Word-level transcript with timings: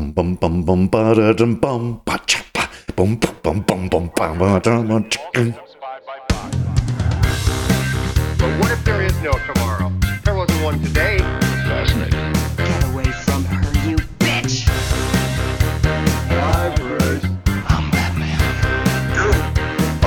Bum 0.00 0.12
bum 0.12 0.34
bum 0.36 0.62
bum 0.64 0.88
ba 0.88 1.14
da 1.14 1.32
dum 1.34 1.56
bum 1.56 2.00
ba 2.06 2.18
cha 2.26 2.40
ba 2.54 2.62
bum 2.96 3.16
bum 3.16 3.34
bum 3.42 3.60
bum 3.66 4.08
bum 4.16 4.38
ba 4.38 4.58
da 4.58 4.80
dum 4.80 5.04
chicken. 5.10 5.54
But 8.38 8.50
what 8.58 8.70
if 8.72 8.82
there 8.82 9.02
is 9.02 9.12
no 9.20 9.32
tomorrow? 9.32 9.92
There 10.24 10.34
wasn't 10.34 10.64
one 10.64 10.80
today. 10.80 11.18
Fascinating. 11.68 12.32
Get 12.56 12.84
away 12.84 13.04
from 13.26 13.44
her, 13.44 13.88
you 13.90 13.96
bitch! 14.20 14.64
I'm 17.68 17.90
Batman. 17.90 18.40
Do 19.12 19.28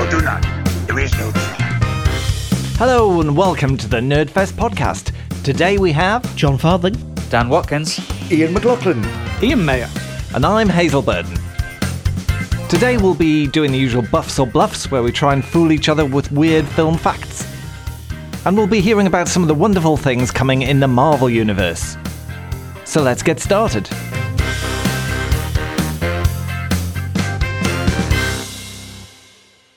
or 0.02 0.10
do 0.10 0.20
not. 0.24 0.42
There 0.88 0.98
is 0.98 1.12
no 1.20 1.30
try. 1.30 1.70
Hello 2.78 3.20
and 3.20 3.36
welcome 3.36 3.76
to 3.76 3.86
the 3.86 4.00
Nerdfest 4.00 4.54
podcast. 4.54 5.12
Today 5.44 5.78
we 5.78 5.92
have, 5.92 6.34
Jon 6.34 6.58
Farthing. 6.58 6.96
Dan 7.30 7.48
Watkins. 7.48 8.00
Ian 8.32 8.52
McLaughlin. 8.54 9.00
Ian 9.44 9.62
Mayor. 9.62 9.90
and 10.34 10.46
I'm 10.46 10.70
Hazel 10.70 11.02
Burden. 11.02 11.36
Today 12.70 12.96
we'll 12.96 13.14
be 13.14 13.46
doing 13.46 13.72
the 13.72 13.78
usual 13.78 14.00
buffs 14.00 14.38
or 14.38 14.46
bluffs 14.46 14.90
where 14.90 15.02
we 15.02 15.12
try 15.12 15.34
and 15.34 15.44
fool 15.44 15.70
each 15.70 15.90
other 15.90 16.06
with 16.06 16.32
weird 16.32 16.66
film 16.66 16.96
facts. 16.96 17.46
And 18.46 18.56
we'll 18.56 18.66
be 18.66 18.80
hearing 18.80 19.06
about 19.06 19.28
some 19.28 19.42
of 19.42 19.48
the 19.48 19.54
wonderful 19.54 19.98
things 19.98 20.30
coming 20.30 20.62
in 20.62 20.80
the 20.80 20.88
Marvel 20.88 21.28
Universe. 21.28 21.98
So 22.86 23.02
let's 23.02 23.22
get 23.22 23.38
started. 23.38 23.84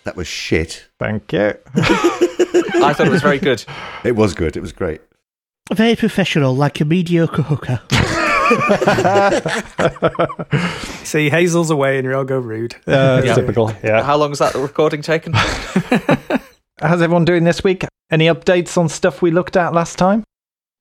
That 0.05 0.15
was 0.15 0.27
shit. 0.27 0.87
Thank 0.97 1.33
you. 1.33 1.57
I 1.75 2.93
thought 2.95 3.07
it 3.07 3.11
was 3.11 3.21
very 3.21 3.39
good. 3.39 3.65
It 4.05 4.15
was 4.15 4.33
good. 4.33 4.55
It 4.55 4.61
was 4.61 4.71
great. 4.71 5.01
Very 5.73 5.97
professional, 5.97 6.55
like 6.55 6.79
a 6.79 6.85
mediocre 6.85 7.41
hooker. 7.41 7.81
See, 11.03 11.29
Hazel's 11.29 11.69
away 11.69 11.97
and 11.97 12.05
you're 12.05 12.15
all 12.15 12.23
go 12.23 12.37
rude. 12.39 12.75
Uh, 12.85 13.21
Yeah. 13.23 13.33
Typical. 13.35 13.73
Yeah. 13.83 14.03
How 14.03 14.17
long 14.17 14.29
has 14.31 14.39
that 14.39 14.55
recording 14.55 15.01
taken? 15.01 15.33
How's 16.79 17.01
everyone 17.01 17.25
doing 17.25 17.43
this 17.43 17.63
week? 17.63 17.85
Any 18.11 18.27
updates 18.27 18.77
on 18.77 18.89
stuff 18.89 19.21
we 19.21 19.31
looked 19.31 19.57
at 19.57 19.73
last 19.73 19.97
time? 19.97 20.23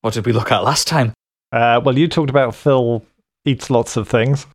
What 0.03 0.15
did 0.15 0.27
we 0.27 0.33
look 0.33 0.53
at 0.53 0.63
last 0.63 0.87
time? 0.87 1.13
Uh, 1.53 1.81
well, 1.85 1.99
you 1.99 2.09
talked 2.09 2.31
about 2.31 2.55
Phil 2.55 3.05
eats 3.45 3.71
lots 3.71 3.97
of 3.97 4.09
things. 4.09 4.47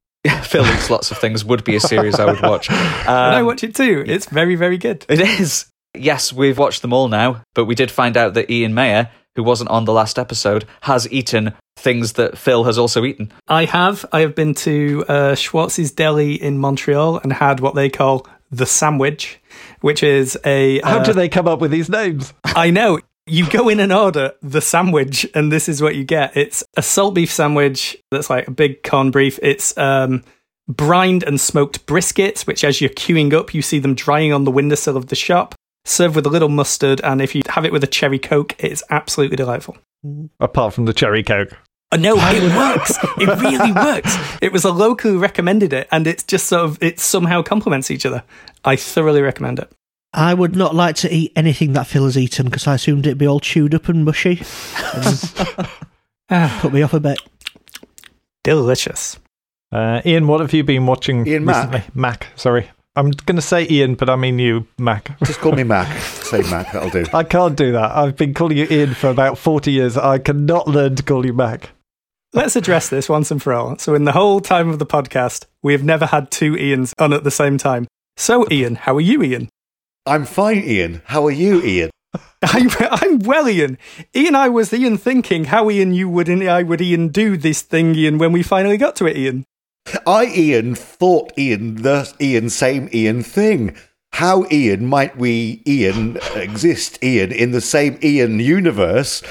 Phil 0.43 0.65
eats 0.67 0.89
lots 0.89 1.09
of 1.11 1.17
things 1.17 1.43
would 1.43 1.63
be 1.63 1.75
a 1.75 1.79
series 1.79 2.19
I 2.19 2.25
would 2.25 2.41
watch. 2.41 2.69
and 2.69 2.77
I 3.09 3.39
Um, 3.39 3.45
watch 3.47 3.63
it 3.63 3.73
too. 3.75 4.03
It's 4.05 4.27
very, 4.27 4.55
very 4.55 4.77
good. 4.77 5.05
It 5.09 5.19
is. 5.19 5.65
Yes, 5.97 6.31
we've 6.31 6.57
watched 6.57 6.83
them 6.83 6.93
all 6.93 7.07
now, 7.07 7.41
but 7.55 7.65
we 7.65 7.75
did 7.75 7.89
find 7.91 8.15
out 8.15 8.35
that 8.35 8.49
Ian 8.51 8.73
Mayor, 8.73 9.09
who 9.35 9.43
wasn't 9.43 9.69
on 9.69 9.85
the 9.85 9.93
last 9.93 10.19
episode, 10.19 10.65
has 10.81 11.11
eaten 11.11 11.53
things 11.77 12.13
that 12.13 12.37
Phil 12.37 12.63
has 12.65 12.77
also 12.77 13.05
eaten. 13.05 13.31
I 13.47 13.65
have. 13.65 14.05
I 14.11 14.21
have 14.21 14.35
been 14.35 14.53
to 14.55 15.05
uh, 15.07 15.35
Schwartz's 15.35 15.91
Deli 15.91 16.41
in 16.41 16.57
Montreal 16.57 17.19
and 17.19 17.33
had 17.33 17.59
what 17.59 17.75
they 17.75 17.89
call 17.89 18.27
the 18.51 18.65
sandwich, 18.65 19.39
which 19.81 20.03
is 20.03 20.37
a. 20.45 20.79
How 20.81 20.99
uh, 20.99 21.03
do 21.03 21.13
they 21.13 21.29
come 21.29 21.47
up 21.47 21.59
with 21.59 21.71
these 21.71 21.89
names? 21.89 22.33
I 22.43 22.69
know. 22.69 22.99
You 23.27 23.49
go 23.49 23.69
in 23.69 23.79
and 23.79 23.93
order 23.93 24.33
the 24.41 24.61
sandwich, 24.61 25.27
and 25.33 25.51
this 25.51 25.69
is 25.69 25.81
what 25.81 25.95
you 25.95 26.03
get. 26.03 26.35
It's 26.35 26.63
a 26.75 26.81
salt 26.81 27.13
beef 27.13 27.31
sandwich 27.31 27.95
that's 28.09 28.29
like 28.29 28.47
a 28.47 28.51
big 28.51 28.83
corn 28.83 29.11
beef. 29.11 29.39
It's 29.41 29.77
um, 29.77 30.23
brined 30.67 31.23
and 31.23 31.39
smoked 31.39 31.85
briskets, 31.85 32.47
which 32.47 32.63
as 32.63 32.81
you're 32.81 32.89
queuing 32.89 33.31
up, 33.33 33.53
you 33.53 33.61
see 33.61 33.79
them 33.79 33.95
drying 33.95 34.33
on 34.33 34.43
the 34.43 34.51
windowsill 34.51 34.97
of 34.97 35.07
the 35.07 35.15
shop, 35.15 35.55
served 35.85 36.15
with 36.15 36.25
a 36.25 36.29
little 36.29 36.49
mustard. 36.49 37.01
And 37.03 37.21
if 37.21 37.33
you 37.35 37.41
have 37.49 37.65
it 37.65 37.71
with 37.71 37.83
a 37.83 37.87
cherry 37.87 38.19
coke, 38.19 38.55
it's 38.59 38.83
absolutely 38.89 39.37
delightful. 39.37 39.77
Apart 40.39 40.73
from 40.73 40.85
the 40.85 40.93
cherry 40.93 41.23
coke. 41.23 41.57
Oh, 41.91 41.97
no, 41.97 42.15
it 42.17 42.55
works. 42.55 42.97
It 43.17 43.27
really 43.41 43.71
works. 43.73 44.15
It 44.41 44.53
was 44.53 44.63
a 44.63 44.71
local 44.71 45.11
who 45.11 45.19
recommended 45.19 45.73
it, 45.73 45.87
and 45.91 46.07
it's 46.07 46.23
just 46.23 46.47
sort 46.47 46.63
of, 46.63 46.81
it 46.81 46.99
somehow 46.99 47.41
complements 47.41 47.91
each 47.91 48.05
other. 48.05 48.23
I 48.63 48.75
thoroughly 48.77 49.21
recommend 49.21 49.59
it. 49.59 49.69
I 50.13 50.33
would 50.33 50.55
not 50.55 50.73
like 50.75 50.95
to 50.97 51.13
eat 51.13 51.31
anything 51.35 51.73
that 51.73 51.87
Phil 51.87 52.05
has 52.05 52.17
eaten 52.17 52.45
because 52.45 52.67
I 52.67 52.75
assumed 52.75 53.05
it'd 53.05 53.17
be 53.17 53.27
all 53.27 53.39
chewed 53.39 53.73
up 53.75 53.87
and 53.89 54.03
mushy. 54.05 54.37
Put 56.29 56.73
me 56.73 56.81
off 56.81 56.93
a 56.93 56.99
bit. 56.99 57.19
delicious. 58.43 59.17
Uh, 59.71 60.01
Ian, 60.05 60.27
what 60.27 60.41
have 60.41 60.53
you 60.53 60.63
been 60.63 60.85
watching 60.85 61.25
Ian 61.27 61.45
Mac. 61.45 61.71
recently? 61.71 61.83
Mac, 61.93 62.27
sorry. 62.35 62.69
I'm 62.95 63.11
going 63.11 63.37
to 63.37 63.41
say 63.41 63.65
Ian, 63.69 63.95
but 63.95 64.09
I 64.09 64.17
mean 64.17 64.37
you, 64.37 64.67
Mac. 64.77 65.17
Just 65.23 65.39
call 65.39 65.53
me 65.53 65.63
Mac. 65.63 66.01
Say 66.01 66.41
Mac. 66.49 66.73
That'll 66.73 66.89
do. 66.89 67.05
I 67.13 67.23
can't 67.23 67.55
do 67.55 67.71
that. 67.71 67.91
I've 67.91 68.17
been 68.17 68.33
calling 68.33 68.57
you 68.57 68.67
Ian 68.69 68.93
for 68.95 69.09
about 69.09 69.37
40 69.37 69.71
years. 69.71 69.97
I 69.97 70.17
cannot 70.17 70.67
learn 70.67 70.95
to 70.95 71.03
call 71.03 71.25
you 71.25 71.33
Mac. 71.33 71.69
Let's 72.33 72.55
address 72.55 72.89
this 72.89 73.07
once 73.07 73.31
and 73.31 73.41
for 73.41 73.53
all. 73.53 73.77
So, 73.77 73.93
in 73.95 74.05
the 74.05 74.11
whole 74.11 74.39
time 74.39 74.69
of 74.69 74.79
the 74.79 74.85
podcast, 74.85 75.45
we 75.61 75.73
have 75.73 75.83
never 75.83 76.05
had 76.05 76.31
two 76.31 76.53
Ians 76.53 76.93
on 76.97 77.13
at 77.13 77.23
the 77.23 77.31
same 77.31 77.57
time. 77.57 77.87
So, 78.17 78.45
Ian, 78.51 78.75
how 78.75 78.95
are 78.95 79.01
you, 79.01 79.23
Ian? 79.23 79.49
I'm 80.05 80.25
fine, 80.25 80.63
Ian. 80.63 81.01
How 81.05 81.25
are 81.25 81.31
you, 81.31 81.61
Ian? 81.61 81.91
I'm, 82.41 82.69
I'm 82.79 83.19
well, 83.19 83.47
Ian. 83.47 83.77
Ian, 84.15 84.35
I 84.35 84.49
was 84.49 84.73
Ian 84.73 84.97
thinking 84.97 85.45
how 85.45 85.69
Ian 85.69 85.93
you 85.93 86.09
would 86.09 86.27
and 86.27 86.43
I 86.43 86.63
would 86.63 86.81
Ian 86.81 87.09
do 87.09 87.37
this 87.37 87.61
thing, 87.61 87.95
Ian, 87.95 88.17
when 88.17 88.31
we 88.31 88.43
finally 88.43 88.77
got 88.77 88.95
to 88.97 89.05
it, 89.05 89.17
Ian. 89.17 89.45
I, 90.05 90.25
Ian, 90.25 90.75
thought 90.75 91.33
Ian 91.37 91.75
the 91.81 92.13
Ian 92.21 92.49
same 92.49 92.89
Ian 92.93 93.23
thing. 93.23 93.75
How, 94.13 94.45
Ian, 94.51 94.85
might 94.85 95.17
we, 95.17 95.63
Ian, 95.65 96.17
exist, 96.35 97.01
Ian, 97.03 97.31
in 97.31 97.51
the 97.51 97.61
same 97.61 97.97
Ian 98.03 98.39
universe 98.39 99.23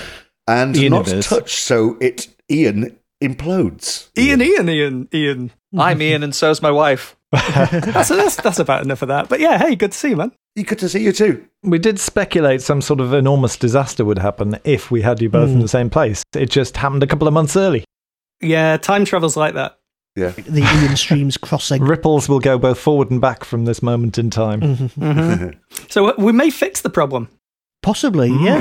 and 0.49 0.77
Universe. 0.77 1.13
not 1.13 1.23
touch 1.23 1.55
so 1.55 1.97
it, 2.01 2.29
Ian, 2.51 2.97
implodes? 3.23 4.09
Ian, 4.19 4.41
Ian, 4.41 4.69
Ian, 4.69 5.09
Ian. 5.13 5.51
I'm 5.79 6.03
Ian, 6.03 6.23
and 6.23 6.35
so's 6.35 6.63
my 6.63 6.71
wife. 6.71 7.17
That's, 7.33 8.09
that's, 8.09 8.35
that's 8.35 8.59
about 8.59 8.83
enough 8.83 9.03
of 9.03 9.09
that. 9.09 9.29
But 9.29 9.39
yeah, 9.39 9.57
hey, 9.57 9.77
good 9.77 9.93
to 9.93 9.99
see 9.99 10.09
you, 10.09 10.17
man. 10.17 10.33
You 10.57 10.65
good 10.65 10.81
to 10.81 10.89
see 10.89 11.05
you 11.05 11.13
too. 11.13 11.47
We 11.63 11.79
did 11.79 12.01
speculate 12.01 12.61
some 12.61 12.81
sort 12.83 12.99
of 12.99 13.13
enormous 13.13 13.57
disaster 13.57 14.05
would 14.05 14.19
happen 14.19 14.59
if 14.65 14.91
we 14.91 15.03
had 15.03 15.23
you 15.23 15.29
both 15.29 15.51
in 15.51 15.57
hmm. 15.57 15.61
the 15.61 15.69
same 15.69 15.91
place. 15.91 16.25
It 16.35 16.51
just 16.51 16.77
happened 16.77 17.05
a 17.05 17.07
couple 17.07 17.29
of 17.29 17.35
months 17.35 17.57
early. 17.57 17.85
Yeah, 18.41 18.79
time 18.79 19.05
travel's 19.05 19.37
like 19.37 19.55
that. 19.55 19.79
Yeah. 20.17 20.31
The 20.37 20.61
Ian 20.63 20.97
streams 20.97 21.37
crossing. 21.37 21.83
Ripples 21.93 22.29
will 22.29 22.41
go 22.41 22.59
both 22.59 22.79
forward 22.79 23.11
and 23.11 23.21
back 23.21 23.45
from 23.45 23.65
this 23.65 23.83
moment 23.83 24.19
in 24.19 24.31
time. 24.31 24.61
Mm-hmm. 24.61 25.51
So, 25.89 26.07
uh, 26.09 26.13
we 26.19 26.33
may 26.33 26.51
fix 26.51 26.83
the 26.83 26.91
problem. 26.91 27.29
Possibly, 27.83 28.29
Mm. 28.31 28.45
yeah. 28.45 28.59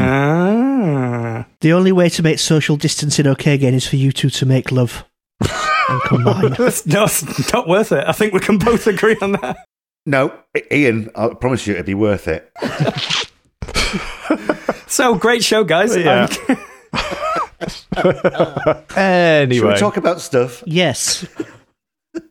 Ah. 1.45 1.45
The 1.61 1.73
only 1.73 1.91
way 1.91 2.09
to 2.09 2.23
make 2.23 2.39
social 2.39 2.75
distancing 2.77 3.27
okay 3.27 3.53
again 3.53 3.73
is 3.73 3.85
for 3.87 3.97
you 3.97 4.11
two 4.11 4.29
to 4.29 4.45
make 4.45 4.71
love 4.71 5.03
and 5.41 6.01
combine. 6.03 6.53
That's 6.53 6.85
no, 6.85 7.03
it's 7.03 7.51
not 7.53 7.67
worth 7.67 7.91
it. 7.91 8.03
I 8.07 8.13
think 8.13 8.33
we 8.33 8.39
can 8.39 8.57
both 8.57 8.87
agree 8.87 9.17
on 9.21 9.33
that. 9.33 9.57
No, 10.05 10.31
Ian, 10.71 11.09
I 11.15 11.33
promise 11.33 11.67
you 11.67 11.73
it'd 11.73 11.85
be 11.85 11.93
worth 11.93 12.27
it. 12.27 12.49
So, 14.87 15.15
great 15.15 15.43
show, 15.43 15.63
guys. 15.63 15.95
Yeah. 15.95 16.27
Um, 16.49 16.57
Should 17.97 18.97
Anyway, 18.97 19.73
we 19.73 19.79
talk 19.79 19.97
about 19.97 20.21
stuff? 20.21 20.63
yes. 20.65 21.27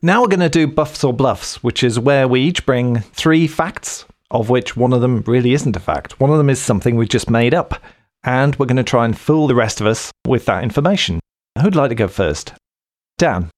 now 0.02 0.22
we're 0.22 0.28
going 0.28 0.40
to 0.40 0.48
do 0.48 0.66
buffs 0.66 1.04
or 1.04 1.12
bluffs, 1.12 1.62
which 1.62 1.82
is 1.82 1.98
where 1.98 2.26
we 2.28 2.40
each 2.40 2.64
bring 2.66 3.00
three 3.00 3.46
facts, 3.46 4.04
of 4.30 4.50
which 4.50 4.76
one 4.76 4.92
of 4.92 5.00
them 5.00 5.22
really 5.26 5.52
isn't 5.52 5.76
a 5.76 5.80
fact. 5.80 6.18
One 6.20 6.30
of 6.30 6.38
them 6.38 6.50
is 6.50 6.60
something 6.60 6.96
we 6.96 7.06
just 7.06 7.30
made 7.30 7.54
up. 7.54 7.82
And 8.24 8.56
we're 8.56 8.66
going 8.66 8.76
to 8.76 8.82
try 8.82 9.04
and 9.04 9.16
fool 9.16 9.46
the 9.46 9.54
rest 9.54 9.80
of 9.80 9.86
us 9.86 10.10
with 10.26 10.44
that 10.46 10.64
information. 10.64 11.20
Who'd 11.62 11.76
like 11.76 11.90
to 11.90 11.94
go 11.94 12.08
first? 12.08 12.52
Dan. 13.16 13.50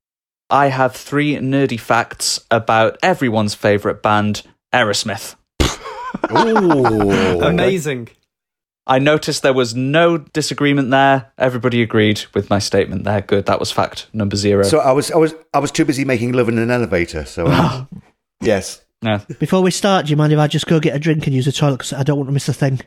I 0.51 0.67
have 0.69 0.95
three 0.95 1.37
nerdy 1.37 1.81
facts 1.81 2.41
about 2.51 2.99
everyone's 3.03 3.55
favourite 3.55 4.03
band, 4.03 4.43
Aerosmith. 4.75 5.35
Ooh. 6.31 7.41
Amazing. 7.43 8.09
I 8.91 8.99
noticed 8.99 9.43
there 9.43 9.53
was 9.53 9.75
no 9.77 10.19
disagreement 10.19 10.91
there. 10.91 11.31
Everybody 11.39 11.81
agreed 11.81 12.25
with 12.35 12.51
my 12.51 12.59
statement 12.59 13.05
there. 13.05 13.21
Good. 13.21 13.47
That 13.47 13.61
was 13.61 13.71
fact 13.71 14.09
number 14.13 14.35
zero. 14.35 14.65
So 14.65 14.81
I 14.81 14.91
was, 14.91 15.13
I 15.13 15.17
was, 15.17 15.33
I 15.55 15.61
was 15.61 15.71
too 15.71 15.85
busy 15.85 16.05
making 16.05 16.33
love 16.33 16.49
in 16.49 16.59
an 16.59 16.73
elevator. 16.73 17.25
So 17.25 17.47
um, 17.47 17.89
yes, 18.41 18.85
No. 19.01 19.21
Before 19.39 19.63
we 19.63 19.71
start, 19.71 20.07
do 20.07 20.11
you 20.11 20.17
mind 20.17 20.33
if 20.33 20.41
I 20.41 20.49
just 20.49 20.67
go 20.67 20.81
get 20.81 20.97
a 20.97 20.99
drink 20.99 21.25
and 21.29 21.37
use 21.37 21.45
the 21.45 21.53
toilet 21.53 21.77
because 21.77 21.93
I 21.93 22.03
don't 22.03 22.19
want 22.19 22.31
to 22.31 22.33
miss 22.33 22.49
a 22.49 22.53
thing? 22.53 22.81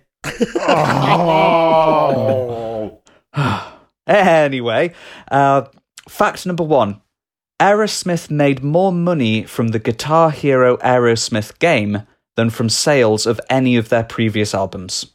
oh. 2.19 2.99
Anyway, 4.05 4.93
uh, 5.31 5.61
fact 6.09 6.45
number 6.45 6.65
one 6.65 6.99
Aerosmith 7.61 8.29
made 8.29 8.61
more 8.61 8.91
money 8.91 9.43
from 9.43 9.69
the 9.69 9.79
Guitar 9.79 10.31
Hero 10.31 10.75
Aerosmith 10.77 11.57
game 11.59 12.03
than 12.35 12.49
from 12.49 12.67
sales 12.67 13.25
of 13.25 13.39
any 13.49 13.77
of 13.77 13.87
their 13.87 14.03
previous 14.03 14.53
albums. 14.53 15.12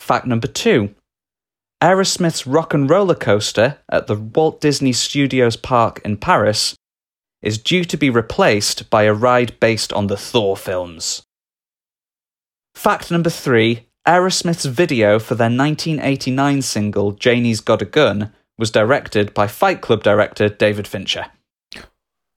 Fact 0.00 0.26
number 0.26 0.48
two 0.48 0.94
Aerosmith's 1.82 2.46
Rock 2.46 2.74
and 2.74 2.90
Roller 2.90 3.14
Coaster 3.14 3.78
at 3.88 4.06
the 4.06 4.16
Walt 4.16 4.60
Disney 4.60 4.92
Studios 4.92 5.56
Park 5.56 6.00
in 6.04 6.16
Paris 6.16 6.74
is 7.42 7.58
due 7.58 7.84
to 7.84 7.96
be 7.96 8.10
replaced 8.10 8.90
by 8.90 9.04
a 9.04 9.14
ride 9.14 9.58
based 9.60 9.92
on 9.92 10.08
the 10.08 10.16
Thor 10.16 10.56
films. 10.56 11.22
Fact 12.74 13.10
number 13.10 13.30
three 13.30 13.86
Aerosmith's 14.06 14.64
video 14.64 15.18
for 15.18 15.34
their 15.34 15.50
1989 15.50 16.62
single 16.62 17.12
Janie's 17.12 17.60
Got 17.60 17.82
a 17.82 17.84
Gun 17.84 18.32
was 18.58 18.70
directed 18.70 19.32
by 19.32 19.46
Fight 19.46 19.80
Club 19.80 20.02
director 20.02 20.48
David 20.48 20.88
Fincher. 20.88 21.26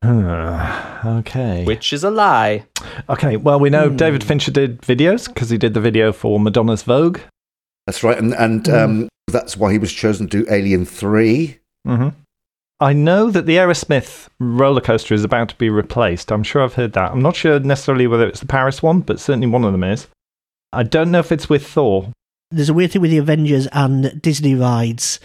okay. 0.06 1.64
which 1.64 1.94
is 1.94 2.04
a 2.04 2.10
lie. 2.10 2.66
Okay, 3.10 3.38
well, 3.38 3.60
we 3.60 3.70
know 3.70 3.90
hmm. 3.90 3.96
David 3.96 4.24
Fincher 4.24 4.52
did 4.52 4.82
videos 4.82 5.28
because 5.28 5.50
he 5.50 5.58
did 5.58 5.74
the 5.74 5.82
video 5.82 6.12
for 6.12 6.40
Madonna's 6.40 6.84
Vogue. 6.84 7.20
That's 7.88 8.04
right, 8.04 8.18
and 8.18 8.34
and 8.34 8.68
um, 8.70 9.10
that's 9.28 9.58
why 9.58 9.72
he 9.72 9.78
was 9.78 9.92
chosen 9.92 10.28
to 10.30 10.44
do 10.44 10.52
Alien 10.52 10.86
Three. 10.86 11.60
hmm 11.86 12.10
I 12.80 12.92
know 12.92 13.30
that 13.32 13.46
the 13.46 13.56
Aerosmith 13.56 14.28
roller 14.42 14.82
coaster 14.82 15.14
is 15.14 15.24
about 15.24 15.48
to 15.50 15.56
be 15.56 15.70
replaced. 15.70 16.32
I'm 16.34 16.44
sure 16.44 16.62
I've 16.64 16.74
heard 16.74 16.92
that. 16.94 17.12
I'm 17.12 17.22
not 17.22 17.36
sure 17.36 17.58
necessarily 17.60 18.08
whether 18.08 18.28
it's 18.28 18.42
the 18.42 18.46
Paris 18.46 18.84
one, 18.84 19.00
but 19.00 19.22
certainly 19.22 19.48
one 19.48 19.64
of 19.64 19.72
them 19.72 19.86
is. 19.86 20.08
I 20.74 20.84
don't 20.84 21.12
know 21.12 21.20
if 21.20 21.32
it's 21.32 21.48
with 21.48 21.66
Thor. 21.66 22.10
There's 22.52 22.68
a 22.70 22.74
weird 22.74 22.92
thing 22.92 23.02
with 23.02 23.12
the 23.12 23.20
Avengers 23.20 23.68
and 23.72 24.22
Disney 24.22 24.54
rides 24.56 25.20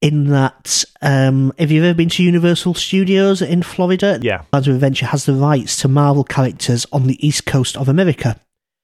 in 0.00 0.28
that 0.28 0.84
um, 1.02 1.52
if 1.58 1.70
you've 1.72 1.84
ever 1.84 1.96
been 1.96 2.10
to 2.10 2.22
Universal 2.22 2.74
Studios 2.74 3.42
in 3.42 3.62
Florida, 3.64 4.20
Yeah. 4.22 4.42
Islands 4.52 4.68
of 4.68 4.74
Adventure 4.76 5.06
has 5.06 5.24
the 5.24 5.34
rights 5.34 5.80
to 5.80 5.88
Marvel 5.88 6.22
characters 6.22 6.86
on 6.92 7.06
the 7.08 7.26
east 7.26 7.44
coast 7.44 7.76
of 7.76 7.88
America. 7.88 8.36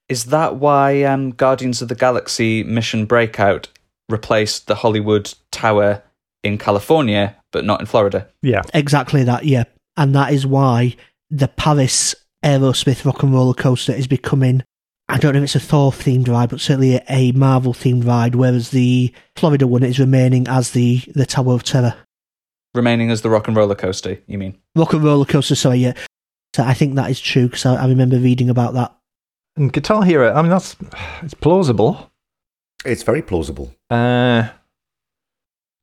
Is 0.09 0.27
that 0.27 0.57
why 0.57 1.03
um, 1.03 1.31
Guardians 1.33 1.83
of 1.83 1.89
the 1.89 1.95
Galaxy 1.95 2.63
Mission 2.63 3.07
Breakout 3.07 3.69
replaced 4.09 4.69
the 4.69 4.77
Hollywood 4.77 5.35
Tower 5.51 6.03
in 6.45 6.59
California, 6.59 7.37
but 7.51 7.65
not 7.65 7.81
in 7.81 7.87
Florida? 7.87 8.29
Yeah. 8.43 8.63
Exactly 8.73 9.25
that, 9.25 9.45
yeah. 9.45 9.65
And 9.97 10.15
that 10.15 10.33
is 10.33 10.47
why 10.47 10.95
the 11.31 11.49
Paris 11.49 12.15
Aerosmith 12.45 13.05
Rock 13.05 13.23
and 13.25 13.35
Roller 13.35 13.55
Coaster 13.55 13.93
is 13.93 14.07
becoming, 14.07 14.63
I 15.09 15.19
don't 15.19 15.33
know 15.33 15.39
if 15.39 15.45
it's 15.45 15.57
a 15.57 15.61
Thor 15.61 15.91
themed 15.91 16.29
ride, 16.29 16.51
but 16.51 16.61
certainly 16.61 16.97
a, 16.97 17.05
a 17.09 17.33
Marvel 17.33 17.75
themed 17.75 18.07
ride, 18.07 18.37
whereas 18.37 18.71
the 18.71 19.13
Florida 19.35 19.67
one 19.67 19.83
is 19.83 19.99
remaining 19.99 20.47
as 20.47 20.71
the, 20.71 21.03
the 21.15 21.27
Tower 21.27 21.55
of 21.55 21.65
Terror. 21.65 21.95
Remaining 22.75 23.11
as 23.11 23.23
the 23.23 23.31
Rock 23.31 23.49
and 23.49 23.57
Roller 23.57 23.75
Coaster, 23.75 24.19
you 24.29 24.39
mean? 24.39 24.57
Rock 24.77 24.93
and 24.93 25.03
Roller 25.03 25.25
Coaster, 25.25 25.57
sorry, 25.57 25.79
yeah. 25.79 25.95
So 26.55 26.63
I 26.63 26.75
think 26.75 26.95
that 26.95 27.11
is 27.11 27.21
true 27.21 27.47
because 27.47 27.67
I, 27.67 27.75
I 27.75 27.89
remember 27.89 28.19
reading 28.19 28.49
about 28.49 28.75
that. 28.75 28.96
And 29.57 29.73
Guitar 29.73 30.05
Hero, 30.05 30.33
I 30.33 30.43
mean, 30.43 30.51
that's 30.51 30.77
it's 31.23 31.35
plausible. 31.35 32.11
It's 32.85 33.03
very 33.03 33.23
plausible. 33.23 33.75
Uh, 33.91 34.49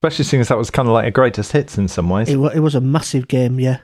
especially 0.02 0.26
seeing 0.26 0.42
as 0.42 0.50
that 0.50 0.58
was 0.58 0.70
kind 0.70 0.88
of 0.88 0.94
like 0.94 1.08
a 1.08 1.12
greatest 1.12 1.52
hits 1.52 1.78
in 1.78 1.88
some 1.88 2.10
ways. 2.10 2.30
It, 2.30 2.38
wa- 2.38 2.50
it 2.50 2.60
was 2.60 2.76
a 2.76 2.82
massive 2.82 3.28
game, 3.28 3.60
yeah. 3.60 3.80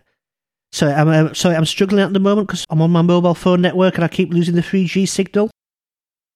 So 0.72 0.88
I'm 0.88 1.08
um, 1.10 1.34
sorry. 1.34 1.56
I'm 1.56 1.66
struggling 1.66 2.04
at 2.04 2.14
the 2.14 2.20
moment 2.20 2.48
because 2.48 2.66
I'm 2.70 2.82
on 2.82 2.92
my 2.92 3.02
mobile 3.02 3.34
phone 3.34 3.62
network 3.62 3.96
and 3.96 4.04
I 4.04 4.08
keep 4.08 4.32
losing 4.32 4.54
the 4.56 4.62
3G 4.62 5.10
signal. 5.10 5.50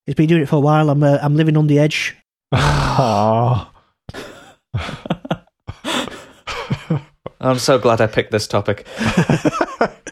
It's 0.07 0.15
been 0.15 0.27
doing 0.27 0.41
it 0.41 0.49
for 0.49 0.55
a 0.55 0.59
while. 0.59 0.89
I'm 0.89 1.03
uh, 1.03 1.19
I'm 1.21 1.35
living 1.35 1.55
on 1.55 1.67
the 1.67 1.77
edge. 1.77 2.17
Aw. 2.51 3.71
I'm 7.39 7.59
so 7.59 7.77
glad 7.77 8.01
I 8.01 8.07
picked 8.07 8.31
this 8.31 8.47
topic. 8.47 8.87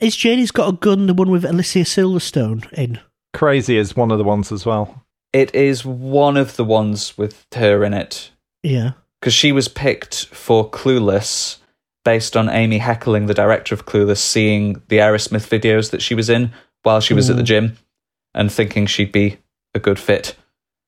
Is 0.00 0.16
Janie's 0.16 0.50
got 0.50 0.68
a 0.68 0.76
gun? 0.76 1.06
The 1.06 1.14
one 1.14 1.30
with 1.30 1.44
Alicia 1.44 1.80
Silverstone 1.80 2.70
in? 2.72 3.00
Crazy 3.32 3.76
is 3.78 3.96
one 3.96 4.10
of 4.10 4.18
the 4.18 4.24
ones 4.24 4.52
as 4.52 4.66
well. 4.66 5.04
It 5.32 5.54
is 5.54 5.84
one 5.84 6.36
of 6.36 6.56
the 6.56 6.64
ones 6.64 7.16
with 7.18 7.46
her 7.54 7.84
in 7.84 7.94
it 7.94 8.30
Yeah. 8.62 8.92
because 9.20 9.34
she 9.34 9.52
was 9.52 9.68
picked 9.68 10.26
for 10.26 10.70
Clueless 10.70 11.58
based 12.04 12.36
on 12.36 12.48
Amy 12.48 12.78
Heckerling 12.78 13.26
the 13.26 13.34
director 13.34 13.74
of 13.74 13.84
Clueless, 13.84 14.18
seeing 14.18 14.80
the 14.88 14.98
Aerosmith 14.98 15.48
videos 15.48 15.90
that 15.90 16.00
she 16.02 16.14
was 16.14 16.30
in 16.30 16.52
while 16.82 17.00
she 17.00 17.14
was 17.14 17.28
at 17.28 17.36
the 17.36 17.42
mm. 17.42 17.46
gym, 17.46 17.78
and 18.32 18.52
thinking 18.52 18.86
she'd 18.86 19.10
be 19.10 19.38
a 19.74 19.80
good 19.80 19.98
fit. 19.98 20.36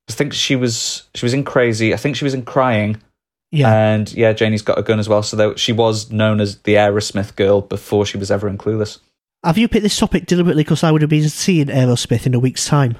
I 0.09 0.13
think 0.13 0.33
she 0.33 0.55
was 0.55 1.09
she 1.13 1.25
was 1.25 1.33
in 1.33 1.43
Crazy. 1.43 1.93
I 1.93 1.97
think 1.97 2.15
she 2.15 2.23
was 2.23 2.33
in 2.33 2.43
Crying, 2.45 3.01
Yeah. 3.51 3.73
and 3.73 4.11
yeah, 4.13 4.31
Janie's 4.33 4.61
got 4.61 4.77
a 4.77 4.83
gun 4.83 4.99
as 4.99 5.09
well. 5.09 5.23
So 5.23 5.55
she 5.55 5.71
was 5.71 6.11
known 6.11 6.39
as 6.39 6.59
the 6.59 6.75
Aerosmith 6.75 7.35
girl 7.35 7.61
before 7.61 8.05
she 8.05 8.17
was 8.17 8.29
ever 8.29 8.47
in 8.47 8.57
Clueless. 8.59 8.99
Have 9.43 9.57
you 9.57 9.67
picked 9.67 9.83
this 9.83 9.97
topic 9.97 10.25
deliberately 10.27 10.63
because 10.63 10.83
I 10.83 10.91
would 10.91 11.01
have 11.01 11.09
been 11.09 11.27
seeing 11.29 11.67
Aerosmith 11.67 12.25
in 12.27 12.35
a 12.35 12.39
week's 12.39 12.67
time? 12.67 12.97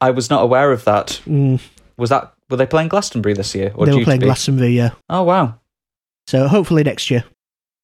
I 0.00 0.10
was 0.10 0.28
not 0.30 0.42
aware 0.42 0.72
of 0.72 0.84
that. 0.86 1.20
Mm, 1.26 1.60
Was 1.98 2.10
that 2.10 2.32
were 2.48 2.56
they 2.56 2.66
playing 2.66 2.88
Glastonbury 2.88 3.34
this 3.34 3.54
year? 3.54 3.70
Or 3.76 3.86
they 3.86 3.94
were 3.94 4.02
playing? 4.02 4.20
Glastonbury, 4.22 4.70
yeah. 4.70 4.90
Oh 5.08 5.22
wow, 5.22 5.60
So 6.26 6.48
hopefully 6.48 6.82
next 6.82 7.10
year. 7.10 7.24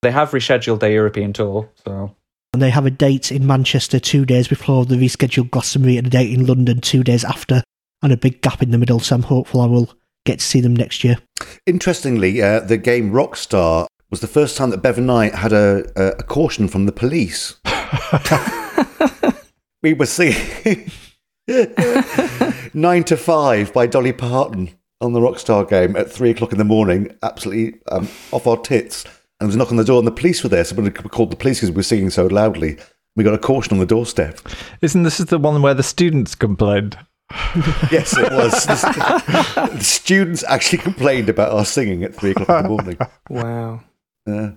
they 0.02 0.10
have 0.10 0.30
rescheduled 0.30 0.80
their 0.80 0.90
European 0.90 1.32
tour. 1.32 1.68
So 1.84 2.16
And 2.52 2.60
they 2.62 2.70
have 2.70 2.86
a 2.86 2.90
date 2.90 3.30
in 3.30 3.46
Manchester 3.46 4.00
two 4.00 4.24
days 4.24 4.48
before 4.48 4.84
the 4.86 4.96
rescheduled 4.96 5.50
Glastonbury 5.52 5.98
and 5.98 6.06
a 6.08 6.10
date 6.10 6.32
in 6.32 6.46
London 6.46 6.80
two 6.80 7.04
days 7.04 7.22
after, 7.24 7.62
and 8.02 8.12
a 8.12 8.16
big 8.16 8.40
gap 8.42 8.60
in 8.62 8.70
the 8.72 8.78
middle. 8.78 8.98
So 8.98 9.14
I'm 9.14 9.22
hopeful 9.22 9.60
I 9.60 9.66
will 9.66 9.92
get 10.26 10.40
to 10.40 10.44
see 10.44 10.60
them 10.60 10.74
next 10.74 11.04
year. 11.04 11.18
Interestingly, 11.64 12.42
uh, 12.42 12.60
the 12.60 12.76
game 12.76 13.12
Rockstar 13.12 13.86
was 14.10 14.20
the 14.20 14.26
first 14.26 14.56
time 14.56 14.70
that 14.70 14.82
Bevan 14.82 15.06
Knight 15.06 15.34
had 15.34 15.52
a, 15.52 15.84
a, 15.96 16.18
a 16.18 16.22
caution 16.22 16.68
from 16.68 16.86
the 16.86 16.92
police. 16.92 17.56
we 19.82 19.94
were 19.94 20.06
singing 20.06 20.90
Nine 22.74 23.04
to 23.04 23.16
Five 23.16 23.72
by 23.72 23.86
Dolly 23.86 24.12
Parton 24.12 24.70
on 25.00 25.12
the 25.12 25.20
Rockstar 25.20 25.68
game 25.68 25.96
at 25.96 26.10
three 26.10 26.30
o'clock 26.30 26.52
in 26.52 26.58
the 26.58 26.64
morning, 26.64 27.14
absolutely 27.22 27.80
um, 27.90 28.08
off 28.32 28.46
our 28.46 28.56
tits. 28.56 29.04
And 29.04 29.12
there 29.40 29.46
was 29.48 29.54
a 29.54 29.58
knock 29.58 29.70
on 29.70 29.76
the 29.76 29.84
door, 29.84 29.98
and 29.98 30.06
the 30.06 30.12
police 30.12 30.42
were 30.42 30.48
there. 30.48 30.64
So 30.64 30.76
we 30.76 30.90
called 30.90 31.30
the 31.30 31.36
police 31.36 31.58
because 31.58 31.70
we 31.70 31.76
were 31.76 31.82
singing 31.82 32.10
so 32.10 32.26
loudly. 32.26 32.78
We 33.14 33.24
got 33.24 33.34
a 33.34 33.38
caution 33.38 33.74
on 33.74 33.78
the 33.78 33.86
doorstep. 33.86 34.40
Isn't 34.82 35.02
this 35.02 35.20
is 35.20 35.26
the 35.26 35.38
one 35.38 35.62
where 35.62 35.74
the 35.74 35.82
students 35.82 36.34
complained? 36.34 36.98
Yes, 37.90 38.16
it 38.16 38.30
was. 38.32 38.66
the, 38.66 39.70
the 39.74 39.84
students 39.84 40.44
actually 40.48 40.78
complained 40.78 41.28
about 41.28 41.52
our 41.52 41.64
singing 41.64 42.04
at 42.04 42.14
three 42.14 42.30
o'clock 42.32 42.48
in 42.50 42.62
the 42.62 42.68
morning. 42.68 42.98
Wow. 43.30 43.80
Uh, 44.28 44.50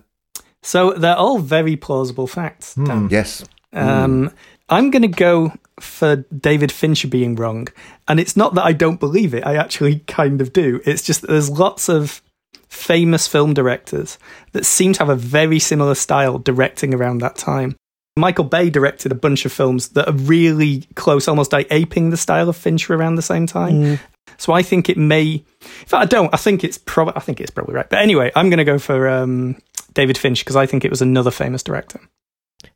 So 0.62 0.92
they're 0.92 1.16
all 1.16 1.38
very 1.38 1.76
plausible 1.76 2.26
facts. 2.26 2.74
Dan. 2.74 3.08
yes. 3.10 3.44
Um, 3.72 4.32
I'm 4.68 4.90
going 4.90 5.02
to 5.02 5.08
go 5.08 5.52
for 5.80 6.16
David 6.36 6.70
Fincher 6.70 7.08
being 7.08 7.34
wrong. 7.36 7.68
And 8.06 8.20
it's 8.20 8.36
not 8.36 8.54
that 8.54 8.64
I 8.64 8.72
don't 8.72 9.00
believe 9.00 9.32
it, 9.34 9.46
I 9.46 9.56
actually 9.56 10.00
kind 10.00 10.40
of 10.40 10.52
do. 10.52 10.80
It's 10.84 11.02
just 11.02 11.22
that 11.22 11.28
there's 11.30 11.50
lots 11.50 11.88
of 11.88 12.22
famous 12.68 13.26
film 13.26 13.54
directors 13.54 14.18
that 14.52 14.64
seem 14.66 14.92
to 14.94 15.00
have 15.00 15.08
a 15.08 15.16
very 15.16 15.58
similar 15.58 15.94
style 15.94 16.38
directing 16.38 16.94
around 16.94 17.18
that 17.18 17.36
time. 17.36 17.76
Michael 18.20 18.44
Bay 18.44 18.70
directed 18.70 19.10
a 19.10 19.16
bunch 19.16 19.44
of 19.44 19.52
films 19.52 19.88
that 19.90 20.08
are 20.08 20.12
really 20.14 20.82
close, 20.94 21.26
almost 21.26 21.52
like 21.52 21.66
aping 21.70 22.10
the 22.10 22.16
style 22.16 22.48
of 22.48 22.56
Fincher 22.56 22.94
around 22.94 23.16
the 23.16 23.22
same 23.22 23.46
time. 23.46 23.98
So 24.38 24.52
I 24.52 24.62
think 24.62 24.88
it 24.88 24.96
may. 24.96 25.32
In 25.32 25.86
fact, 25.86 25.94
I 25.94 26.04
don't. 26.06 26.32
I 26.32 26.36
think 26.36 26.62
it's 26.64 26.78
probably. 26.78 27.14
I 27.16 27.20
think 27.20 27.40
it's 27.40 27.50
probably 27.50 27.74
right. 27.74 27.88
But 27.88 27.98
anyway, 27.98 28.30
I'm 28.36 28.48
going 28.48 28.58
to 28.58 28.64
go 28.64 28.78
for 28.78 29.08
um, 29.08 29.56
David 29.94 30.16
Finch 30.16 30.44
because 30.44 30.56
I 30.56 30.66
think 30.66 30.84
it 30.84 30.90
was 30.90 31.02
another 31.02 31.30
famous 31.30 31.62
director. 31.62 32.00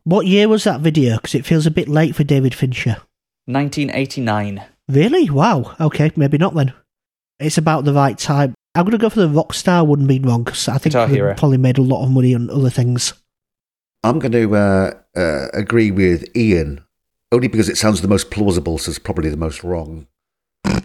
What 0.03 0.27
year 0.27 0.49
was 0.49 0.65
that 0.65 0.81
video? 0.81 1.17
Because 1.17 1.35
it 1.35 1.47
feels 1.47 1.67
a 1.67 1.71
bit 1.71 1.89
late 1.89 2.15
for 2.17 2.25
David 2.25 2.55
Fincher. 2.55 2.97
1989. 3.47 4.63
Really? 4.89 5.31
Wow. 5.31 5.75
Okay, 5.81 6.11
maybe 6.17 6.39
not 6.39 6.55
then. 6.55 6.73
It's 7.39 7.59
about 7.59 7.85
the 7.85 7.93
right 7.93 8.17
time. 8.19 8.55
I'm 8.75 8.85
going 8.85 8.93
to 8.93 8.99
go 8.99 9.09
for 9.11 9.21
the 9.21 9.29
Rockstar 9.29 9.87
one 9.87 10.07
being 10.07 10.23
wrong 10.23 10.43
because 10.45 10.69
I 10.69 10.79
think 10.79 10.93
Guitar 10.93 11.07
they 11.07 11.15
Hero. 11.15 11.35
probably 11.35 11.59
made 11.59 11.79
a 11.79 11.83
lot 11.83 12.05
of 12.05 12.11
money 12.11 12.35
on 12.35 12.51
other 12.51 12.71
things. 12.71 13.13
I'm 14.05 14.19
going 14.19 14.33
to 14.33 14.55
uh, 14.55 14.91
uh, 15.17 15.49
agree 15.55 15.91
with 15.91 16.25
Ian, 16.37 16.85
only 17.33 17.49
because 17.49 17.71
it 17.71 17.79
sounds 17.79 18.03
the 18.03 18.09
most 18.09 18.31
plausible, 18.31 18.77
so 18.77 18.91
it's 18.91 18.99
probably 18.99 19.31
the 19.31 19.37
most 19.37 19.65
wrong. 19.65 20.07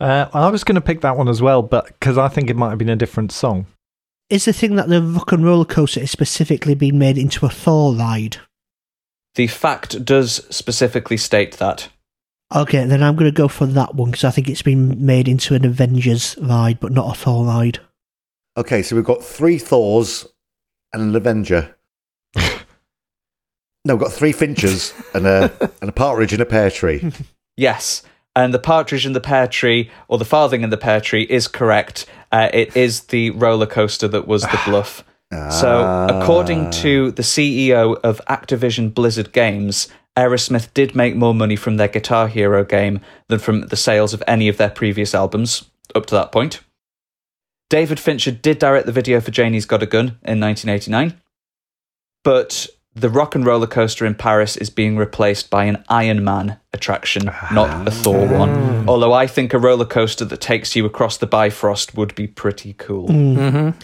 Uh, 0.00 0.26
I 0.34 0.48
was 0.48 0.64
going 0.64 0.74
to 0.74 0.80
pick 0.80 1.00
that 1.02 1.16
one 1.16 1.28
as 1.28 1.40
well, 1.40 1.62
but 1.62 1.86
because 1.86 2.18
I 2.18 2.26
think 2.26 2.50
it 2.50 2.56
might 2.56 2.70
have 2.70 2.78
been 2.78 2.88
a 2.88 2.96
different 2.96 3.30
song. 3.30 3.66
Is 4.28 4.46
the 4.46 4.52
thing 4.52 4.74
that 4.74 4.88
the 4.88 5.00
rock 5.00 5.30
and 5.30 5.44
roller 5.44 5.64
coaster 5.64 6.00
is 6.00 6.10
specifically 6.10 6.74
being 6.74 6.98
made 6.98 7.16
into 7.16 7.46
a 7.46 7.48
Thor 7.48 7.94
ride? 7.94 8.38
The 9.36 9.46
fact 9.46 10.04
does 10.04 10.44
specifically 10.50 11.16
state 11.16 11.58
that. 11.58 11.88
Okay, 12.52 12.84
then 12.84 13.00
I'm 13.00 13.14
going 13.14 13.30
to 13.30 13.36
go 13.36 13.46
for 13.46 13.66
that 13.66 13.94
one 13.94 14.10
because 14.10 14.24
I 14.24 14.32
think 14.32 14.48
it's 14.48 14.60
been 14.60 15.06
made 15.06 15.28
into 15.28 15.54
an 15.54 15.64
Avengers 15.64 16.36
ride, 16.40 16.80
but 16.80 16.90
not 16.90 17.14
a 17.14 17.16
Thor 17.16 17.46
ride. 17.46 17.78
Okay, 18.56 18.82
so 18.82 18.96
we've 18.96 19.04
got 19.04 19.22
three 19.22 19.58
Thors 19.58 20.26
and 20.94 21.02
an 21.02 21.16
Avenger. 21.16 21.76
no, 22.36 23.94
we've 23.94 23.98
got 23.98 24.12
three 24.12 24.32
finches 24.32 24.94
and 25.12 25.26
a, 25.26 25.52
and 25.80 25.90
a 25.90 25.92
partridge 25.92 26.32
in 26.32 26.40
a 26.40 26.46
pear 26.46 26.70
tree. 26.70 27.12
Yes. 27.56 28.02
And 28.36 28.54
the 28.54 28.58
partridge 28.58 29.06
in 29.06 29.12
the 29.12 29.20
pear 29.20 29.46
tree, 29.46 29.90
or 30.08 30.18
the 30.18 30.24
farthing 30.24 30.62
in 30.62 30.70
the 30.70 30.76
pear 30.76 31.00
tree, 31.00 31.22
is 31.22 31.46
correct. 31.46 32.06
Uh, 32.32 32.48
it 32.52 32.76
is 32.76 33.02
the 33.02 33.30
roller 33.30 33.66
coaster 33.66 34.08
that 34.08 34.26
was 34.26 34.42
the 34.42 34.60
bluff. 34.66 35.04
So, 35.50 36.06
according 36.08 36.70
to 36.70 37.10
the 37.10 37.22
CEO 37.22 37.98
of 38.04 38.20
Activision 38.28 38.94
Blizzard 38.94 39.32
Games, 39.32 39.88
Aerosmith 40.16 40.72
did 40.74 40.94
make 40.94 41.16
more 41.16 41.34
money 41.34 41.56
from 41.56 41.76
their 41.76 41.88
Guitar 41.88 42.28
Hero 42.28 42.64
game 42.64 43.00
than 43.26 43.40
from 43.40 43.66
the 43.66 43.76
sales 43.76 44.14
of 44.14 44.22
any 44.28 44.46
of 44.46 44.58
their 44.58 44.70
previous 44.70 45.12
albums 45.12 45.68
up 45.92 46.06
to 46.06 46.14
that 46.14 46.30
point. 46.30 46.60
David 47.74 47.98
Fincher 47.98 48.30
did 48.30 48.60
direct 48.60 48.86
the 48.86 48.92
video 48.92 49.20
for 49.20 49.32
Janie's 49.32 49.66
Got 49.66 49.82
a 49.82 49.86
Gun 49.86 50.16
in 50.22 50.38
1989, 50.38 51.20
but 52.22 52.68
the 52.94 53.10
Rock 53.10 53.34
and 53.34 53.44
Roller 53.44 53.66
Coaster 53.66 54.06
in 54.06 54.14
Paris 54.14 54.56
is 54.56 54.70
being 54.70 54.96
replaced 54.96 55.50
by 55.50 55.64
an 55.64 55.84
Iron 55.88 56.22
Man 56.22 56.60
attraction, 56.72 57.24
not 57.50 57.68
a 57.70 57.90
ah. 57.90 57.90
Thor 57.90 58.28
one. 58.28 58.54
Hmm. 58.54 58.88
Although 58.88 59.12
I 59.12 59.26
think 59.26 59.52
a 59.52 59.58
roller 59.58 59.84
coaster 59.86 60.24
that 60.24 60.40
takes 60.40 60.76
you 60.76 60.86
across 60.86 61.16
the 61.16 61.26
Bifrost 61.26 61.96
would 61.96 62.14
be 62.14 62.28
pretty 62.28 62.74
cool. 62.74 63.08
Hmm. 63.08 63.36
Mm-hmm. 63.36 63.78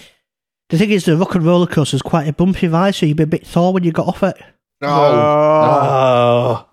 The 0.68 0.78
thing 0.78 0.90
is, 0.90 1.06
the 1.06 1.16
rock 1.16 1.34
and 1.34 1.44
roller 1.44 1.66
coaster 1.66 1.96
is 1.96 2.02
quite 2.02 2.28
a 2.28 2.32
bumpy 2.32 2.68
ride, 2.68 2.94
so 2.94 3.06
you'd 3.06 3.16
be 3.16 3.24
a 3.24 3.26
bit 3.26 3.44
sore 3.44 3.72
when 3.72 3.82
you 3.82 3.90
got 3.90 4.06
off 4.06 4.22
it. 4.22 4.36
Oh, 4.82 6.64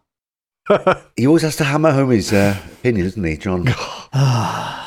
Oh. 0.70 1.02
he 1.16 1.26
always 1.26 1.42
has 1.42 1.56
to 1.56 1.64
hammer 1.64 1.94
home 1.94 2.12
his 2.12 2.32
uh, 2.32 2.56
opinion, 2.74 3.08
doesn't 3.08 3.24
he, 3.24 3.38
Jon? 3.38 3.68
Ah. 4.14 4.87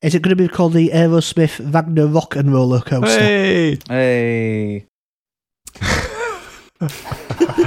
Is 0.00 0.14
it 0.14 0.22
going 0.22 0.36
to 0.36 0.40
be 0.40 0.46
called 0.46 0.74
the 0.74 0.90
Aerosmith 0.90 1.58
Wagner 1.58 2.06
Rock 2.06 2.36
and 2.36 2.52
Roller 2.52 2.80
Coaster? 2.80 3.18
Hey! 3.18 3.78
Hey. 3.88 4.86
I'm 6.80 6.88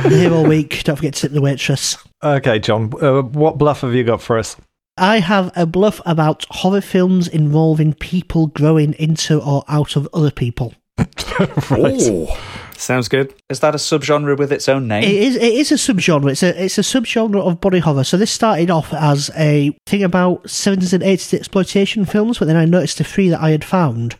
here 0.10 0.34
all 0.34 0.46
week. 0.46 0.82
Don't 0.86 0.96
forget 0.96 1.14
to 1.16 1.22
tip 1.22 1.32
the 1.34 1.42
waitress. 1.42 1.98
Okay, 2.24 2.58
Jon, 2.60 2.90
uh, 3.02 3.22
what 3.24 3.58
bluff 3.58 3.82
have 3.82 3.94
you 3.94 4.06
got 4.06 4.22
for 4.22 4.38
us? 4.38 4.56
I 4.96 5.20
have 5.20 5.52
a 5.58 5.66
bluff 5.66 6.00
about 6.06 6.46
horror 6.50 6.80
films 6.80 7.28
involving 7.28 7.94
people 7.96 8.48
growing 8.48 8.94
into 8.94 9.42
or 9.42 9.66
out 9.68 9.98
of 9.98 10.08
other 10.14 10.32
people. 10.32 10.74
Oh, 11.40 12.38
Sounds 12.82 13.08
good. 13.08 13.36
Is 13.48 13.60
that 13.60 13.76
a 13.76 13.78
subgenre 13.78 14.36
with 14.36 14.52
its 14.52 14.68
own 14.68 14.88
name? 14.88 15.04
It 15.04 15.14
is 15.14 15.36
it 15.36 15.54
is 15.54 15.72
a 15.72 15.76
subgenre. 15.76 16.32
It's 16.32 16.42
a 16.42 16.66
it's 16.66 16.80
a 16.80 16.82
subgenre 16.82 17.40
of 17.40 17.62
body 17.62 17.78
horror. 17.78 18.04
So 18.04 18.18
this 18.18 18.32
started 18.32 18.72
off 18.72 18.92
as 18.92 19.30
a 19.38 19.78
thing 19.86 20.02
about 20.02 20.50
seventies 20.50 20.92
and 20.92 21.04
eighties 21.04 21.32
exploitation 21.32 22.06
films, 22.06 22.40
but 22.40 22.46
then 22.46 22.56
I 22.56 22.66
noticed 22.66 22.98
the 22.98 23.04
three 23.04 23.30
that 23.30 23.40
I 23.40 23.52
had 23.52 23.64
found 23.64 24.18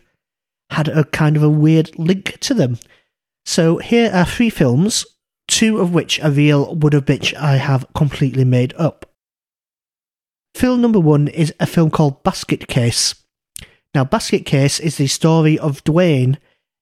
had 0.70 0.86
a 0.86 1.02
kind 1.02 1.36
of 1.36 1.42
a 1.42 1.50
weird 1.50 1.98
link 1.98 2.38
to 2.38 2.54
them. 2.54 2.78
So 3.44 3.78
here 3.78 4.12
are 4.14 4.24
three 4.24 4.48
films, 4.48 5.06
two 5.48 5.80
of 5.80 5.92
which 5.92 6.20
are 6.20 6.30
real, 6.30 6.76
one 6.76 6.94
of 6.94 7.08
which 7.08 7.34
I 7.34 7.56
have 7.56 7.84
completely 7.96 8.44
made 8.44 8.74
up. 8.78 9.06
Film 10.54 10.80
number 10.80 11.00
one 11.00 11.26
is 11.26 11.52
a 11.58 11.66
film 11.66 11.90
called 11.90 12.22
Basket 12.22 12.68
Case. 12.68 13.16
Now, 13.92 14.04
Basket 14.04 14.46
Case 14.46 14.78
is 14.78 14.98
the 14.98 15.08
story 15.08 15.58
of 15.58 15.82
Dwayne, 15.82 16.36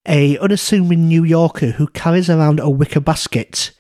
a 0.07 0.39
unassuming 0.39 1.07
New 1.07 1.25
Yorker 1.25 1.73
who 1.73 1.87
carries 1.89 2.31
around 2.31 2.61
a 2.61 2.71
wicker 2.71 3.01
basket. 3.01 3.73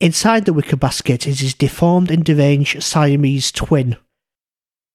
Inside 0.00 0.44
the 0.44 0.52
wicker 0.52 0.76
basket 0.76 1.26
is 1.26 1.40
his 1.40 1.54
deformed 1.54 2.10
and 2.10 2.24
deranged 2.24 2.82
Siamese 2.82 3.50
twin, 3.50 3.96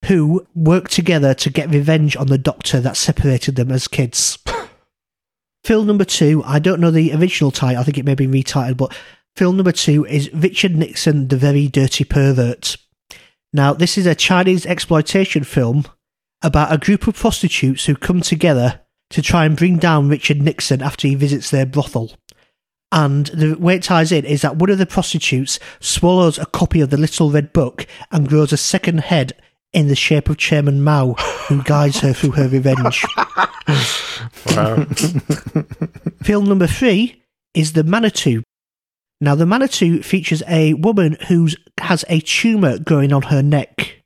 who 0.05 0.47
work 0.55 0.89
together 0.89 1.33
to 1.33 1.49
get 1.49 1.69
revenge 1.69 2.15
on 2.15 2.27
the 2.27 2.37
doctor 2.37 2.79
that 2.79 2.97
separated 2.97 3.55
them 3.55 3.71
as 3.71 3.87
kids. 3.87 4.37
film 5.63 5.87
number 5.87 6.05
two, 6.05 6.41
I 6.45 6.59
don't 6.59 6.79
know 6.79 6.91
the 6.91 7.13
original 7.13 7.51
title, 7.51 7.81
I 7.81 7.83
think 7.83 7.97
it 7.97 8.05
may 8.05 8.15
be 8.15 8.27
retitled, 8.27 8.77
but 8.77 8.95
film 9.35 9.57
number 9.57 9.71
two 9.71 10.05
is 10.05 10.33
Richard 10.33 10.75
Nixon, 10.75 11.27
the 11.27 11.37
Very 11.37 11.67
Dirty 11.67 12.05
Pervert. 12.05 12.77
Now, 13.51 13.73
this 13.73 13.97
is 13.97 14.05
a 14.05 14.15
Chinese 14.15 14.65
exploitation 14.65 15.43
film 15.43 15.85
about 16.41 16.73
a 16.73 16.77
group 16.77 17.07
of 17.07 17.15
prostitutes 17.15 17.85
who 17.85 17.95
come 17.95 18.21
together 18.21 18.82
to 19.13 19.21
try 19.21 19.45
and 19.45 19.55
bring 19.55 19.77
down 19.77 20.09
Richard 20.09 20.41
Nixon 20.41 20.81
after 20.81 21.07
he 21.07 21.15
visits 21.15 21.51
their 21.51 21.65
brothel. 21.65 22.11
And 22.91 23.27
the 23.27 23.53
way 23.55 23.75
it 23.75 23.83
ties 23.83 24.11
in 24.11 24.25
is 24.25 24.41
that 24.41 24.57
one 24.57 24.69
of 24.69 24.79
the 24.79 24.85
prostitutes 24.85 25.59
swallows 25.79 26.37
a 26.37 26.45
copy 26.47 26.81
of 26.81 26.89
the 26.89 26.97
Little 26.97 27.31
Red 27.31 27.53
Book 27.53 27.87
and 28.11 28.27
grows 28.27 28.51
a 28.51 28.57
second 28.57 28.99
head 28.99 29.33
in 29.71 29.87
the 29.87 29.95
shape 29.95 30.29
of 30.29 30.37
Chairman 30.37 30.83
Mao, 30.83 31.13
who 31.47 31.63
guides 31.63 31.99
her 31.99 32.13
through 32.13 32.31
her 32.31 32.47
revenge. 32.47 33.03
Wow. 34.55 34.85
Film 36.23 36.45
number 36.45 36.67
three 36.67 37.23
is 37.53 37.73
The 37.73 37.83
Manitou. 37.83 38.43
Now, 39.21 39.35
The 39.35 39.45
Manitou 39.45 40.03
features 40.03 40.43
a 40.47 40.73
woman 40.73 41.17
who 41.27 41.49
has 41.79 42.03
a 42.09 42.19
tumour 42.19 42.79
growing 42.79 43.13
on 43.13 43.23
her 43.23 43.41
neck. 43.41 44.03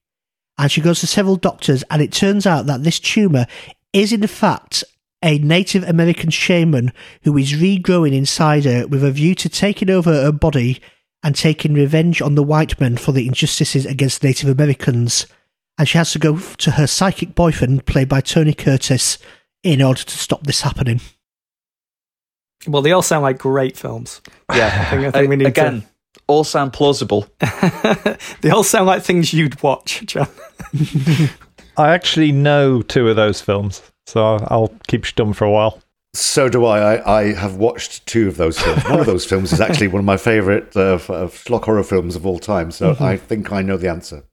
And 0.57 0.71
she 0.71 0.81
goes 0.81 0.99
to 1.01 1.07
several 1.07 1.35
doctors, 1.35 1.83
and 1.91 2.01
it 2.01 2.11
turns 2.11 2.45
out 2.45 2.65
that 2.65 2.83
this 2.83 2.99
tumour 2.99 3.45
is, 3.93 4.11
in 4.11 4.25
fact, 4.27 4.83
a 5.23 5.39
Native 5.39 5.83
American 5.83 6.29
shaman 6.29 6.93
who 7.23 7.37
is 7.37 7.53
regrowing 7.53 8.13
inside 8.13 8.65
her 8.65 8.87
with 8.87 9.03
a 9.03 9.11
view 9.11 9.35
to 9.35 9.49
taking 9.49 9.89
over 9.89 10.11
her 10.11 10.31
body 10.31 10.81
and 11.23 11.35
taking 11.35 11.73
revenge 11.73 12.21
on 12.21 12.35
the 12.35 12.43
white 12.43 12.79
men 12.79 12.97
for 12.97 13.11
the 13.11 13.27
injustices 13.27 13.85
against 13.85 14.23
Native 14.23 14.49
Americans. 14.49 15.25
And 15.77 15.87
she 15.87 15.97
has 15.97 16.11
to 16.11 16.19
go 16.19 16.39
to 16.39 16.71
her 16.71 16.87
psychic 16.87 17.35
boyfriend, 17.35 17.85
played 17.85 18.09
by 18.09 18.21
Tony 18.21 18.53
Curtis, 18.53 19.17
in 19.63 19.81
order 19.81 20.03
to 20.03 20.17
stop 20.17 20.43
this 20.43 20.61
happening. 20.61 21.01
Well, 22.67 22.81
they 22.81 22.91
all 22.91 23.01
sound 23.01 23.23
like 23.23 23.37
great 23.37 23.77
films. 23.77 24.21
yeah. 24.53 24.87
I 24.87 24.95
think, 24.95 25.05
I 25.05 25.11
think 25.11 25.29
we 25.29 25.35
need 25.35 25.47
Again, 25.47 25.85
all 26.27 26.43
sound 26.43 26.73
plausible. 26.73 27.27
they 28.41 28.49
all 28.49 28.63
sound 28.63 28.87
like 28.87 29.03
things 29.03 29.33
you'd 29.33 29.61
watch, 29.61 30.05
Jon. 30.05 30.27
I 31.77 31.93
actually 31.93 32.31
know 32.31 32.81
two 32.81 33.07
of 33.07 33.15
those 33.15 33.39
films, 33.39 33.81
so 34.07 34.23
I'll- 34.25 34.47
I'll 34.49 34.73
keep 34.87 35.03
stum 35.03 35.35
for 35.35 35.45
a 35.45 35.51
while. 35.51 35.79
so 36.15 36.49
do 36.49 36.65
I. 36.65 36.93
I. 36.95 37.19
I 37.19 37.33
have 37.33 37.57
watched 37.57 38.05
two 38.07 38.27
of 38.27 38.37
those 38.37 38.57
films. 38.59 38.83
One 38.85 38.99
of 39.01 39.05
those 39.13 39.25
films 39.25 39.53
is 39.53 39.61
actually 39.61 39.89
one 39.89 39.99
of 39.99 40.05
my 40.05 40.17
favourite 40.17 40.75
uh, 40.75 40.95
f- 40.95 41.09
uh, 41.11 41.27
schlock 41.27 41.65
horror 41.65 41.83
films 41.83 42.15
of 42.15 42.25
all 42.25 42.39
time. 42.39 42.71
So 42.71 42.95
I 42.99 43.17
think 43.17 43.51
I 43.51 43.61
know 43.61 43.77
the 43.77 43.89
answer. 43.89 44.23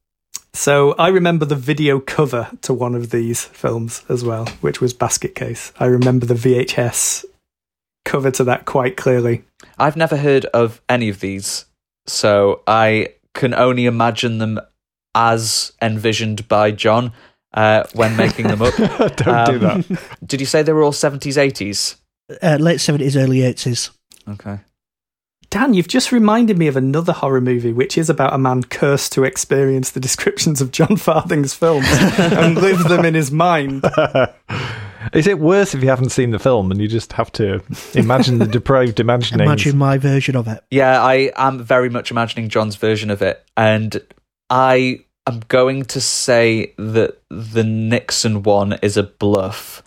So 0.55 0.93
I 0.99 1.09
remember 1.09 1.45
the 1.45 1.57
video 1.73 1.99
cover 2.01 2.49
to 2.63 2.73
one 2.73 2.95
of 2.95 3.11
these 3.11 3.45
films 3.45 4.03
as 4.09 4.25
well, 4.25 4.47
which 4.63 4.81
was 4.81 4.95
Basket 4.95 5.35
Case. 5.35 5.73
I 5.81 5.87
remember 5.87 6.25
the 6.27 6.35
VHS 6.35 7.25
cover 8.05 8.31
to 8.31 8.45
that 8.45 8.65
quite 8.65 8.97
clearly. 8.97 9.43
I've 9.79 9.97
never 9.97 10.17
heard 10.17 10.45
of 10.47 10.81
any 10.89 11.09
of 11.09 11.19
these, 11.21 11.65
so 12.07 12.63
I 12.69 13.15
can 13.35 13.53
only 13.53 13.85
imagine 13.87 14.39
them 14.39 14.61
as 15.15 15.73
envisioned 15.83 16.47
by 16.49 16.71
Jon 16.71 17.13
uh, 17.55 17.85
when 17.95 18.17
making 18.17 18.49
them 18.49 18.61
up. 18.63 18.75
Don't 19.17 19.17
do 19.17 19.31
Um, 19.31 19.59
that. 19.61 20.01
Did 20.27 20.41
you 20.41 20.47
say 20.47 20.63
they 20.63 20.73
were 20.73 20.83
all 20.83 20.93
70s, 20.93 21.37
80s? 21.41 21.97
Uh, 22.43 22.57
late 22.61 22.79
70s, 22.79 23.17
early 23.21 23.39
80s. 23.39 23.91
Okay. 24.29 24.59
Dan, 25.51 25.73
you've 25.75 25.87
just 25.89 26.11
reminded 26.11 26.59
me 26.59 26.67
of 26.67 26.77
another 26.77 27.13
horror 27.13 27.41
movie, 27.41 27.73
which 27.73 27.97
is 27.97 28.11
about 28.11 28.33
a 28.33 28.39
man 28.39 28.65
cursed 28.65 29.13
to 29.13 29.23
experience 29.23 29.91
the 29.93 30.01
descriptions 30.01 30.61
of 30.61 30.73
Jon 30.73 30.97
Farthing's 30.97 31.55
films 31.55 31.87
and 32.19 32.57
live 32.57 32.83
them 32.85 33.05
in 33.05 33.15
his 33.15 33.31
mind. 33.31 33.85
Is 35.13 35.27
it 35.27 35.39
worse 35.39 35.75
if 35.75 35.83
you 35.83 35.89
haven't 35.91 36.09
seen 36.11 36.31
the 36.31 36.39
film 36.39 36.71
and 36.71 36.81
you 36.81 36.89
just 36.89 37.13
have 37.13 37.31
to 37.33 37.61
imagine 37.95 38.39
the 38.39 38.47
depraved 38.47 38.99
imaginings? 39.01 39.43
Imagine 39.43 39.77
my 39.77 39.99
version 39.99 40.35
of 40.35 40.49
it. 40.49 40.65
Yeah, 40.71 41.01
I 41.01 41.31
am 41.37 41.63
very 41.63 41.91
much 41.91 42.11
imagining 42.11 42.49
Jon's 42.49 42.77
version 42.77 43.11
of 43.11 43.21
it. 43.23 43.45
And 43.57 44.01
I 44.49 45.01
am 45.27 45.41
going 45.49 45.85
to 45.87 46.01
say 46.01 46.75
that 46.77 47.19
the 47.31 47.65
Nixon 47.65 48.43
one 48.43 48.75
is 48.83 48.97
a 48.97 49.03
bluff 49.03 49.83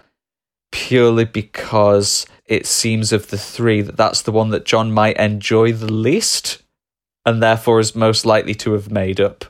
purely 0.72 1.26
because 1.26 2.26
it 2.46 2.66
seems 2.66 3.12
of 3.14 3.30
the 3.30 3.38
three 3.38 3.82
that 3.82 3.98
that's 3.98 4.22
the 4.24 4.32
one 4.32 4.50
that 4.50 4.66
Jon 4.66 4.92
might 4.92 5.18
enjoy 5.18 5.72
the 5.74 5.92
least 5.92 6.62
and 7.26 7.42
therefore 7.42 7.80
is 7.80 7.96
most 7.96 8.26
likely 8.26 8.56
to 8.56 8.74
have 8.74 8.90
made 8.92 9.20
up. 9.20 9.46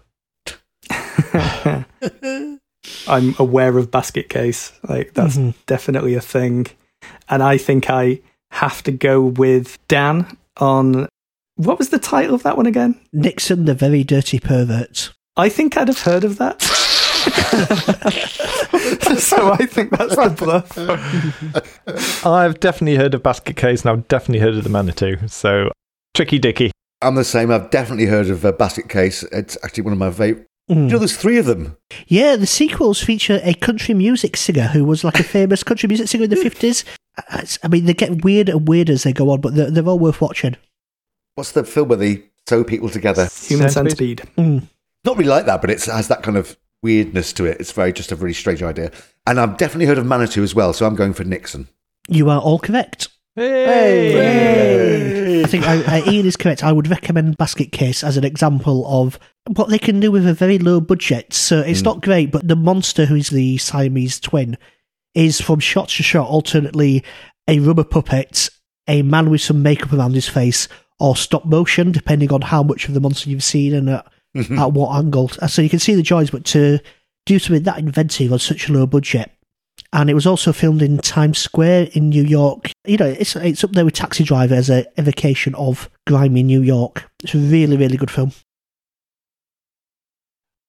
I'm 3.08 3.36
aware 3.40 3.78
of 3.78 3.92
Basket 3.92 4.30
Case. 4.30 4.72
Like, 4.88 5.14
that's 5.14 5.38
Mhm. 5.38 5.54
definitely 5.66 6.14
a 6.16 6.22
thing. 6.22 6.68
And 7.30 7.44
I 7.44 7.58
think 7.58 7.90
I 7.90 8.20
have 8.52 8.82
to 8.84 8.92
go 8.92 9.22
with 9.22 9.78
Dan 9.88 10.38
on. 10.58 11.08
What 11.56 11.78
was 11.80 11.90
the 11.90 12.00
title 12.00 12.36
of 12.36 12.44
that 12.44 12.58
one 12.58 12.66
again? 12.66 13.00
Nixon, 13.12 13.66
the 13.66 13.74
very 13.74 14.04
dirty 14.04 14.40
pervert. 14.40 15.12
I 15.38 15.50
think 15.50 15.78
I'd 15.78 15.88
have 15.88 16.02
heard 16.02 16.24
of 16.24 16.40
that. 16.40 16.62
so 19.20 19.52
I 19.52 19.66
think 19.66 19.92
that's 19.92 20.16
the 20.16 20.30
bluff. 20.30 22.26
I've 22.26 22.60
definitely 22.60 22.96
heard 22.96 23.14
of 23.14 23.22
Basket 23.22 23.56
Case 23.56 23.84
and 23.84 23.92
I've 23.92 24.08
definitely 24.08 24.40
heard 24.40 24.56
of 24.56 24.64
the 24.64 24.70
Manitou. 24.70 25.28
So, 25.28 25.72
Tricky 26.16 26.40
Dicky. 26.40 26.72
I'm 27.02 27.16
the 27.16 27.24
same. 27.24 27.52
I've 27.52 27.70
definitely 27.70 28.08
heard 28.08 28.30
of 28.30 28.44
uh, 28.44 28.52
Basket 28.54 28.90
Case. 28.90 29.22
It's 29.32 29.58
actually 29.64 29.84
one 29.84 29.94
of 29.94 30.00
my 30.00 30.10
favourite. 30.10 30.48
Mm. 30.70 30.76
You 30.76 30.94
know, 30.94 30.98
there's 30.98 31.16
three 31.16 31.38
of 31.38 31.46
them. 31.46 31.78
Yeah, 32.08 32.36
the 32.36 32.48
sequels 32.48 33.02
feature 33.02 33.40
a 33.44 33.54
country 33.54 33.94
music 33.94 34.36
singer 34.36 34.68
who 34.68 34.84
was 34.84 35.04
like 35.04 35.20
a 35.20 35.24
famous 35.24 35.64
country 35.64 35.88
music 35.88 36.08
singer 36.08 36.24
in 36.24 36.32
the 36.32 36.36
50s. 36.36 36.84
Uh, 37.30 37.46
I 37.64 37.68
mean, 37.68 37.86
they 37.86 37.94
get 37.94 38.24
weirder 38.24 38.54
and 38.54 38.68
weirder 38.68 38.94
as 38.94 39.04
they 39.04 39.14
go 39.14 39.30
on, 39.30 39.42
but 39.42 39.54
they're, 39.54 39.70
they're 39.70 39.86
all 39.86 40.00
worth 40.00 40.20
watching. 40.20 40.58
What's 41.36 41.52
the 41.52 41.64
film 41.64 41.90
where 41.90 41.98
they 41.98 42.24
sew 42.50 42.64
people 42.64 42.90
together? 42.90 43.30
Human 43.44 43.70
Centipede? 43.70 44.22
centipede. 44.22 44.36
Mm. 44.36 44.68
Not 45.08 45.16
really 45.16 45.30
like 45.30 45.46
that, 45.46 45.62
but 45.62 45.70
it 45.70 45.82
has 45.86 46.10
that 46.10 46.22
kind 46.22 46.36
of 46.36 46.58
weirdness 46.84 47.32
to 47.32 47.46
it. 47.46 47.62
It's 47.62 47.72
very 47.72 47.94
just 47.94 48.12
a 48.12 48.18
really 48.18 48.34
strange 48.34 48.62
idea. 48.62 48.92
And 49.26 49.40
I've 49.40 49.56
definitely 49.56 49.86
heard 49.86 49.98
of 49.98 50.06
Manitou 50.06 50.44
as 50.44 50.54
well, 50.54 50.74
so 50.74 50.86
I'm 50.86 50.98
going 50.98 51.14
for 51.14 51.24
Nixon. 51.24 51.70
You 52.10 52.30
are 52.30 52.42
all 52.42 52.60
correct. 52.60 53.08
Hey! 53.34 54.64
I 55.46 55.48
think 55.48 55.66
I, 55.66 56.02
uh, 56.02 56.12
Ian 56.12 56.26
is 56.26 56.36
correct. 56.36 56.62
I 56.62 56.74
would 56.74 56.90
recommend 56.90 57.38
Basket 57.38 57.72
Case 57.72 58.04
as 58.04 58.18
an 58.18 58.26
example 58.26 58.86
of 58.86 59.18
what 59.56 59.70
they 59.70 59.80
can 59.80 60.02
do 60.02 60.12
with 60.12 60.28
a 60.28 60.34
very 60.34 60.60
low 60.60 60.82
budget. 60.82 61.32
So 61.32 61.62
it's 61.62 61.84
not 61.84 62.02
great, 62.02 62.30
but 62.30 62.46
the 62.46 62.58
monster 62.58 63.06
who 63.06 63.16
is 63.16 63.30
the 63.30 63.58
Siamese 63.60 64.20
twin 64.20 64.58
is 65.16 65.40
from 65.40 65.62
shot 65.62 65.88
to 65.88 66.04
shot 66.04 66.28
alternately 66.28 67.02
a 67.48 67.60
rubber 67.62 67.86
puppet, 67.86 68.50
a 68.90 69.04
man 69.04 69.30
with 69.30 69.40
some 69.40 69.64
makeup 69.64 69.94
around 69.94 70.16
his 70.16 70.28
face, 70.28 70.68
or 71.00 71.16
stop 71.16 71.46
motion, 71.46 71.94
depending 71.94 72.34
on 72.34 72.42
how 72.42 72.62
much 72.62 72.90
of 72.90 72.94
the 72.94 73.00
monster 73.00 73.30
you've 73.30 73.42
seen 73.42 73.74
and 73.74 73.90
at, 73.90 74.06
at 74.36 74.72
what 74.74 74.96
angle. 74.98 75.32
Uh, 75.42 75.48
So 75.48 75.62
you 75.62 75.70
can 75.70 75.80
see 75.80 75.96
the 75.96 76.02
joys, 76.04 76.30
but 76.30 76.46
to 76.46 76.80
do 77.26 77.40
something 77.40 77.64
that 77.64 77.80
inventive 77.80 78.32
on 78.32 78.40
such 78.40 78.70
a 78.70 78.74
low 78.74 78.86
budget 78.86 79.32
and 79.94 80.10
it 80.10 80.14
was 80.14 80.28
also 80.28 80.52
filmed 80.52 80.82
in 80.82 80.98
Times 80.98 81.40
Square 81.40 81.90
in 81.94 82.10
New 82.10 82.24
York. 82.24 82.72
You 82.86 82.98
know, 82.98 83.06
it's 83.06 83.36
it's 83.36 83.64
up 83.64 83.72
there 83.72 83.86
with 83.86 83.94
Taxi 83.94 84.24
Driver 84.24 84.56
as 84.56 84.70
a 84.70 84.86
evocation 85.00 85.56
of 85.56 85.90
grimy 86.06 86.44
New 86.44 86.62
York. 86.62 87.10
It's 87.24 87.34
a 87.34 87.38
really, 87.38 87.78
really 87.78 87.98
good 87.98 88.12
film. 88.12 88.32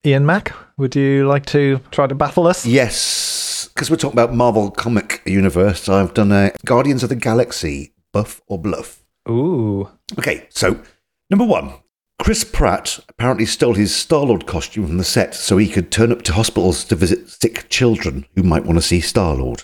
Ian 0.06 0.24
Mack, 0.24 0.54
would 0.76 0.94
you 0.94 1.26
like 1.26 1.44
to 1.46 1.80
try 1.90 2.06
to 2.06 2.14
baffle 2.14 2.46
us? 2.46 2.64
Yes, 2.64 3.68
because 3.74 3.90
we're 3.90 3.96
talking 3.96 4.18
about 4.18 4.34
Marvel 4.34 4.70
Comic 4.70 5.22
Universe, 5.26 5.88
I've 5.88 6.14
done 6.14 6.30
a 6.30 6.52
Guardians 6.64 7.02
of 7.02 7.08
the 7.08 7.16
Galaxy 7.16 7.92
buff 8.12 8.40
or 8.46 8.58
bluff. 8.58 9.04
Ooh. 9.28 9.88
Okay, 10.18 10.46
so 10.50 10.80
number 11.30 11.44
one, 11.44 11.72
Chris 12.18 12.44
Pratt 12.44 12.98
apparently 13.08 13.46
stole 13.46 13.74
his 13.74 13.94
Star 13.94 14.24
Lord 14.24 14.46
costume 14.46 14.86
from 14.86 14.98
the 14.98 15.04
set 15.04 15.34
so 15.34 15.56
he 15.56 15.68
could 15.68 15.90
turn 15.90 16.12
up 16.12 16.22
to 16.22 16.32
hospitals 16.32 16.84
to 16.84 16.96
visit 16.96 17.28
sick 17.28 17.68
children 17.68 18.26
who 18.34 18.42
might 18.42 18.64
want 18.64 18.76
to 18.76 18.82
see 18.82 19.00
Star 19.00 19.34
Lord. 19.34 19.62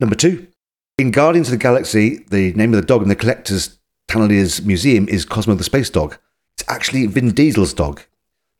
Number 0.00 0.14
two, 0.14 0.46
in 0.96 1.10
Guardians 1.10 1.48
of 1.48 1.52
the 1.52 1.58
Galaxy, 1.58 2.24
the 2.30 2.52
name 2.52 2.72
of 2.72 2.80
the 2.80 2.86
dog 2.86 3.02
in 3.02 3.08
the 3.08 3.16
collector's 3.16 3.78
Tanalia's 4.08 4.64
museum 4.64 5.08
is 5.08 5.24
Cosmo 5.24 5.54
the 5.54 5.64
Space 5.64 5.90
Dog. 5.90 6.18
It's 6.56 6.68
actually 6.68 7.06
Vin 7.06 7.32
Diesel's 7.32 7.74
dog. 7.74 8.02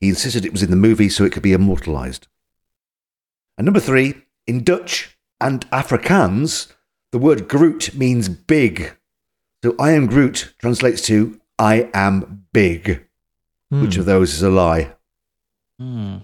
He 0.01 0.09
insisted 0.09 0.45
it 0.45 0.53
was 0.53 0.63
in 0.63 0.71
the 0.71 0.77
movie 0.77 1.09
so 1.09 1.25
it 1.25 1.33
could 1.33 1.43
be 1.43 1.53
immortalized. 1.53 2.27
And 3.57 3.65
number 3.65 3.81
three, 3.81 4.15
in 4.47 4.65
Dutch 4.65 5.17
and 5.41 5.69
Afrikaans, 5.71 6.73
the 7.13 7.19
word 7.19 7.49
Groot 7.49 7.95
means 7.95 8.29
big. 8.29 8.97
So 9.63 9.77
I 9.79 9.93
am 9.93 10.07
Groot 10.07 10.55
translates 10.59 11.03
to 11.03 11.41
I 11.59 11.89
am 11.95 12.47
big. 12.53 13.05
Which 13.71 13.97
of 13.97 14.05
those 14.05 14.35
is 14.35 14.43
a 14.43 14.51
lie? 14.51 14.93
Hmm. 15.79 16.19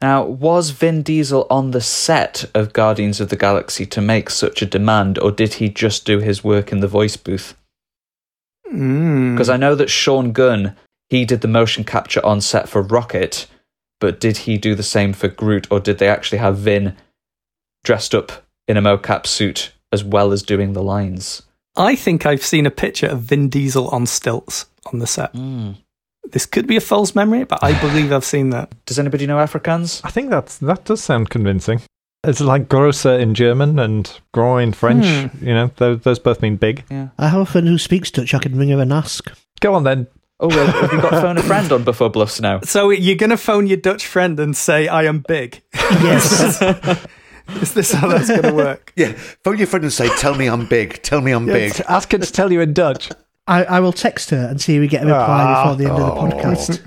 Now, 0.00 0.24
was 0.24 0.70
Vin 0.70 1.02
Diesel 1.02 1.46
on 1.50 1.70
the 1.70 1.80
set 1.80 2.50
of 2.54 2.72
Guardians 2.72 3.20
of 3.20 3.28
the 3.28 3.36
Galaxy 3.36 3.84
to 3.86 4.00
make 4.00 4.30
such 4.30 4.62
a 4.62 4.66
demand, 4.66 5.18
or 5.18 5.30
did 5.30 5.54
he 5.54 5.68
just 5.68 6.04
do 6.06 6.18
his 6.18 6.42
work 6.42 6.72
in 6.72 6.80
the 6.80 6.88
voice 6.88 7.16
booth? 7.16 7.54
Mm. 8.72 9.34
Because 9.34 9.50
I 9.50 9.58
know 9.58 9.74
that 9.74 9.90
Sean 9.90 10.32
Gunn, 10.32 10.74
he 11.08 11.24
did 11.24 11.42
the 11.42 11.48
motion 11.48 11.84
capture 11.84 12.24
on 12.24 12.40
set 12.40 12.68
for 12.68 12.82
Rocket, 12.82 13.46
but 14.00 14.18
did 14.18 14.38
he 14.38 14.56
do 14.56 14.74
the 14.74 14.82
same 14.82 15.12
for 15.12 15.28
Groot, 15.28 15.66
or 15.70 15.80
did 15.80 15.98
they 15.98 16.08
actually 16.08 16.38
have 16.38 16.56
Vin 16.56 16.96
dressed 17.84 18.14
up 18.14 18.44
in 18.66 18.76
a 18.76 18.82
mocap 18.82 19.26
suit 19.26 19.72
as 19.92 20.02
well 20.02 20.32
as 20.32 20.42
doing 20.42 20.72
the 20.72 20.82
lines? 20.82 21.42
I 21.76 21.94
think 21.96 22.26
I've 22.26 22.44
seen 22.44 22.66
a 22.66 22.70
picture 22.70 23.06
of 23.06 23.22
Vin 23.22 23.48
Diesel 23.48 23.88
on 23.88 24.06
stilts 24.06 24.66
on 24.92 24.98
the 24.98 25.06
set. 25.06 25.32
This 26.30 26.46
could 26.46 26.66
be 26.66 26.76
a 26.76 26.80
false 26.80 27.14
memory, 27.14 27.44
but 27.44 27.62
I 27.62 27.78
believe 27.80 28.12
I've 28.12 28.24
seen 28.24 28.50
that. 28.50 28.72
Does 28.86 28.98
anybody 28.98 29.26
know 29.26 29.38
Afrikaans? 29.38 30.00
I 30.04 30.10
think 30.10 30.30
that's 30.30 30.58
that 30.58 30.84
does 30.84 31.02
sound 31.02 31.30
convincing. 31.30 31.80
It's 32.22 32.40
like 32.40 32.68
grosser 32.68 33.18
in 33.18 33.34
German 33.34 33.78
and 33.78 34.20
groin 34.32 34.68
in 34.68 34.72
French. 34.74 35.06
Hmm. 35.06 35.46
You 35.46 35.54
know, 35.54 35.70
those, 35.76 36.00
those 36.02 36.18
both 36.18 36.42
mean 36.42 36.56
big. 36.56 36.84
I 36.90 37.28
have 37.28 37.40
a 37.40 37.46
friend 37.46 37.66
who 37.66 37.78
speaks 37.78 38.10
Dutch. 38.10 38.34
I 38.34 38.38
can 38.38 38.58
ring 38.58 38.68
her 38.68 38.80
and 38.80 38.92
ask. 38.92 39.32
Go 39.60 39.74
on 39.74 39.84
then. 39.84 40.06
Oh, 40.38 40.48
well, 40.48 40.66
have 40.66 40.92
you 40.92 41.00
got 41.00 41.12
phone 41.12 41.38
a 41.38 41.42
friend 41.42 41.70
on 41.72 41.84
Buff 41.84 42.00
or 42.00 42.10
Bluffs 42.10 42.40
now? 42.40 42.60
So 42.60 42.90
you're 42.90 43.16
going 43.16 43.30
to 43.30 43.36
phone 43.36 43.66
your 43.66 43.76
Dutch 43.76 44.06
friend 44.06 44.40
and 44.40 44.56
say, 44.56 44.88
I 44.88 45.04
am 45.04 45.20
big. 45.20 45.62
Yes. 45.74 46.62
Is 47.62 47.74
this 47.74 47.92
how 47.92 48.08
that's 48.08 48.28
going 48.28 48.42
to 48.42 48.54
work? 48.54 48.92
Yeah, 48.96 49.12
phone 49.44 49.58
your 49.58 49.66
friend 49.66 49.84
and 49.84 49.92
say, 49.92 50.08
"Tell 50.16 50.34
me 50.34 50.46
I'm 50.46 50.66
big. 50.66 51.02
Tell 51.02 51.20
me 51.20 51.32
I'm 51.32 51.46
big." 51.46 51.72
Ask 51.88 52.12
her 52.12 52.18
to 52.18 52.32
tell 52.32 52.52
you 52.52 52.60
in 52.60 52.72
Dutch. 52.72 53.10
I, 53.46 53.64
I 53.64 53.80
will 53.80 53.92
text 53.92 54.30
her 54.30 54.46
and 54.48 54.60
see 54.60 54.76
if 54.76 54.80
we 54.80 54.88
get 54.88 55.02
a 55.02 55.06
reply 55.06 55.44
Ah. 55.46 55.62
before 55.64 55.76
the 55.76 55.90
end 55.92 56.02
of 56.02 56.14
the 56.14 56.36
podcast. 56.36 56.82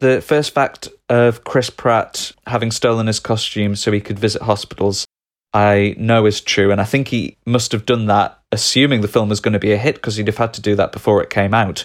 The 0.00 0.20
first 0.20 0.52
fact 0.52 0.88
of 1.08 1.44
Chris 1.44 1.70
Pratt 1.70 2.32
having 2.46 2.70
stolen 2.70 3.06
his 3.06 3.18
costume 3.20 3.76
so 3.76 3.92
he 3.92 4.00
could 4.00 4.18
visit 4.18 4.42
hospitals, 4.42 5.06
I 5.54 5.94
know 5.98 6.26
is 6.26 6.40
true, 6.42 6.70
and 6.70 6.80
I 6.80 6.84
think 6.84 7.08
he 7.08 7.36
must 7.46 7.72
have 7.72 7.86
done 7.86 8.06
that 8.06 8.38
assuming 8.52 9.00
the 9.00 9.08
film 9.08 9.28
was 9.30 9.40
going 9.40 9.52
to 9.54 9.58
be 9.58 9.72
a 9.72 9.76
hit 9.78 9.94
because 9.96 10.16
he'd 10.16 10.26
have 10.26 10.36
had 10.36 10.52
to 10.54 10.60
do 10.60 10.74
that 10.76 10.92
before 10.92 11.22
it 11.22 11.30
came 11.30 11.54
out. 11.54 11.84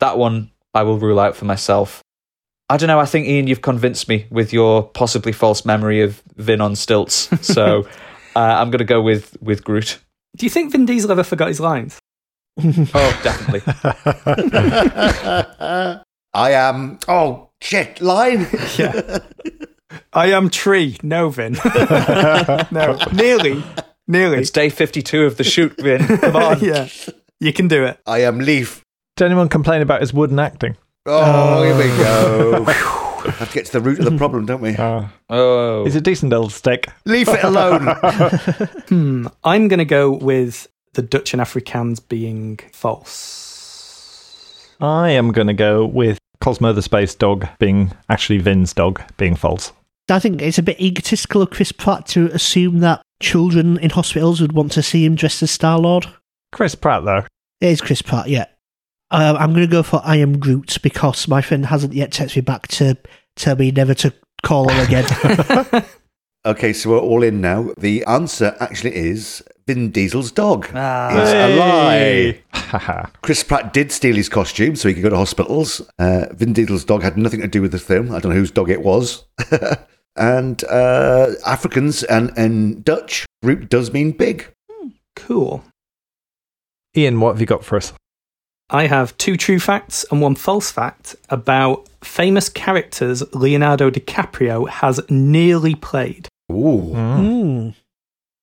That 0.00 0.16
one 0.18 0.50
I 0.74 0.82
will 0.82 0.98
rule 0.98 1.18
out 1.18 1.34
for 1.36 1.44
myself. 1.46 2.02
I 2.68 2.76
don't 2.76 2.88
know. 2.88 2.98
I 2.98 3.06
think 3.06 3.28
Ian, 3.28 3.46
you've 3.46 3.62
convinced 3.62 4.08
me 4.08 4.26
with 4.30 4.52
your 4.52 4.82
possibly 4.88 5.30
false 5.32 5.64
memory 5.64 6.02
of 6.02 6.20
Vin 6.36 6.60
on 6.60 6.74
stilts. 6.76 7.28
So 7.44 7.86
uh, 8.34 8.38
I'm 8.40 8.70
going 8.70 8.78
to 8.78 8.84
go 8.84 9.00
with 9.00 9.36
with 9.40 9.62
Groot. 9.64 9.98
Do 10.36 10.44
you 10.46 10.50
think 10.50 10.72
Vin 10.72 10.84
Diesel 10.86 11.10
ever 11.12 11.22
forgot 11.24 11.48
his 11.48 11.60
lines? 11.60 11.98
Oh, 12.94 13.20
definitely. 13.22 13.60
I 16.34 16.52
am. 16.52 16.98
Oh 17.08 17.50
shit! 17.60 18.00
Line. 18.00 18.46
Yeah. 18.76 19.18
I 20.12 20.32
am 20.32 20.50
tree. 20.50 20.96
No, 21.02 21.28
Vin. 21.30 21.52
no. 22.72 22.98
Nearly. 23.12 23.62
Nearly. 24.08 24.38
it's 24.38 24.50
day 24.50 24.68
52 24.70 25.24
of 25.24 25.36
the 25.36 25.44
shoot, 25.44 25.74
Vin. 25.80 26.06
Come 26.06 26.36
on. 26.36 26.60
yeah. 26.60 26.88
You 27.40 27.52
can 27.52 27.68
do 27.68 27.84
it. 27.84 27.98
I 28.06 28.20
am 28.22 28.38
leaf. 28.38 28.82
Did 29.16 29.26
anyone 29.26 29.48
complain 29.48 29.82
about 29.82 30.00
his 30.00 30.12
wooden 30.14 30.38
acting? 30.38 30.76
Oh, 31.06 31.62
here 31.62 31.76
we 31.76 31.84
go. 31.98 32.64
have 33.30 33.48
to 33.48 33.54
get 33.54 33.66
to 33.66 33.72
the 33.72 33.80
root 33.80 33.98
of 33.98 34.04
the 34.04 34.16
problem, 34.16 34.46
don't 34.46 34.60
we? 34.60 34.76
Uh, 34.76 35.04
Oh. 35.28 35.84
he's 35.84 35.96
a 35.96 36.00
decent 36.00 36.32
old 36.32 36.52
stick. 36.52 36.88
Leave 37.04 37.28
it 37.28 37.42
alone. 37.44 37.86
Hmm. 38.88 39.26
I'm 39.42 39.66
going 39.68 39.78
to 39.78 39.84
go 39.84 40.10
with 40.12 40.68
the 40.94 41.02
Dutch 41.02 41.32
and 41.34 41.42
Afrikaans 41.42 42.00
being 42.08 42.58
false. 42.72 44.68
I 44.80 45.10
am 45.10 45.32
going 45.32 45.48
to 45.48 45.54
go 45.54 45.84
with 45.84 46.18
Cosmo 46.40 46.72
the 46.72 46.82
Space 46.82 47.14
Dog 47.14 47.48
being 47.58 47.92
actually 48.08 48.38
Vin's 48.38 48.72
dog 48.72 49.02
being 49.16 49.34
false. 49.34 49.72
I 50.08 50.18
think 50.20 50.40
it's 50.40 50.58
a 50.58 50.62
bit 50.62 50.80
egotistical 50.80 51.42
of 51.42 51.50
Chris 51.50 51.72
Pratt 51.72 52.06
to 52.08 52.26
assume 52.32 52.78
that 52.80 53.02
children 53.20 53.76
in 53.78 53.90
hospitals 53.90 54.40
would 54.40 54.52
want 54.52 54.70
to 54.72 54.82
see 54.82 55.04
him 55.04 55.16
dressed 55.16 55.42
as 55.42 55.50
Star 55.50 55.78
Lord. 55.80 56.06
Chris 56.52 56.74
Pratt, 56.76 57.04
though. 57.04 57.24
It 57.60 57.70
is 57.70 57.80
Chris 57.80 58.02
Pratt, 58.02 58.28
yeah. 58.28 58.46
Uh, 59.10 59.36
I'm 59.38 59.52
going 59.52 59.66
to 59.66 59.70
go 59.70 59.82
for 59.82 60.00
I 60.04 60.16
am 60.16 60.38
Groot 60.38 60.78
because 60.82 61.28
my 61.28 61.40
friend 61.40 61.66
hasn't 61.66 61.94
yet 61.94 62.10
texted 62.10 62.36
me 62.36 62.42
back 62.42 62.66
to 62.68 62.96
tell 63.36 63.56
me 63.56 63.70
never 63.70 63.94
to 63.94 64.12
call 64.42 64.68
her 64.68 64.84
again. 64.84 65.84
okay, 66.46 66.72
so 66.72 66.90
we're 66.90 66.98
all 66.98 67.22
in 67.22 67.40
now. 67.40 67.72
The 67.78 68.04
answer 68.06 68.56
actually 68.58 68.96
is 68.96 69.44
Vin 69.66 69.90
Diesel's 69.92 70.32
dog. 70.32 70.68
Ah. 70.74 71.10
It's 71.12 71.32
a 71.32 71.56
lie. 71.56 73.08
Chris 73.22 73.44
Pratt 73.44 73.72
did 73.72 73.92
steal 73.92 74.16
his 74.16 74.28
costume 74.28 74.74
so 74.74 74.88
he 74.88 74.94
could 74.94 75.04
go 75.04 75.10
to 75.10 75.16
hospitals. 75.16 75.80
Uh, 75.98 76.26
Vin 76.32 76.52
Diesel's 76.52 76.84
dog 76.84 77.02
had 77.02 77.16
nothing 77.16 77.40
to 77.40 77.48
do 77.48 77.62
with 77.62 77.72
the 77.72 77.78
film. 77.78 78.10
I 78.10 78.18
don't 78.18 78.32
know 78.32 78.38
whose 78.38 78.50
dog 78.50 78.70
it 78.70 78.82
was. 78.82 79.24
and 80.16 80.64
uh, 80.64 81.28
Afrikaans 81.46 82.04
and, 82.08 82.36
and 82.36 82.84
Dutch, 82.84 83.24
Groot 83.44 83.68
does 83.68 83.92
mean 83.92 84.10
big. 84.10 84.52
Cool. 85.14 85.62
Ian, 86.96 87.20
what 87.20 87.32
have 87.32 87.40
you 87.40 87.46
got 87.46 87.64
for 87.64 87.76
us? 87.76 87.92
I 88.70 88.88
have 88.88 89.16
two 89.16 89.36
true 89.36 89.60
facts 89.60 90.04
and 90.10 90.20
one 90.20 90.34
false 90.34 90.70
fact 90.70 91.14
about 91.28 91.88
famous 92.02 92.48
characters 92.48 93.22
Leonardo 93.34 93.90
DiCaprio 93.90 94.68
has 94.68 95.00
nearly 95.08 95.74
played. 95.74 96.28
Ooh. 96.50 96.94
Hmm. 96.94 97.70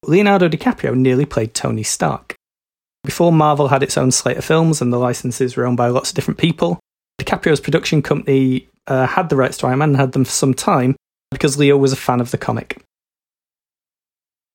Leonardo 0.06 0.48
DiCaprio 0.48 0.96
nearly 0.96 1.26
played 1.26 1.54
Tony 1.54 1.84
Stark. 1.84 2.36
Before 3.04 3.34
Marvel 3.34 3.68
had 3.68 3.84
its 3.84 3.98
own 3.98 4.12
slate 4.12 4.38
of 4.38 4.46
films 4.46 4.82
and 4.82 4.94
the 4.94 4.98
licenses 4.98 5.58
were 5.58 5.66
owned 5.66 5.78
by 5.78 5.88
lots 5.88 6.10
of 6.10 6.16
different 6.16 6.40
people, 6.40 6.80
DiCaprio's 7.20 7.60
production 7.60 8.02
company 8.02 8.70
uh, 8.88 9.08
had 9.08 9.30
the 9.30 9.36
rights 9.36 9.58
to 9.58 9.68
Iron 9.68 9.80
Man 9.80 9.90
and 9.90 9.98
had 9.98 10.14
them 10.14 10.24
for 10.24 10.32
some 10.32 10.54
time 10.54 10.96
because 11.32 11.58
Leo 11.58 11.78
was 11.78 11.92
a 11.92 11.98
fan 11.98 12.22
of 12.22 12.32
the 12.32 12.38
comic. 12.38 12.82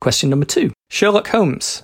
Question 0.01 0.31
number 0.31 0.47
two 0.47 0.73
Sherlock 0.91 1.29
Holmes. 1.29 1.83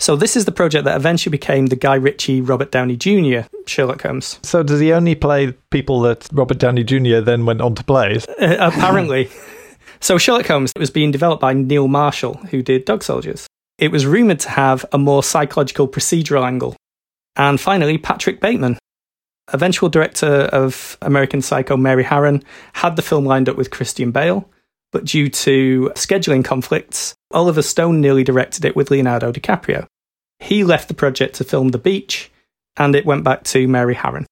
So, 0.00 0.16
this 0.16 0.36
is 0.36 0.44
the 0.44 0.52
project 0.52 0.84
that 0.84 0.96
eventually 0.96 1.30
became 1.30 1.66
the 1.66 1.76
Guy 1.76 1.94
Ritchie, 1.94 2.40
Robert 2.40 2.70
Downey 2.72 2.96
Jr. 2.96 3.46
Sherlock 3.66 4.02
Holmes. 4.02 4.38
So, 4.42 4.62
does 4.62 4.80
he 4.80 4.92
only 4.92 5.14
play 5.14 5.52
people 5.70 6.00
that 6.00 6.28
Robert 6.32 6.58
Downey 6.58 6.84
Jr. 6.84 7.20
then 7.20 7.46
went 7.46 7.60
on 7.60 7.74
to 7.76 7.84
play? 7.84 8.18
Uh, 8.40 8.56
apparently. 8.60 9.30
so 10.00 10.18
Sherlock 10.18 10.46
Holmes 10.46 10.72
was 10.76 10.90
being 10.90 11.10
developed 11.12 11.40
by 11.40 11.52
Neil 11.54 11.88
Marshall, 11.88 12.34
who 12.50 12.62
did 12.62 12.84
Dog 12.84 13.02
Soldiers. 13.02 13.46
It 13.78 13.90
was 13.90 14.04
rumoured 14.06 14.40
to 14.40 14.50
have 14.50 14.84
a 14.92 14.98
more 14.98 15.22
psychological 15.22 15.88
procedural 15.88 16.44
angle. 16.44 16.76
And 17.36 17.60
finally, 17.60 17.96
Patrick 17.96 18.40
Bateman, 18.40 18.78
eventual 19.52 19.88
director 19.88 20.48
of 20.52 20.98
American 21.02 21.40
Psycho 21.42 21.76
Mary 21.76 22.04
Harron, 22.04 22.42
had 22.74 22.96
the 22.96 23.02
film 23.02 23.24
lined 23.24 23.48
up 23.48 23.56
with 23.56 23.70
Christian 23.70 24.10
Bale, 24.10 24.48
but 24.94 25.04
due 25.04 25.28
to 25.28 25.90
scheduling 25.96 26.44
conflicts, 26.44 27.16
Oliver 27.32 27.62
Stone 27.62 28.00
nearly 28.00 28.22
directed 28.22 28.64
it 28.64 28.76
with 28.76 28.92
Leonardo 28.92 29.32
DiCaprio. 29.32 29.86
He 30.38 30.62
left 30.62 30.86
the 30.86 30.94
project 30.94 31.34
to 31.34 31.44
film 31.44 31.70
The 31.70 31.78
Beach, 31.78 32.30
and 32.76 32.94
it 32.94 33.04
went 33.04 33.24
back 33.24 33.42
to 33.44 33.66
Mary 33.66 33.96
Harron. 33.96 34.24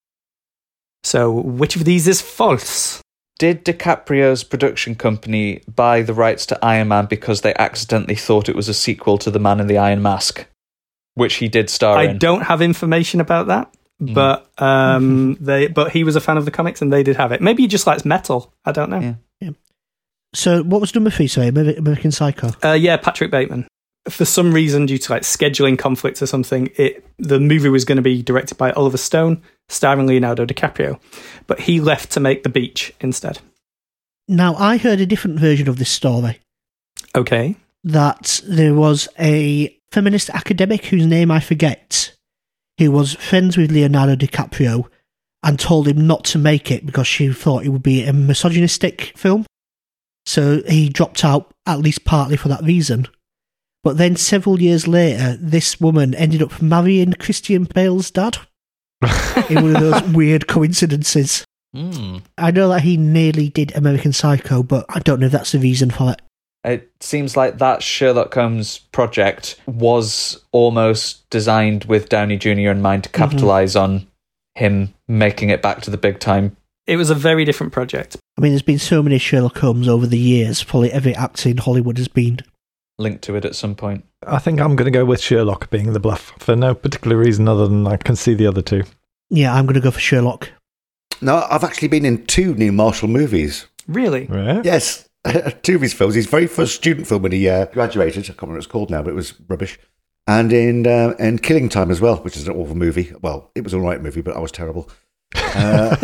So, 1.03 1.33
which 1.33 1.75
of 1.75 1.85
these 1.85 2.07
is 2.07 2.21
false? 2.21 3.03
Did 3.41 3.65
DiCaprio's 3.65 4.45
production 4.45 4.95
company 4.95 5.63
buy 5.67 6.03
the 6.03 6.15
rights 6.15 6.47
to 6.47 6.65
Iron 6.65 6.89
Man 6.89 7.07
because 7.07 7.41
they 7.41 7.55
accidentally 7.55 8.15
thought 8.15 8.49
it 8.49 8.55
was 8.55 8.69
a 8.69 8.75
sequel 8.75 9.19
to 9.19 9.33
The 9.33 9.41
Man 9.41 9.59
in 9.59 9.67
the 9.67 9.79
Iron 9.79 10.01
Mask, 10.01 10.47
which 11.15 11.35
he 11.35 11.49
did 11.49 11.71
star 11.71 11.99
I 11.99 12.05
in? 12.05 12.11
I 12.11 12.19
don't 12.19 12.43
have 12.43 12.63
information 12.63 13.21
about 13.21 13.49
that, 13.49 13.75
but 13.99 14.49
um, 14.63 15.37
they 15.41 15.67
but 15.67 15.91
he 15.91 16.05
was 16.05 16.15
a 16.15 16.21
fan 16.21 16.37
of 16.37 16.45
the 16.45 16.53
comics 16.53 16.81
and 16.81 16.93
they 16.93 17.03
did 17.03 17.17
have 17.17 17.33
it. 17.33 17.41
Maybe 17.41 17.65
he 17.65 17.67
just 17.67 17.89
likes 17.89 18.05
metal. 18.05 18.55
I 18.65 18.71
don't 18.71 18.91
know. 18.91 19.01
Yeah. 19.01 19.15
So, 20.35 20.63
what 20.63 20.81
was 20.81 20.95
number 20.95 21.11
three? 21.11 21.27
Sorry, 21.29 21.49
American 21.49 22.11
Psycho. 22.11 22.51
Uh, 22.65 22.73
yeah, 22.73 22.97
Patrick 22.97 23.31
Bateman. 23.31 23.67
For 24.09 24.25
some 24.25 24.53
reason, 24.53 24.87
due 24.87 24.99
to 24.99 25.13
like 25.13 25.23
scheduling 25.23 25.79
conflicts 25.79 26.23
or 26.23 26.27
something, 26.27 26.71
it 26.77 27.05
the 27.19 27.39
movie 27.39 27.69
was 27.69 27.85
going 27.85 27.97
to 27.97 28.03
be 28.03 28.23
directed 28.23 28.57
by 28.59 28.73
Oliver 28.73 28.97
Stone, 28.97 29.43
starring 29.69 30.07
Leonardo 30.07 30.45
DiCaprio, 30.45 30.99
but 31.47 31.61
he 31.61 31.81
left 31.81 32.11
to 32.13 32.21
make 32.21 32.43
The 32.43 32.49
Beach 32.49 32.93
instead. 33.01 33.39
Now, 34.27 34.55
I 34.57 34.77
heard 34.79 35.01
a 35.01 35.07
different 35.07 35.39
version 35.39 35.69
of 35.69 35.79
this 35.79 35.91
story. 35.91 36.41
Okay. 37.15 37.57
that 37.85 38.41
there 38.47 38.75
was 38.75 39.09
a 39.19 39.77
feminist 39.91 40.31
academic 40.31 40.87
whose 40.87 41.05
name 41.07 41.31
I 41.31 41.41
forget, 41.41 42.15
who 42.79 42.91
was 42.91 43.15
friends 43.15 43.57
with 43.57 43.71
Leonardo 43.73 44.15
DiCaprio 44.17 44.87
and 45.43 45.59
told 45.59 45.89
him 45.89 46.07
not 46.07 46.25
to 46.25 46.39
make 46.39 46.71
it 46.71 46.87
because 46.87 47.07
she 47.07 47.31
thought 47.33 47.65
it 47.65 47.69
would 47.71 47.83
be 47.83 48.05
a 48.05 48.13
misogynistic 48.13 49.13
film. 49.17 49.45
So 50.27 50.63
he 50.69 50.89
dropped 50.89 51.25
out 51.25 51.53
at 51.67 51.81
least 51.81 52.05
partly 52.05 52.37
for 52.37 52.49
that 52.49 52.63
reason. 52.63 53.07
But 53.83 53.97
then 53.97 54.17
several 54.17 54.61
years 54.61 54.87
later, 54.87 55.37
this 55.41 55.81
woman 55.81 56.15
ended 56.15 56.43
up 56.43 56.63
marrying 56.63 57.15
Christian 57.15 57.65
Bale's 57.65 58.11
dad 58.11 58.39
in 59.49 59.63
one 59.63 59.77
of 59.77 59.81
those 59.81 60.03
weird 60.15 60.47
coincidences. 60.47 61.45
Hmm. 61.75 62.19
I 62.39 62.51
know 62.51 62.69
that 62.69 62.83
he 62.83 62.97
nearly 62.97 63.49
did 63.49 63.75
American 63.75 64.13
Psycho, 64.13 64.63
but 64.63 64.87
I 64.89 65.01
don't 65.01 65.21
know 65.21 65.27
if 65.27 65.33
that's 65.33 65.53
the 65.53 65.59
reason 65.59 65.91
for 65.91 66.13
it. 66.13 66.23
It 66.65 66.93
seems 67.01 67.37
like 67.37 67.59
that 67.59 67.83
Sherlock 67.83 68.35
Holmes 68.35 68.79
project 68.79 69.61
was 69.67 70.45
almost 70.53 71.29
designed 71.29 71.87
with 71.87 72.09
Downey 72.09 72.37
Jr. 72.37 72.71
in 72.71 72.81
mind 72.83 73.05
to 73.05 73.11
capitalize 73.11 73.75
on 73.75 74.07
him 74.55 74.95
making 75.09 75.51
it 75.51 75.61
back 75.61 75.83
to 75.83 75.91
the 75.91 75.97
big 75.97 76.21
time. 76.21 76.57
It 76.87 76.97
was 76.97 77.11
a 77.11 77.17
very 77.17 77.45
different 77.45 77.73
project. 77.73 78.17
I 78.39 78.41
mean, 78.41 78.53
there's 78.53 78.63
been 78.63 78.79
so 78.79 79.03
many 79.03 79.19
Sherlock 79.19 79.59
Holmes 79.59 79.89
over 79.89 80.07
the 80.07 80.19
years. 80.19 80.65
Probably 80.65 80.91
every 80.91 81.15
actor 81.15 81.51
in 81.51 81.59
Hollywood 81.59 81.99
has 81.99 82.09
been. 82.09 82.41
Linked 82.99 83.23
to 83.25 83.37
it 83.37 83.45
at 83.45 83.55
some 83.55 83.75
point. 83.75 84.05
I 84.27 84.39
think 84.39 84.61
I'm 84.61 84.77
going 84.77 84.91
to 84.91 84.97
go 84.97 85.05
with 85.05 85.21
Sherlock 85.21 85.71
being 85.71 85.93
the 85.93 86.01
bluff 86.01 86.33
for 86.39 86.57
no 86.57 86.75
particular 86.75 87.17
reason 87.17 87.49
other 87.49 87.67
than 87.67 87.87
I 87.87 87.97
can 87.97 88.17
see 88.17 88.35
the 88.35 88.47
other 88.47 88.63
two. 88.63 88.85
Yeah, 89.29 89.55
I'm 89.55 89.67
going 89.67 89.75
to 89.75 89.81
go 89.81 89.91
for 89.91 90.01
Sherlock. 90.01 90.51
No, 91.21 91.47
I've 91.51 91.65
actually 91.65 91.89
been 91.89 92.05
in 92.05 92.27
two 92.27 92.55
Neil 92.55 92.73
Marshall 92.73 93.09
movies. 93.09 93.67
Really? 93.87 94.27
Right? 94.27 94.65
Yes, 94.65 95.09
two 95.63 95.77
of 95.77 95.83
his 95.83 95.95
films. 95.95 96.15
His 96.15 96.27
very 96.27 96.47
first 96.47 96.75
student 96.75 97.07
film 97.07 97.23
when 97.23 97.33
he 97.33 97.49
uh, 97.49 97.67
graduated. 97.67 98.25
I 98.25 98.27
can't 98.29 98.43
remember 98.43 98.55
what 98.55 98.65
it's 98.65 98.67
called 98.67 98.91
now, 98.91 99.03
but 99.03 99.11
it 99.11 99.17
was 99.17 99.35
rubbish. 99.49 99.79
And 100.27 100.53
in 100.53 100.87
uh, 100.87 101.15
in 101.19 101.39
Killing 101.39 101.69
Time 101.69 101.91
as 101.91 102.01
well, 102.01 102.17
which 102.19 102.37
is 102.37 102.47
an 102.47 102.55
awful 102.55 102.77
movie. 102.77 103.13
Well, 103.23 103.51
it 103.55 103.65
was 103.65 103.73
a 103.73 103.81
right 103.81 104.01
movie, 104.01 104.21
but 104.21 104.37
I 104.37 104.41
was 104.41 104.53
terrible. 104.53 104.89
Uh, 105.35 105.97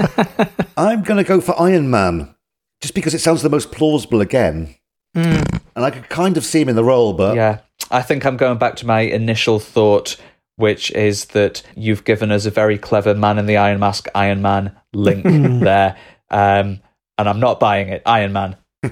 I'm 0.77 1.03
going 1.03 1.19
to 1.19 1.25
go 1.29 1.41
for 1.41 1.59
Iron 1.61 1.91
Man, 1.91 2.35
just 2.81 2.95
because 2.95 3.15
it 3.15 3.21
sounds 3.21 3.43
the 3.43 3.51
most 3.51 3.73
plausible 3.73 4.21
again, 4.21 4.75
Mm. 5.17 5.61
and 5.75 5.85
I 5.85 5.91
could 5.91 6.09
kind 6.11 6.37
of 6.37 6.45
see 6.45 6.61
him 6.61 6.69
in 6.69 6.77
the 6.77 6.85
role. 6.85 7.15
But 7.15 7.35
yeah, 7.35 7.61
I 7.91 8.03
think 8.03 8.27
I'm 8.27 8.37
going 8.37 8.59
back 8.59 8.77
to 8.77 8.87
my 8.87 9.01
initial 9.01 9.59
thought, 9.59 10.17
which 10.57 10.91
is 10.93 11.25
that 11.27 11.63
you've 11.75 12.05
given 12.05 12.31
us 12.31 12.45
a 12.45 12.51
very 12.51 12.77
clever 12.77 13.15
man 13.15 13.39
in 13.39 13.47
the 13.47 13.57
Iron 13.57 13.81
Mask, 13.81 14.07
Iron 14.15 14.43
Man 14.43 14.73
link 14.93 15.25
there. 15.63 15.97
Um, 16.31 16.81
and 17.17 17.29
I'm 17.29 17.41
not 17.41 17.59
buying 17.59 17.89
it. 17.89 18.03
Iron 18.05 18.33
Man. 18.35 18.57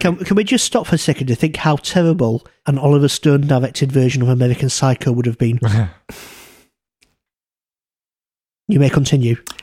Can, 0.00 0.16
can 0.16 0.34
we 0.34 0.44
just 0.44 0.64
stop 0.64 0.86
for 0.86 0.94
a 0.94 0.98
second 0.98 1.26
to 1.26 1.34
think 1.34 1.56
how 1.56 1.76
terrible 1.76 2.46
an 2.66 2.78
Oliver 2.78 3.08
Stone 3.08 3.42
directed 3.48 3.92
version 3.92 4.22
of 4.22 4.28
American 4.30 4.70
Psycho 4.70 5.12
would 5.12 5.26
have 5.26 5.36
been? 5.36 5.60
you 8.70 8.78
may 8.78 8.88
continue. 8.88 9.36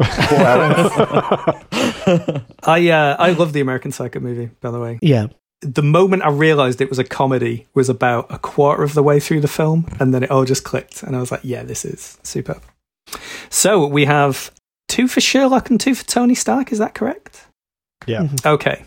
I 2.63 2.89
uh, 2.91 3.15
I 3.17 3.31
love 3.31 3.53
the 3.53 3.61
American 3.61 3.91
Psycho 3.91 4.19
movie, 4.19 4.51
by 4.61 4.71
the 4.71 4.79
way. 4.79 4.99
Yeah. 5.01 5.27
The 5.61 5.81
moment 5.81 6.23
I 6.23 6.29
realized 6.29 6.81
it 6.81 6.89
was 6.89 6.99
a 6.99 7.03
comedy 7.03 7.67
was 7.73 7.89
about 7.89 8.27
a 8.29 8.37
quarter 8.37 8.83
of 8.83 8.93
the 8.93 9.01
way 9.01 9.19
through 9.19 9.41
the 9.41 9.47
film, 9.47 9.87
and 9.99 10.13
then 10.13 10.23
it 10.23 10.29
all 10.29 10.45
just 10.45 10.63
clicked, 10.63 11.01
and 11.01 11.15
I 11.15 11.19
was 11.19 11.31
like, 11.31 11.41
"Yeah, 11.43 11.63
this 11.63 11.83
is 11.85 12.19
superb." 12.21 12.61
So 13.49 13.87
we 13.87 14.05
have 14.05 14.51
two 14.87 15.07
for 15.07 15.21
Sherlock 15.21 15.69
and 15.69 15.79
two 15.79 15.95
for 15.95 16.05
Tony 16.05 16.35
Stark. 16.35 16.71
Is 16.71 16.77
that 16.77 16.93
correct? 16.93 17.47
Yeah. 18.05 18.27
Okay. 18.45 18.83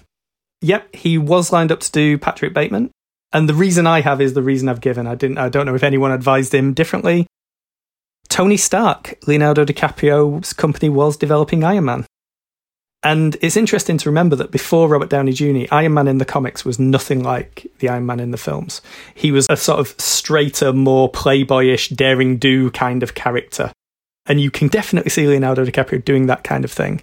Yep, 0.62 0.94
he 0.94 1.18
was 1.18 1.52
lined 1.52 1.72
up 1.72 1.80
to 1.80 1.90
do 1.90 2.18
Patrick 2.18 2.52
Bateman, 2.52 2.90
and 3.33 3.48
the 3.48 3.54
reason 3.54 3.87
I 3.87 4.02
have 4.02 4.20
is 4.20 4.35
the 4.35 4.42
reason 4.42 4.68
I've 4.68 4.83
given. 4.83 5.06
I 5.06 5.14
didn't. 5.14 5.38
I 5.38 5.48
don't 5.48 5.66
know 5.66 5.74
if 5.74 5.83
anyone 5.83 6.12
advised 6.12 6.54
him 6.54 6.74
differently. 6.74 7.26
Tony 8.31 8.57
Stark, 8.57 9.19
Leonardo 9.27 9.64
DiCaprio's 9.64 10.55
company 10.55 10.88
was 10.88 11.16
developing 11.16 11.62
Iron 11.62 11.85
Man. 11.85 12.07
And 13.03 13.37
it's 13.40 13.57
interesting 13.57 13.99
to 13.99 14.09
remember 14.09 14.37
that 14.37 14.51
before 14.51 14.88
Robert 14.88 15.11
Downey 15.11 15.33
Jr., 15.33 15.73
Iron 15.75 15.95
Man 15.95 16.07
in 16.07 16.19
the 16.19 16.25
comics 16.25 16.64
was 16.64 16.79
nothing 16.79 17.23
like 17.23 17.66
the 17.79 17.88
Iron 17.88 18.07
Man 18.07 18.21
in 18.21 18.31
the 18.31 18.37
films. 18.38 18.83
He 19.14 19.33
was 19.33 19.47
a 19.51 19.57
sort 19.57 19.81
of 19.81 19.95
straighter, 19.99 20.73
more 20.73 21.11
playboyish, 21.11 21.95
daring 21.97 22.37
do 22.37 22.71
kind 22.71 23.03
of 23.03 23.14
character. 23.14 23.73
And 24.27 24.40
you 24.40 24.51
can 24.51 24.69
definitely 24.69 25.11
see 25.11 25.27
Leonardo 25.27 25.64
DiCaprio 25.64 26.05
doing 26.05 26.27
that 26.27 26.45
kind 26.45 26.64
of 26.64 26.71
thing. 26.71 27.01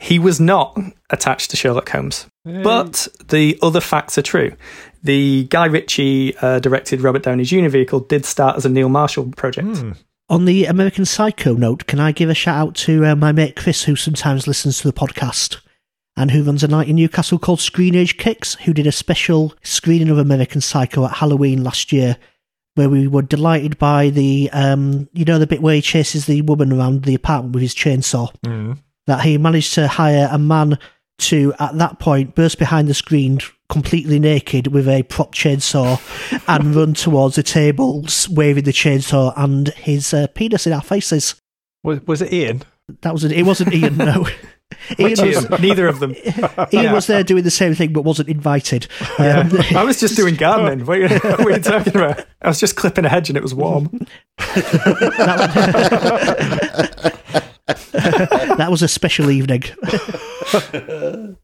He 0.00 0.18
was 0.18 0.38
not 0.40 0.78
attached 1.10 1.50
to 1.50 1.56
Sherlock 1.56 1.88
Holmes. 1.88 2.26
But 2.62 3.08
the 3.28 3.58
other 3.62 3.80
facts 3.80 4.18
are 4.18 4.22
true. 4.22 4.52
The 5.02 5.44
Guy 5.44 5.66
Ritchie 5.66 6.36
uh, 6.38 6.58
directed 6.58 7.00
Robert 7.00 7.22
Downey 7.22 7.44
Jr. 7.44 7.68
vehicle 7.68 8.00
did 8.00 8.24
start 8.24 8.56
as 8.56 8.64
a 8.64 8.68
Neil 8.68 8.88
Marshall 8.88 9.30
project. 9.36 9.68
On 10.30 10.44
the 10.44 10.66
American 10.66 11.06
Psycho 11.06 11.54
note, 11.54 11.86
can 11.86 11.98
I 11.98 12.12
give 12.12 12.28
a 12.28 12.34
shout 12.34 12.58
out 12.58 12.74
to 12.76 13.06
uh, 13.06 13.16
my 13.16 13.32
mate 13.32 13.56
Chris, 13.56 13.84
who 13.84 13.96
sometimes 13.96 14.46
listens 14.46 14.78
to 14.78 14.88
the 14.88 14.92
podcast 14.92 15.58
and 16.18 16.30
who 16.30 16.42
runs 16.42 16.62
a 16.62 16.68
night 16.68 16.88
in 16.88 16.96
Newcastle 16.96 17.38
called 17.38 17.60
Screen 17.60 17.94
Age 17.94 18.18
Kicks, 18.18 18.54
who 18.56 18.74
did 18.74 18.86
a 18.86 18.92
special 18.92 19.54
screening 19.62 20.10
of 20.10 20.18
American 20.18 20.60
Psycho 20.60 21.06
at 21.06 21.14
Halloween 21.14 21.64
last 21.64 21.92
year, 21.92 22.18
where 22.74 22.90
we 22.90 23.06
were 23.06 23.22
delighted 23.22 23.78
by 23.78 24.10
the, 24.10 24.50
um, 24.52 25.08
you 25.14 25.24
know, 25.24 25.38
the 25.38 25.46
bit 25.46 25.62
where 25.62 25.76
he 25.76 25.80
chases 25.80 26.26
the 26.26 26.42
woman 26.42 26.72
around 26.74 27.04
the 27.04 27.14
apartment 27.14 27.54
with 27.54 27.62
his 27.62 27.74
chainsaw. 27.74 28.30
That 29.06 29.22
he 29.22 29.38
managed 29.38 29.72
to 29.74 29.88
hire 29.88 30.28
a 30.30 30.38
man 30.38 30.78
to, 31.18 31.52
at 31.58 31.76
that 31.78 31.98
point, 31.98 32.34
burst 32.34 32.58
behind 32.58 32.88
the 32.88 32.94
screen 32.94 33.40
completely 33.68 34.18
naked 34.18 34.68
with 34.68 34.88
a 34.88 35.02
prop 35.04 35.34
chainsaw 35.34 36.00
and 36.48 36.74
run 36.74 36.94
towards 36.94 37.36
the 37.36 37.42
tables 37.42 38.28
waving 38.28 38.64
the 38.64 38.72
chainsaw 38.72 39.32
and 39.36 39.68
his 39.68 40.14
uh, 40.14 40.26
penis 40.34 40.66
in 40.66 40.72
our 40.72 40.80
faces. 40.82 41.34
Was, 41.84 42.00
was 42.06 42.22
it 42.22 42.32
Ian? 42.32 42.62
That 43.02 43.12
was 43.12 43.24
it. 43.24 43.42
wasn't 43.44 43.74
Ian. 43.74 43.98
No, 43.98 44.26
Ian 44.98 45.10
Which 45.10 45.20
was, 45.20 45.50
neither 45.60 45.86
of 45.86 46.00
them. 46.00 46.14
Ian 46.72 46.92
was 46.92 47.06
there 47.06 47.22
doing 47.22 47.44
the 47.44 47.50
same 47.50 47.74
thing 47.74 47.92
but 47.92 48.02
wasn't 48.02 48.30
invited. 48.30 48.86
Um, 49.18 49.50
I 49.74 49.84
was 49.84 50.00
just 50.00 50.16
doing 50.16 50.36
gardening. 50.36 50.86
What 50.86 50.98
are, 50.98 51.00
you, 51.02 51.08
what 51.18 51.40
are 51.40 51.50
you 51.50 51.58
talking 51.58 51.96
about? 51.96 52.24
I 52.40 52.48
was 52.48 52.58
just 52.58 52.76
clipping 52.76 53.04
a 53.04 53.10
hedge 53.10 53.28
and 53.28 53.36
it 53.36 53.42
was 53.42 53.54
warm. 53.54 53.90
that 58.56 58.68
was 58.70 58.82
a 58.82 58.88
special 58.88 59.30
evening. 59.30 59.64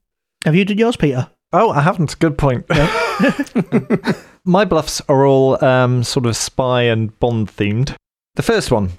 Have 0.45 0.55
you 0.55 0.65
done 0.65 0.79
yours, 0.79 0.97
Peter? 0.97 1.31
Oh, 1.53 1.71
I 1.71 1.83
haven't. 1.83 2.19
Good 2.19 2.37
point. 2.39 2.67
My 4.45 4.65
bluffs 4.65 5.01
are 5.09 5.27
all 5.27 5.63
um, 5.65 6.03
sort 6.03 6.27
of 6.27 6.37
spy 6.37 6.83
and 6.83 7.19
Bond 7.19 7.49
themed. 7.49 7.95
The 8.35 8.43
first 8.43 8.71
one 8.71 8.93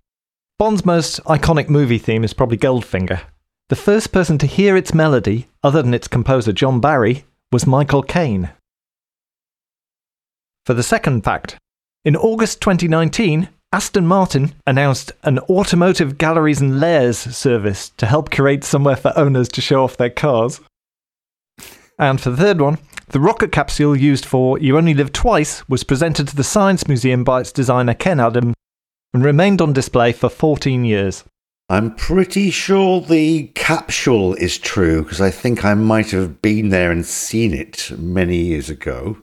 Bond's 0.57 0.85
most 0.85 1.23
iconic 1.25 1.69
movie 1.69 1.97
theme 1.97 2.23
is 2.23 2.33
probably 2.33 2.57
Goldfinger. 2.57 3.21
The 3.67 3.75
first 3.75 4.11
person 4.11 4.37
to 4.37 4.45
hear 4.45 4.77
its 4.77 4.93
melody, 4.93 5.47
other 5.63 5.81
than 5.81 5.93
its 5.93 6.07
composer 6.07 6.53
John 6.53 6.79
Barry, 6.79 7.25
was 7.51 7.67
Michael 7.67 8.03
Caine. 8.03 8.51
For 10.65 10.73
the 10.73 10.83
second 10.83 11.23
fact, 11.23 11.57
in 12.05 12.15
August 12.15 12.61
2019, 12.61 13.49
Aston 13.71 14.07
Martin 14.07 14.53
announced 14.65 15.11
an 15.23 15.39
automotive 15.39 16.17
galleries 16.17 16.61
and 16.61 16.79
lairs 16.79 17.17
service 17.17 17.89
to 17.97 18.05
help 18.05 18.31
create 18.31 18.63
somewhere 18.63 18.95
for 18.95 19.11
owners 19.17 19.49
to 19.49 19.61
show 19.61 19.83
off 19.83 19.97
their 19.97 20.09
cars. 20.09 20.61
And 21.99 22.21
for 22.21 22.29
the 22.29 22.37
third 22.37 22.61
one, 22.61 22.77
the 23.09 23.19
rocket 23.19 23.51
capsule 23.51 23.95
used 23.95 24.25
for 24.25 24.57
You 24.59 24.77
Only 24.77 24.93
Live 24.93 25.13
Twice 25.13 25.67
was 25.67 25.83
presented 25.83 26.27
to 26.29 26.35
the 26.35 26.43
Science 26.43 26.87
Museum 26.87 27.23
by 27.23 27.41
its 27.41 27.51
designer 27.51 27.93
Ken 27.93 28.19
Adam 28.19 28.53
and 29.13 29.23
remained 29.23 29.61
on 29.61 29.73
display 29.73 30.11
for 30.11 30.29
14 30.29 30.85
years. 30.85 31.23
I'm 31.67 31.95
pretty 31.95 32.51
sure 32.51 33.01
the 33.01 33.47
capsule 33.55 34.35
is 34.35 34.57
true 34.57 35.03
because 35.03 35.19
I 35.19 35.31
think 35.31 35.65
I 35.65 35.73
might 35.73 36.11
have 36.11 36.41
been 36.41 36.69
there 36.69 36.91
and 36.91 37.05
seen 37.05 37.53
it 37.53 37.91
many 37.97 38.37
years 38.37 38.69
ago. 38.69 39.17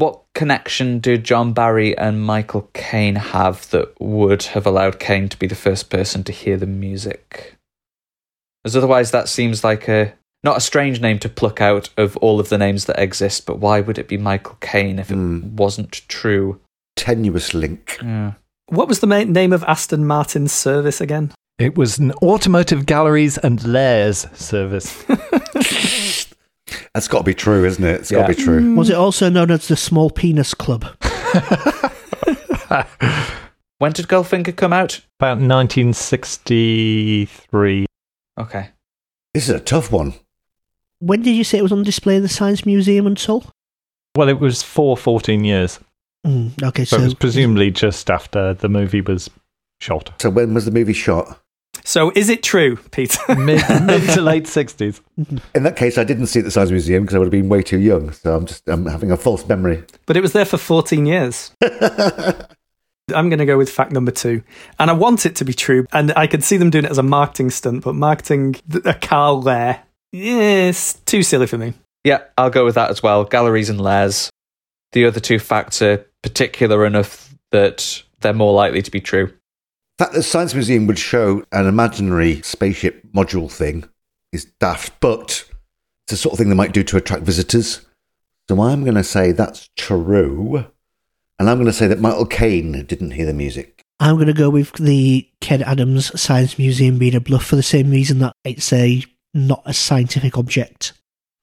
What 0.00 0.22
connection 0.34 0.98
do 0.98 1.18
John 1.18 1.52
Barry 1.52 1.96
and 1.98 2.24
Michael 2.24 2.70
Caine 2.72 3.16
have 3.16 3.68
that 3.68 4.00
would 4.00 4.44
have 4.44 4.64
allowed 4.64 4.98
Caine 4.98 5.28
to 5.28 5.38
be 5.38 5.46
the 5.46 5.54
first 5.54 5.90
person 5.90 6.24
to 6.24 6.32
hear 6.32 6.56
the 6.56 6.66
music? 6.66 7.58
As 8.64 8.74
otherwise, 8.74 9.10
that 9.10 9.28
seems 9.28 9.62
like 9.62 9.88
a 9.88 10.14
not 10.42 10.56
a 10.56 10.62
strange 10.62 11.02
name 11.02 11.18
to 11.18 11.28
pluck 11.28 11.60
out 11.60 11.90
of 11.98 12.16
all 12.16 12.40
of 12.40 12.48
the 12.48 12.56
names 12.56 12.86
that 12.86 12.98
exist, 12.98 13.44
but 13.44 13.58
why 13.58 13.82
would 13.82 13.98
it 13.98 14.08
be 14.08 14.16
Michael 14.16 14.56
Caine 14.62 14.98
if 14.98 15.10
it 15.10 15.16
hmm. 15.16 15.54
wasn't 15.56 15.92
true? 16.08 16.58
Tenuous 16.96 17.52
link. 17.52 17.98
Yeah. 18.02 18.32
What 18.68 18.88
was 18.88 19.00
the 19.00 19.06
ma- 19.06 19.24
name 19.24 19.52
of 19.52 19.62
Aston 19.64 20.06
Martin's 20.06 20.52
service 20.52 21.02
again? 21.02 21.34
It 21.58 21.76
was 21.76 21.98
an 21.98 22.12
automotive 22.22 22.86
galleries 22.86 23.36
and 23.36 23.62
lairs 23.66 24.26
service. 24.32 25.04
That's 26.94 27.08
got 27.08 27.18
to 27.18 27.24
be 27.24 27.34
true, 27.34 27.64
isn't 27.64 27.84
it? 27.84 28.00
It's 28.00 28.10
got 28.10 28.26
to 28.26 28.34
be 28.34 28.42
true. 28.42 28.74
Was 28.74 28.90
it 28.90 28.96
also 28.96 29.28
known 29.28 29.50
as 29.50 29.68
the 29.68 29.76
Small 29.76 30.10
Penis 30.10 30.54
Club? 30.54 30.86
When 33.80 33.92
did 33.92 34.08
Goldfinger 34.08 34.54
come 34.56 34.72
out? 34.74 35.00
About 35.18 35.38
1963. 35.38 37.86
Okay. 38.38 38.68
This 39.32 39.48
is 39.48 39.54
a 39.54 39.60
tough 39.60 39.90
one. 39.90 40.12
When 40.98 41.22
did 41.22 41.34
you 41.34 41.44
say 41.44 41.56
it 41.56 41.62
was 41.62 41.72
on 41.72 41.82
display 41.82 42.16
in 42.16 42.22
the 42.22 42.28
Science 42.28 42.66
Museum 42.66 43.06
and 43.06 43.18
Hull? 43.18 43.50
Well, 44.14 44.28
it 44.28 44.38
was 44.38 44.62
for 44.62 44.98
14 44.98 45.44
years. 45.44 45.80
Mm, 46.26 46.62
okay, 46.62 46.84
So, 46.84 46.98
so 46.98 47.02
it 47.02 47.06
was 47.06 47.14
presumably 47.14 47.70
just 47.70 48.10
after 48.10 48.52
the 48.52 48.68
movie 48.68 49.00
was 49.00 49.30
shot. 49.80 50.12
So 50.20 50.28
when 50.28 50.52
was 50.52 50.66
the 50.66 50.72
movie 50.72 50.92
shot? 50.92 51.39
So 51.84 52.12
is 52.14 52.28
it 52.28 52.42
true, 52.42 52.76
Peter? 52.90 53.18
Mid, 53.36 53.62
mid 53.84 54.08
to 54.10 54.20
late 54.20 54.44
60s. 54.44 55.00
In 55.54 55.62
that 55.62 55.76
case, 55.76 55.98
I 55.98 56.04
didn't 56.04 56.26
see 56.26 56.38
it 56.38 56.42
at 56.42 56.44
the 56.46 56.50
Science 56.50 56.70
Museum 56.70 57.02
because 57.04 57.14
I 57.14 57.18
would 57.18 57.26
have 57.26 57.32
been 57.32 57.48
way 57.48 57.62
too 57.62 57.78
young. 57.78 58.12
So 58.12 58.34
I'm 58.36 58.46
just 58.46 58.68
I'm 58.68 58.86
having 58.86 59.10
a 59.10 59.16
false 59.16 59.46
memory. 59.46 59.84
but 60.06 60.16
it 60.16 60.20
was 60.20 60.32
there 60.32 60.44
for 60.44 60.58
14 60.58 61.06
years. 61.06 61.52
I'm 63.14 63.28
going 63.28 63.38
to 63.38 63.46
go 63.46 63.58
with 63.58 63.70
fact 63.70 63.92
number 63.92 64.12
two. 64.12 64.42
And 64.78 64.90
I 64.90 64.92
want 64.92 65.26
it 65.26 65.36
to 65.36 65.44
be 65.44 65.52
true. 65.52 65.86
And 65.92 66.12
I 66.16 66.26
could 66.26 66.44
see 66.44 66.56
them 66.56 66.70
doing 66.70 66.84
it 66.84 66.90
as 66.90 66.98
a 66.98 67.02
marketing 67.02 67.50
stunt, 67.50 67.84
but 67.84 67.94
marketing 67.94 68.56
a 68.84 68.94
car 68.94 69.32
lair, 69.32 69.82
yeah, 70.12 70.72
too 71.06 71.22
silly 71.22 71.46
for 71.46 71.58
me. 71.58 71.74
Yeah, 72.04 72.22
I'll 72.38 72.50
go 72.50 72.64
with 72.64 72.76
that 72.76 72.90
as 72.90 73.02
well. 73.02 73.24
Galleries 73.24 73.68
and 73.68 73.80
lairs. 73.80 74.30
The 74.92 75.04
other 75.04 75.20
two 75.20 75.38
facts 75.38 75.82
are 75.82 76.04
particular 76.22 76.84
enough 76.86 77.34
that 77.52 78.02
they're 78.20 78.32
more 78.32 78.52
likely 78.52 78.82
to 78.82 78.90
be 78.90 79.00
true. 79.00 79.32
The 80.00 80.06
that 80.06 80.12
the 80.14 80.22
Science 80.22 80.54
Museum 80.54 80.86
would 80.86 80.98
show 80.98 81.44
an 81.52 81.66
imaginary 81.66 82.40
spaceship 82.40 83.12
module 83.12 83.52
thing 83.52 83.86
is 84.32 84.46
daft, 84.46 84.98
but 84.98 85.44
it's 86.04 86.12
the 86.12 86.16
sort 86.16 86.32
of 86.32 86.38
thing 86.38 86.48
they 86.48 86.54
might 86.54 86.72
do 86.72 86.82
to 86.82 86.96
attract 86.96 87.22
visitors. 87.22 87.84
So 88.48 88.62
I'm 88.62 88.82
going 88.82 88.94
to 88.94 89.04
say 89.04 89.32
that's 89.32 89.68
true. 89.76 90.64
And 91.38 91.50
I'm 91.50 91.58
going 91.58 91.66
to 91.66 91.72
say 91.74 91.86
that 91.86 92.00
Michael 92.00 92.24
Caine 92.24 92.86
didn't 92.86 93.10
hear 93.10 93.26
the 93.26 93.34
music. 93.34 93.84
I'm 94.00 94.14
going 94.14 94.28
to 94.28 94.32
go 94.32 94.48
with 94.48 94.72
the 94.72 95.28
Ken 95.42 95.62
Adams 95.62 96.18
Science 96.18 96.56
Museum 96.56 96.96
being 96.96 97.14
a 97.14 97.20
bluff 97.20 97.44
for 97.44 97.56
the 97.56 97.62
same 97.62 97.90
reason 97.90 98.20
that 98.20 98.34
it's 98.42 98.72
a 98.72 99.04
not 99.34 99.62
a 99.66 99.74
scientific 99.74 100.38
object. 100.38 100.94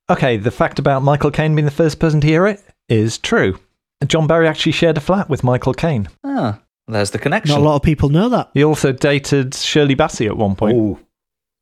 Okay, 0.09 0.35
the 0.35 0.49
fact 0.49 0.79
about 0.79 1.03
Michael 1.03 1.29
Caine 1.29 1.53
being 1.53 1.65
the 1.65 1.69
first 1.69 1.99
person 1.99 2.21
to 2.21 2.27
hear 2.27 2.47
it 2.47 2.63
is 2.89 3.19
true. 3.19 3.59
John 4.07 4.25
Barry 4.25 4.47
actually 4.47 4.71
shared 4.71 4.97
a 4.97 5.01
flat 5.01 5.29
with 5.29 5.43
Michael 5.43 5.75
Caine. 5.75 6.09
Ah, 6.23 6.59
there's 6.87 7.11
the 7.11 7.19
connection. 7.19 7.55
Not 7.55 7.61
a 7.61 7.63
lot 7.69 7.75
of 7.75 7.81
people 7.83 8.09
know 8.09 8.29
that. 8.29 8.49
He 8.53 8.63
also 8.63 8.91
dated 8.91 9.53
Shirley 9.53 9.95
Bassey 9.95 10.27
at 10.27 10.37
one 10.37 10.55
point. 10.55 10.75
Oh, 10.77 10.99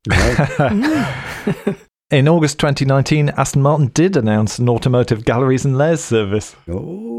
right. 0.08 1.76
In 2.10 2.28
August 2.28 2.60
2019, 2.60 3.30
Aston 3.30 3.62
Martin 3.62 3.88
did 3.88 4.16
announce 4.16 4.60
an 4.60 4.68
automotive 4.68 5.24
galleries 5.24 5.64
and 5.64 5.76
lairs 5.76 6.00
service. 6.02 6.54
oh. 6.68 7.12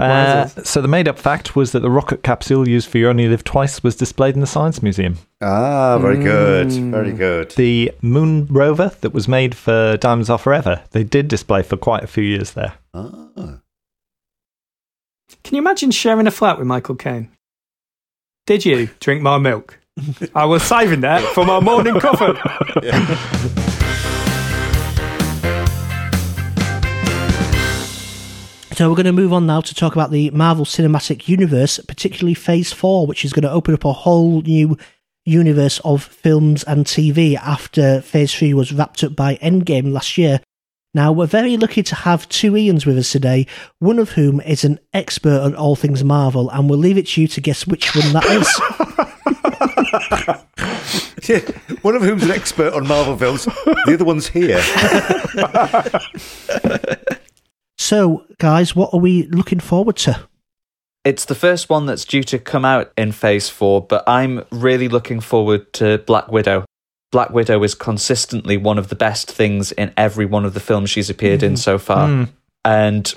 Uh, 0.00 0.46
so 0.46 0.80
the 0.80 0.86
made-up 0.86 1.18
fact 1.18 1.56
was 1.56 1.72
that 1.72 1.80
the 1.80 1.90
rocket 1.90 2.22
capsule 2.22 2.68
used 2.68 2.88
for 2.88 2.98
"You 2.98 3.08
Only 3.08 3.26
Live 3.26 3.42
Twice" 3.42 3.82
was 3.82 3.96
displayed 3.96 4.34
in 4.34 4.40
the 4.40 4.46
Science 4.46 4.80
Museum. 4.80 5.18
Ah, 5.40 5.98
very 5.98 6.22
good. 6.22 6.70
Very 6.70 7.10
good. 7.12 7.50
The 7.52 7.90
Moon 8.00 8.46
rover 8.48 8.92
that 9.00 9.12
was 9.12 9.26
made 9.26 9.56
for 9.56 9.96
Diamonds 9.96 10.30
Are 10.30 10.38
Forever, 10.38 10.82
they 10.92 11.02
did 11.02 11.26
display 11.26 11.62
for 11.62 11.76
quite 11.76 12.04
a 12.04 12.06
few 12.06 12.22
years 12.22 12.52
there. 12.52 12.74
Ah. 12.94 13.58
Can 15.44 15.54
you 15.56 15.62
imagine 15.62 15.90
sharing 15.90 16.26
a 16.26 16.30
flat 16.30 16.58
with 16.58 16.66
Michael 16.66 16.94
Caine? 16.94 17.30
Did 18.46 18.64
you 18.64 18.88
drink 19.00 19.22
my 19.22 19.38
milk? 19.38 19.78
I 20.34 20.44
was 20.44 20.62
saving 20.62 21.00
that 21.02 21.22
for 21.34 21.44
my 21.44 21.60
morning 21.60 21.98
coffee. 22.00 22.38
So 28.74 28.88
we're 28.88 28.94
going 28.94 29.06
to 29.06 29.12
move 29.12 29.32
on 29.32 29.44
now 29.44 29.60
to 29.60 29.74
talk 29.74 29.94
about 29.94 30.12
the 30.12 30.30
Marvel 30.30 30.64
Cinematic 30.64 31.26
Universe, 31.26 31.80
particularly 31.88 32.34
Phase 32.34 32.72
4, 32.72 33.08
which 33.08 33.24
is 33.24 33.32
going 33.32 33.42
to 33.42 33.50
open 33.50 33.74
up 33.74 33.84
a 33.84 33.92
whole 33.92 34.40
new 34.42 34.78
universe 35.24 35.80
of 35.80 36.04
films 36.04 36.62
and 36.62 36.86
TV 36.86 37.34
after 37.34 38.00
Phase 38.00 38.32
3 38.34 38.54
was 38.54 38.72
wrapped 38.72 39.02
up 39.02 39.16
by 39.16 39.34
Endgame 39.36 39.92
last 39.92 40.16
year. 40.16 40.40
Now, 40.94 41.12
we're 41.12 41.26
very 41.26 41.56
lucky 41.56 41.82
to 41.82 41.94
have 41.94 42.28
two 42.28 42.52
Ians 42.52 42.86
with 42.86 42.96
us 42.98 43.12
today, 43.12 43.46
one 43.78 43.98
of 43.98 44.10
whom 44.10 44.40
is 44.40 44.64
an 44.64 44.80
expert 44.94 45.40
on 45.40 45.54
all 45.54 45.76
things 45.76 46.02
Marvel, 46.02 46.48
and 46.50 46.68
we'll 46.68 46.78
leave 46.78 46.96
it 46.96 47.08
to 47.08 47.20
you 47.20 47.28
to 47.28 47.40
guess 47.40 47.66
which 47.66 47.94
one 47.94 48.12
that 48.14 48.24
is. 48.24 48.48
Yeah, 51.28 51.40
one 51.82 51.94
of 51.94 52.02
whom's 52.02 52.22
an 52.24 52.30
expert 52.30 52.72
on 52.72 52.86
Marvel 52.86 53.16
films. 53.16 53.44
The 53.44 53.94
other 53.94 54.04
one's 54.04 54.28
here. 54.28 54.60
so, 57.78 58.24
guys, 58.38 58.74
what 58.74 58.94
are 58.94 59.00
we 59.00 59.24
looking 59.24 59.60
forward 59.60 59.96
to? 59.98 60.28
It's 61.04 61.24
the 61.26 61.34
first 61.34 61.70
one 61.70 61.86
that's 61.86 62.04
due 62.04 62.22
to 62.24 62.38
come 62.38 62.64
out 62.64 62.92
in 62.96 63.12
Phase 63.12 63.48
4, 63.48 63.82
but 63.86 64.04
I'm 64.06 64.44
really 64.50 64.88
looking 64.88 65.20
forward 65.20 65.72
to 65.74 65.98
Black 65.98 66.30
Widow. 66.30 66.64
Black 67.10 67.30
Widow 67.30 67.62
is 67.62 67.74
consistently 67.74 68.56
one 68.56 68.78
of 68.78 68.88
the 68.88 68.94
best 68.94 69.30
things 69.30 69.72
in 69.72 69.92
every 69.96 70.26
one 70.26 70.44
of 70.44 70.54
the 70.54 70.60
films 70.60 70.90
she's 70.90 71.08
appeared 71.08 71.42
in 71.42 71.56
so 71.56 71.78
far. 71.78 72.28
And 72.64 73.14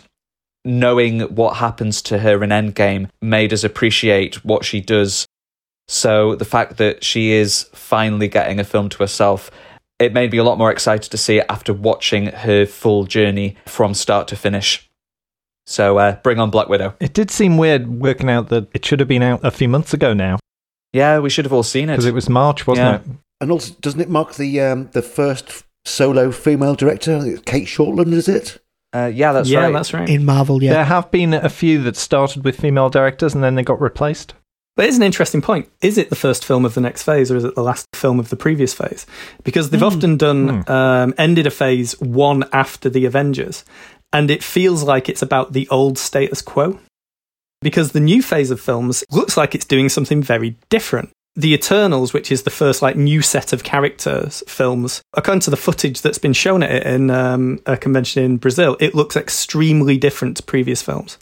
knowing 0.64 1.22
what 1.36 1.58
happens 1.58 2.02
to 2.04 2.20
her 2.20 2.44
in 2.44 2.52
Endgame 2.52 3.10
made 3.22 3.52
us 3.52 3.64
appreciate 3.64 4.46
what 4.46 4.64
she 4.64 4.80
does. 4.80 5.26
So 5.88 6.36
the 6.36 6.46
fact 6.46 6.78
that 6.78 7.04
she 7.04 7.32
is 7.32 7.64
finally 7.74 8.28
getting 8.30 8.60
a 8.60 8.64
film 8.64 8.88
to 8.90 8.98
herself, 9.00 9.52
it 10.00 10.14
made 10.14 10.32
me 10.32 10.38
a 10.38 10.44
lot 10.44 10.58
more 10.58 10.72
excited 10.72 11.12
to 11.12 11.18
see 11.18 11.38
it 11.40 11.46
after 11.50 11.74
watching 11.74 12.28
her 12.28 12.66
full 12.66 13.04
journey 13.06 13.58
from 13.66 13.94
start 13.94 14.28
to 14.30 14.36
finish. 14.38 14.90
So 15.66 15.98
uh, 15.98 16.16
bring 16.18 16.40
on 16.40 16.50
Black 16.50 16.70
Widow. 16.70 16.96
It 17.00 17.14
did 17.14 17.30
seem 17.30 17.58
weird 17.58 18.00
working 18.00 18.30
out 18.30 18.50
that 18.50 18.70
it 18.74 18.86
should 18.86 19.00
have 19.00 19.10
been 19.10 19.22
out 19.24 19.42
a 19.44 19.52
few 19.52 19.68
months 19.68 19.94
ago 19.94 20.14
now 20.14 20.40
Yeah, 20.94 21.20
we 21.20 21.30
should 21.30 21.46
have 21.46 21.54
all 21.54 21.64
seen 21.64 21.90
it. 21.90 21.94
because 21.94 22.06
it 22.06 22.14
was 22.14 22.30
March, 22.30 22.66
wasn't 22.66 22.88
Yeah. 22.88 22.96
it? 23.14 23.18
And 23.42 23.52
also, 23.52 23.74
doesn't 23.82 24.00
it 24.00 24.10
mark 24.10 24.36
the 24.36 24.62
um, 24.62 24.90
the 24.94 25.02
first 25.02 25.64
solo 25.84 26.32
female 26.32 26.76
director? 26.76 27.18
I 27.18 27.22
think 27.22 27.34
it's 27.34 27.44
Cate 27.44 27.68
Shortland, 27.68 28.14
is 28.14 28.30
it? 28.30 28.60
Uh, 28.94 29.12
yeah, 29.14 29.34
that's 29.34 29.50
yeah, 29.50 29.64
right. 29.64 29.74
that's 29.74 29.94
right. 29.94 30.08
In 30.08 30.26
Marvel, 30.26 30.62
yeah. 30.62 30.74
There 30.74 30.86
have 30.86 31.12
been 31.12 31.34
a 31.34 31.50
few 31.50 31.82
that 31.84 31.96
started 31.96 32.44
with 32.44 32.60
female 32.60 32.90
directors 32.90 33.34
and 33.34 33.44
then 33.44 33.56
they 33.56 33.64
got 33.64 33.82
replaced. 33.82 34.34
But 34.76 34.86
it's 34.86 34.98
an 34.98 35.04
interesting 35.04 35.42
point. 35.42 35.70
Is 35.82 35.98
it 35.98 36.10
the 36.10 36.16
first 36.16 36.46
film 36.46 36.66
of 36.66 36.76
the 36.76 36.82
next 36.82 37.04
phase, 37.04 37.30
or 37.30 37.36
is 37.36 37.44
it 37.44 37.56
the 37.56 37.64
last 37.64 37.88
film 37.94 38.20
of 38.20 38.30
the 38.30 38.38
previous 38.38 38.74
phase? 38.74 39.06
Because 39.44 39.70
they've 39.70 39.84
often 39.84 40.18
done 40.18 40.70
um, 40.70 41.14
ended 41.18 41.46
a 41.46 41.52
phase 41.52 42.00
one 42.00 42.46
after 42.54 42.90
the 42.90 43.06
Avengers, 43.06 43.66
and 44.14 44.32
it 44.32 44.44
feels 44.44 44.84
like 44.84 45.10
it's 45.10 45.22
about 45.22 45.54
the 45.54 45.68
old 45.70 45.98
status 45.98 46.42
quo. 46.42 46.80
Because 47.62 47.92
the 47.92 48.00
new 48.00 48.24
phase 48.24 48.50
of 48.50 48.60
films 48.60 49.04
looks 49.12 49.38
like 49.38 49.54
it's 49.54 49.66
doing 49.66 49.90
something 49.90 50.24
very 50.24 50.58
different. 50.70 51.12
The 51.36 51.54
Eternals, 51.54 52.14
which 52.14 52.32
is 52.32 52.44
the 52.44 52.50
first 52.50 52.82
like 52.82 52.98
new 52.98 53.22
set 53.22 53.54
of 53.54 53.64
characters 53.64 54.44
films, 54.48 55.02
according 55.14 55.40
to 55.42 55.50
the 55.50 55.58
footage 55.58 56.02
that's 56.02 56.18
been 56.18 56.34
shown 56.34 56.62
at 56.62 56.72
it 56.72 56.84
in 56.86 57.10
um, 57.10 57.60
a 57.66 57.78
convention 57.78 58.24
in 58.24 58.38
Brazil, 58.38 58.76
it 58.82 58.94
looks 58.94 59.16
extremely 59.16 59.98
different 59.98 60.38
to 60.38 60.44
previous 60.44 60.82
films 60.82 61.18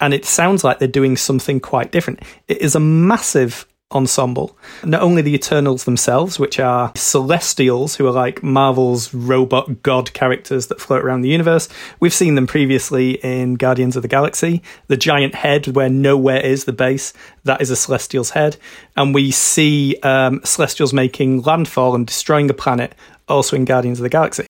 and 0.00 0.12
it 0.12 0.24
sounds 0.24 0.64
like 0.64 0.80
they're 0.80 0.88
doing 0.88 1.16
something 1.16 1.60
quite 1.60 1.92
different. 1.92 2.20
It 2.48 2.60
is 2.60 2.74
a 2.74 2.80
massive 2.80 3.66
ensemble. 3.92 4.56
Not 4.84 5.02
only 5.02 5.22
the 5.22 5.34
Eternals 5.34 5.84
themselves, 5.84 6.38
which 6.38 6.58
are 6.58 6.92
celestials 6.96 7.96
who 7.96 8.06
are 8.06 8.12
like 8.12 8.42
Marvel's 8.42 9.12
robot 9.14 9.82
god 9.82 10.12
characters 10.12 10.66
that 10.68 10.80
float 10.80 11.04
around 11.04 11.22
the 11.22 11.28
universe. 11.28 11.68
We've 12.00 12.12
seen 12.12 12.34
them 12.34 12.46
previously 12.46 13.12
in 13.22 13.54
Guardians 13.54 13.96
of 13.96 14.02
the 14.02 14.08
Galaxy. 14.08 14.62
The 14.88 14.96
giant 14.96 15.34
head 15.34 15.68
where 15.68 15.88
Knowhere 15.88 16.42
is 16.42 16.64
the 16.64 16.72
base, 16.72 17.12
that 17.44 17.60
is 17.60 17.70
a 17.70 17.76
celestial's 17.76 18.30
head. 18.30 18.56
And 18.96 19.14
we 19.14 19.30
see 19.30 19.96
um, 20.02 20.40
celestials 20.44 20.92
making 20.92 21.42
landfall 21.42 21.94
and 21.94 22.06
destroying 22.06 22.50
a 22.50 22.54
planet 22.54 22.94
also 23.28 23.56
in 23.56 23.64
Guardians 23.64 23.98
of 23.98 24.04
the 24.04 24.08
Galaxy. 24.08 24.46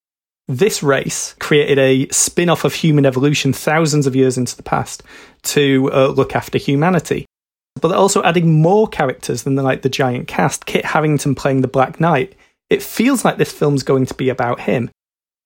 This 0.48 0.82
race 0.82 1.34
created 1.38 1.78
a 1.78 2.08
spin 2.08 2.48
off 2.48 2.64
of 2.64 2.74
human 2.74 3.06
evolution 3.06 3.52
thousands 3.52 4.06
of 4.06 4.16
years 4.16 4.36
into 4.36 4.56
the 4.56 4.62
past 4.62 5.02
to 5.44 5.90
uh, 5.92 6.08
look 6.08 6.34
after 6.34 6.58
humanity. 6.58 7.26
But 7.82 7.88
they're 7.88 7.98
also 7.98 8.22
adding 8.22 8.62
more 8.62 8.86
characters 8.86 9.42
than 9.42 9.56
the, 9.56 9.62
like 9.62 9.82
the 9.82 9.88
giant 9.88 10.28
cast. 10.28 10.64
Kit 10.64 10.84
Harington 10.84 11.34
playing 11.34 11.60
the 11.60 11.68
Black 11.68 12.00
Knight. 12.00 12.34
It 12.70 12.82
feels 12.82 13.24
like 13.24 13.36
this 13.36 13.52
film's 13.52 13.82
going 13.82 14.06
to 14.06 14.14
be 14.14 14.30
about 14.30 14.60
him. 14.60 14.88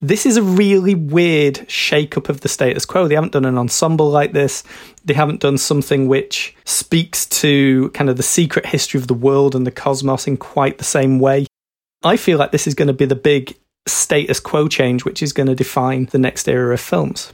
This 0.03 0.27
is 0.27 0.37
a 0.37 0.43
really 0.43 0.95
weird 0.95 1.69
shake 1.71 2.19
up 2.19 2.29
of 2.29 2.43
the 2.43 2.51
status 2.51 2.85
quo. 2.85 3.09
They 3.09 3.15
haven't 3.15 3.33
done 3.33 3.47
an 3.47 3.57
ensemble 3.57 4.11
like 4.11 4.33
this. 4.33 4.63
They 5.07 5.15
haven't 5.15 5.41
done 5.41 5.57
something 5.57 6.07
which 6.07 6.55
speaks 6.67 7.25
to 7.27 7.89
kind 7.95 8.11
of 8.11 8.19
the 8.19 8.23
secret 8.23 8.67
history 8.67 9.01
of 9.01 9.07
the 9.07 9.15
world 9.15 9.55
and 9.55 9.67
the 9.67 9.71
cosmos 9.71 10.27
in 10.27 10.37
quite 10.37 10.77
the 10.77 10.85
same 10.85 11.19
way. 11.19 11.47
I 12.05 12.19
feel 12.19 12.37
like 12.39 12.53
this 12.53 12.67
is 12.67 12.75
going 12.75 12.89
to 12.89 12.95
be 12.95 13.07
the 13.07 13.17
big 13.17 13.57
status 13.89 14.41
quo 14.41 14.69
change 14.69 15.07
which 15.07 15.23
is 15.23 15.33
going 15.33 15.47
to 15.47 15.55
define 15.55 16.07
the 16.07 16.19
next 16.19 16.47
era 16.47 16.75
of 16.75 16.81
films. 16.81 17.33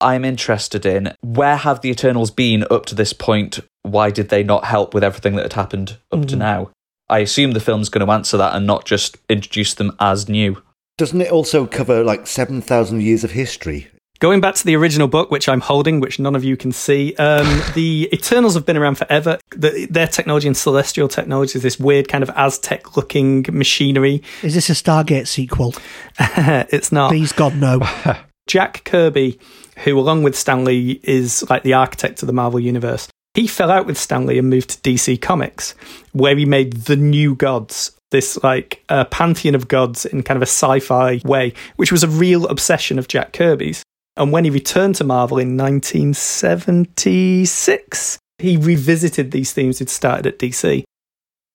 I'm 0.00 0.24
interested 0.24 0.84
in 0.84 1.14
where 1.20 1.56
have 1.56 1.80
the 1.80 1.90
Eternals 1.90 2.30
been 2.30 2.64
up 2.70 2.86
to 2.86 2.94
this 2.94 3.12
point? 3.12 3.60
Why 3.82 4.10
did 4.10 4.28
they 4.28 4.42
not 4.42 4.64
help 4.64 4.94
with 4.94 5.04
everything 5.04 5.36
that 5.36 5.42
had 5.42 5.52
happened 5.54 5.98
up 6.10 6.26
to 6.26 6.36
now? 6.36 6.70
I 7.08 7.18
assume 7.18 7.52
the 7.52 7.60
film's 7.60 7.88
going 7.88 8.06
to 8.06 8.12
answer 8.12 8.36
that 8.36 8.54
and 8.54 8.66
not 8.66 8.84
just 8.86 9.18
introduce 9.28 9.74
them 9.74 9.94
as 10.00 10.28
new. 10.28 10.62
Doesn't 10.96 11.20
it 11.20 11.30
also 11.30 11.66
cover 11.66 12.02
like 12.02 12.26
7,000 12.26 13.02
years 13.02 13.24
of 13.24 13.32
history? 13.32 13.88
Going 14.20 14.40
back 14.40 14.54
to 14.54 14.64
the 14.64 14.76
original 14.76 15.08
book, 15.08 15.30
which 15.30 15.48
I'm 15.48 15.60
holding, 15.60 16.00
which 16.00 16.18
none 16.18 16.36
of 16.36 16.44
you 16.44 16.56
can 16.56 16.72
see, 16.72 17.14
um, 17.16 17.46
the 17.74 18.08
Eternals 18.12 18.54
have 18.54 18.64
been 18.64 18.76
around 18.76 18.96
forever. 18.96 19.38
The, 19.50 19.86
their 19.90 20.06
technology 20.06 20.46
and 20.46 20.56
celestial 20.56 21.08
technology 21.08 21.58
is 21.58 21.62
this 21.62 21.78
weird 21.78 22.08
kind 22.08 22.22
of 22.22 22.30
Aztec 22.30 22.96
looking 22.96 23.44
machinery. 23.52 24.22
Is 24.42 24.54
this 24.54 24.70
a 24.70 24.72
Stargate 24.72 25.26
sequel? 25.26 25.74
it's 26.18 26.92
not. 26.92 27.10
Please, 27.10 27.32
God, 27.32 27.56
no. 27.56 27.80
Jack 28.46 28.84
Kirby, 28.84 29.38
who 29.78 29.98
along 29.98 30.22
with 30.22 30.36
Stan 30.36 30.64
Lee 30.64 31.00
is 31.02 31.48
like 31.50 31.62
the 31.62 31.74
architect 31.74 32.22
of 32.22 32.26
the 32.26 32.32
Marvel 32.32 32.60
Universe, 32.60 33.08
he 33.34 33.46
fell 33.48 33.70
out 33.70 33.86
with 33.86 33.98
Stan 33.98 34.24
Lee 34.26 34.38
and 34.38 34.48
moved 34.48 34.70
to 34.70 34.78
DC 34.78 35.20
Comics, 35.20 35.74
where 36.12 36.34
he 36.36 36.46
made 36.46 36.84
the 36.84 36.96
New 36.96 37.34
Gods, 37.34 37.90
this 38.10 38.42
like 38.44 38.84
uh, 38.88 39.04
pantheon 39.06 39.56
of 39.56 39.66
gods 39.66 40.06
in 40.06 40.22
kind 40.22 40.36
of 40.36 40.42
a 40.42 40.46
sci-fi 40.46 41.20
way, 41.24 41.52
which 41.76 41.90
was 41.90 42.04
a 42.04 42.08
real 42.08 42.46
obsession 42.46 42.96
of 42.98 43.08
Jack 43.08 43.32
Kirby's. 43.32 43.82
And 44.16 44.30
when 44.30 44.44
he 44.44 44.50
returned 44.50 44.94
to 44.96 45.04
Marvel 45.04 45.38
in 45.38 45.56
1976, 45.56 48.18
he 48.38 48.56
revisited 48.56 49.32
these 49.32 49.52
themes 49.52 49.80
he'd 49.80 49.90
started 49.90 50.26
at 50.26 50.38
DC. 50.38 50.84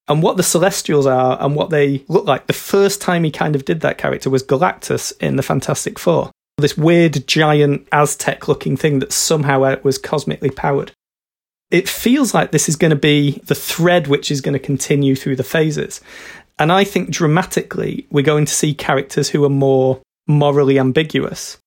And 0.10 0.22
what 0.24 0.38
the 0.38 0.44
Celestials 0.44 1.06
are 1.06 1.38
and 1.40 1.56
what 1.56 1.70
they 1.70 2.04
look 2.08 2.26
like, 2.26 2.48
the 2.48 2.54
first 2.54 3.00
time 3.00 3.24
he 3.24 3.32
kind 3.32 3.56
of 3.56 3.64
did 3.64 3.80
that 3.82 3.98
character 3.98 4.30
was 4.30 4.44
Galactus 4.44 5.14
in 5.22 5.38
the 5.38 5.44
Fantastic 5.44 5.98
Four. 6.00 6.32
This 6.60 6.78
weird, 6.78 7.28
giant, 7.28 7.88
Aztec 7.91 8.48
looking 8.48 8.78
thing 8.78 9.00
that 9.00 9.13
somehow 9.13 9.76
was 9.84 9.98
cosmically 9.98 10.52
powered. 10.52 10.91
It 11.72 11.88
feels 11.88 12.34
like 12.34 12.52
this 12.52 12.67
is 12.67 12.76
going 12.76 12.89
to 12.89 12.95
be 12.95 13.39
the 13.45 13.56
thread 13.56 14.08
which 14.08 14.32
is 14.32 14.41
going 14.41 14.54
to 14.54 14.60
continue 14.60 15.15
through 15.15 15.36
the 15.36 15.43
phases. 15.43 16.02
And 16.58 16.72
I 16.72 16.84
think 16.84 17.10
dramatically, 17.10 18.08
we're 18.12 18.24
going 18.24 18.45
to 18.45 18.54
see 18.54 18.74
characters 18.74 19.30
who 19.30 19.45
are 19.45 19.50
more 19.50 20.02
morally 20.28 20.80
ambiguous. 20.80 21.58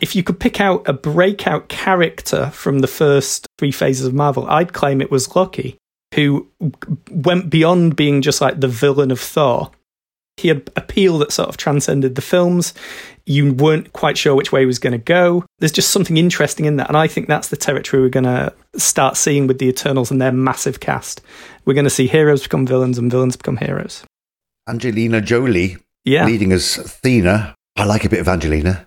If 0.00 0.14
you 0.14 0.22
could 0.22 0.38
pick 0.38 0.60
out 0.60 0.86
a 0.86 0.92
breakout 0.92 1.68
character 1.68 2.50
from 2.50 2.80
the 2.80 2.86
first 2.86 3.46
three 3.58 3.72
phases 3.72 4.06
of 4.06 4.14
Marvel, 4.14 4.46
I'd 4.48 4.74
claim 4.74 5.00
it 5.00 5.10
was 5.10 5.34
Loki, 5.34 5.78
who 6.14 6.46
went 7.10 7.48
beyond 7.48 7.96
being 7.96 8.22
just 8.22 8.40
like 8.40 8.60
the 8.60 8.68
villain 8.68 9.10
of 9.10 9.20
Thor. 9.20 9.70
He 10.36 10.48
had 10.48 10.70
appeal 10.76 11.18
that 11.18 11.32
sort 11.32 11.48
of 11.48 11.56
transcended 11.56 12.14
the 12.14 12.22
films. 12.22 12.74
You 13.26 13.52
weren't 13.52 13.92
quite 13.92 14.16
sure 14.16 14.34
which 14.36 14.52
way 14.52 14.64
was 14.66 14.78
going 14.78 14.92
to 14.92 14.98
go. 14.98 15.44
There's 15.58 15.72
just 15.72 15.90
something 15.90 16.16
interesting 16.16 16.64
in 16.64 16.76
that. 16.76 16.88
And 16.88 16.96
I 16.96 17.08
think 17.08 17.26
that's 17.26 17.48
the 17.48 17.56
territory 17.56 18.02
we're 18.02 18.08
going 18.08 18.24
to 18.24 18.52
start 18.76 19.16
seeing 19.16 19.46
with 19.48 19.58
the 19.58 19.66
Eternals 19.68 20.10
and 20.12 20.20
their 20.20 20.30
massive 20.32 20.78
cast. 20.80 21.20
We're 21.64 21.74
going 21.74 21.84
to 21.84 21.90
see 21.90 22.06
heroes 22.06 22.44
become 22.44 22.66
villains 22.66 22.98
and 22.98 23.10
villains 23.10 23.36
become 23.36 23.56
heroes. 23.56 24.04
Angelina 24.68 25.20
Jolie 25.20 25.76
Yeah. 26.04 26.24
leading 26.26 26.52
as 26.52 26.78
Athena. 26.78 27.54
I 27.76 27.84
like 27.84 28.04
a 28.04 28.08
bit 28.08 28.20
of 28.20 28.28
Angelina. 28.28 28.86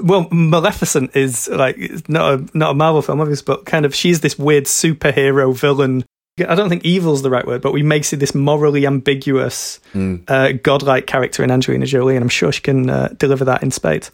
Well, 0.00 0.28
Maleficent 0.30 1.16
is 1.16 1.48
like 1.48 1.76
not 2.08 2.34
a 2.34 2.48
not 2.54 2.70
a 2.70 2.74
Marvel 2.74 3.02
film, 3.02 3.20
obviously, 3.20 3.44
but 3.46 3.64
kind 3.66 3.84
of 3.84 3.94
she's 3.94 4.20
this 4.20 4.38
weird 4.38 4.64
superhero 4.64 5.54
villain. 5.56 6.04
I 6.46 6.54
don't 6.54 6.68
think 6.68 6.84
evil's 6.84 7.22
the 7.22 7.30
right 7.30 7.46
word, 7.46 7.62
but 7.62 7.72
we 7.72 7.82
may 7.82 8.02
see 8.02 8.16
this 8.16 8.34
morally 8.34 8.86
ambiguous, 8.86 9.80
uh, 10.28 10.52
godlike 10.62 11.06
character 11.06 11.42
in 11.42 11.50
Angelina 11.50 11.86
Jolie, 11.86 12.16
and 12.16 12.22
I'm 12.22 12.28
sure 12.28 12.52
she 12.52 12.60
can 12.62 12.90
uh, 12.90 13.08
deliver 13.18 13.44
that 13.46 13.62
in 13.62 13.70
spades. 13.70 14.10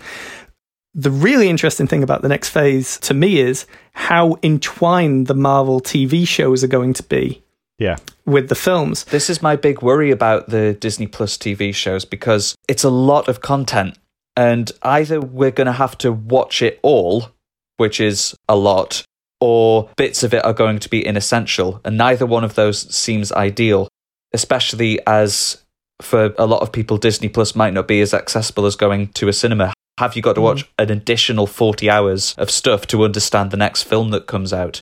The 0.95 1.11
really 1.11 1.49
interesting 1.49 1.87
thing 1.89 2.03
about 2.05 2.23
the 2.23 2.29
next 2.29 2.51
phase 2.51 2.99
to 3.01 3.15
me 3.15 3.39
is 3.41 3.67
how 3.93 4.37
entwined 4.43 5.27
the 5.27 5.35
Marvel 5.35 5.81
TV 5.81 6.27
shows 6.27 6.63
are 6.63 6.69
going 6.69 6.93
to 6.95 7.03
be 7.03 7.43
Yeah. 7.79 7.97
with 8.27 8.49
the 8.49 8.55
films. 8.55 9.05
This 9.05 9.29
is 9.29 9.43
my 9.43 9.57
big 9.57 9.83
worry 9.83 10.13
about 10.13 10.51
the 10.51 10.75
Disney 10.75 11.09
Plus 11.09 11.37
TV 11.37 11.75
shows 11.75 12.05
because 12.05 12.55
it's 12.69 12.85
a 12.85 12.91
lot 12.91 13.27
of 13.29 13.41
content, 13.41 13.99
and 14.37 14.71
either 14.83 15.21
we're 15.21 15.51
going 15.51 15.67
to 15.67 15.73
have 15.73 15.99
to 15.99 16.13
watch 16.13 16.63
it 16.63 16.79
all, 16.83 17.29
which 17.77 17.99
is 18.01 18.37
a 18.49 18.55
lot, 18.55 19.03
or 19.41 19.91
bits 19.97 20.23
of 20.23 20.33
it 20.33 20.45
are 20.45 20.53
going 20.53 20.79
to 20.79 20.89
be 20.89 21.05
inessential, 21.05 21.81
and 21.85 21.97
neither 21.97 22.27
one 22.27 22.45
of 22.45 22.55
those 22.55 22.95
seems 22.95 23.33
ideal, 23.33 23.89
especially 24.33 24.99
as 25.07 25.63
for 26.01 26.35
a 26.39 26.47
lot 26.47 26.63
of 26.63 26.73
people, 26.73 26.97
Disney 26.97 27.29
Plus 27.29 27.55
might 27.55 27.73
not 27.73 27.87
be 27.87 28.01
as 28.01 28.15
accessible 28.15 28.67
as 28.67 28.77
going 28.77 29.09
to 29.09 29.29
a 29.29 29.33
cinema. 29.33 29.73
Have 29.99 30.17
you 30.17 30.23
got 30.23 30.35
to 30.35 30.41
mm-hmm. 30.41 30.45
watch 30.45 30.71
an 30.79 30.91
additional 30.91 31.47
40 31.47 31.89
hours 31.89 32.35
of 32.37 32.51
stuff 32.51 32.87
to 32.89 33.05
understand 33.05 33.51
the 33.51 33.57
next 33.57 33.85
film 33.85 34.11
that 34.11 34.27
comes 34.27 34.53
out? 34.53 34.81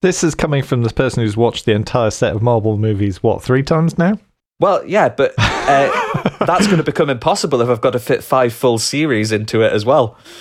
This 0.00 0.24
is 0.24 0.34
coming 0.34 0.62
from 0.62 0.82
this 0.82 0.92
person 0.92 1.22
who's 1.22 1.36
watched 1.36 1.64
the 1.64 1.72
entire 1.72 2.10
set 2.10 2.34
of 2.34 2.42
Marvel 2.42 2.76
movies, 2.76 3.22
what, 3.22 3.42
three 3.42 3.62
times 3.62 3.98
now? 3.98 4.18
Well, 4.60 4.86
yeah, 4.86 5.08
but 5.08 5.34
uh, 5.36 5.90
that's 6.46 6.66
going 6.66 6.78
to 6.78 6.84
become 6.84 7.10
impossible 7.10 7.60
if 7.60 7.68
I've 7.68 7.80
got 7.80 7.90
to 7.94 7.98
fit 7.98 8.22
five 8.22 8.52
full 8.52 8.78
series 8.78 9.32
into 9.32 9.62
it 9.62 9.72
as 9.72 9.84
well. 9.84 10.16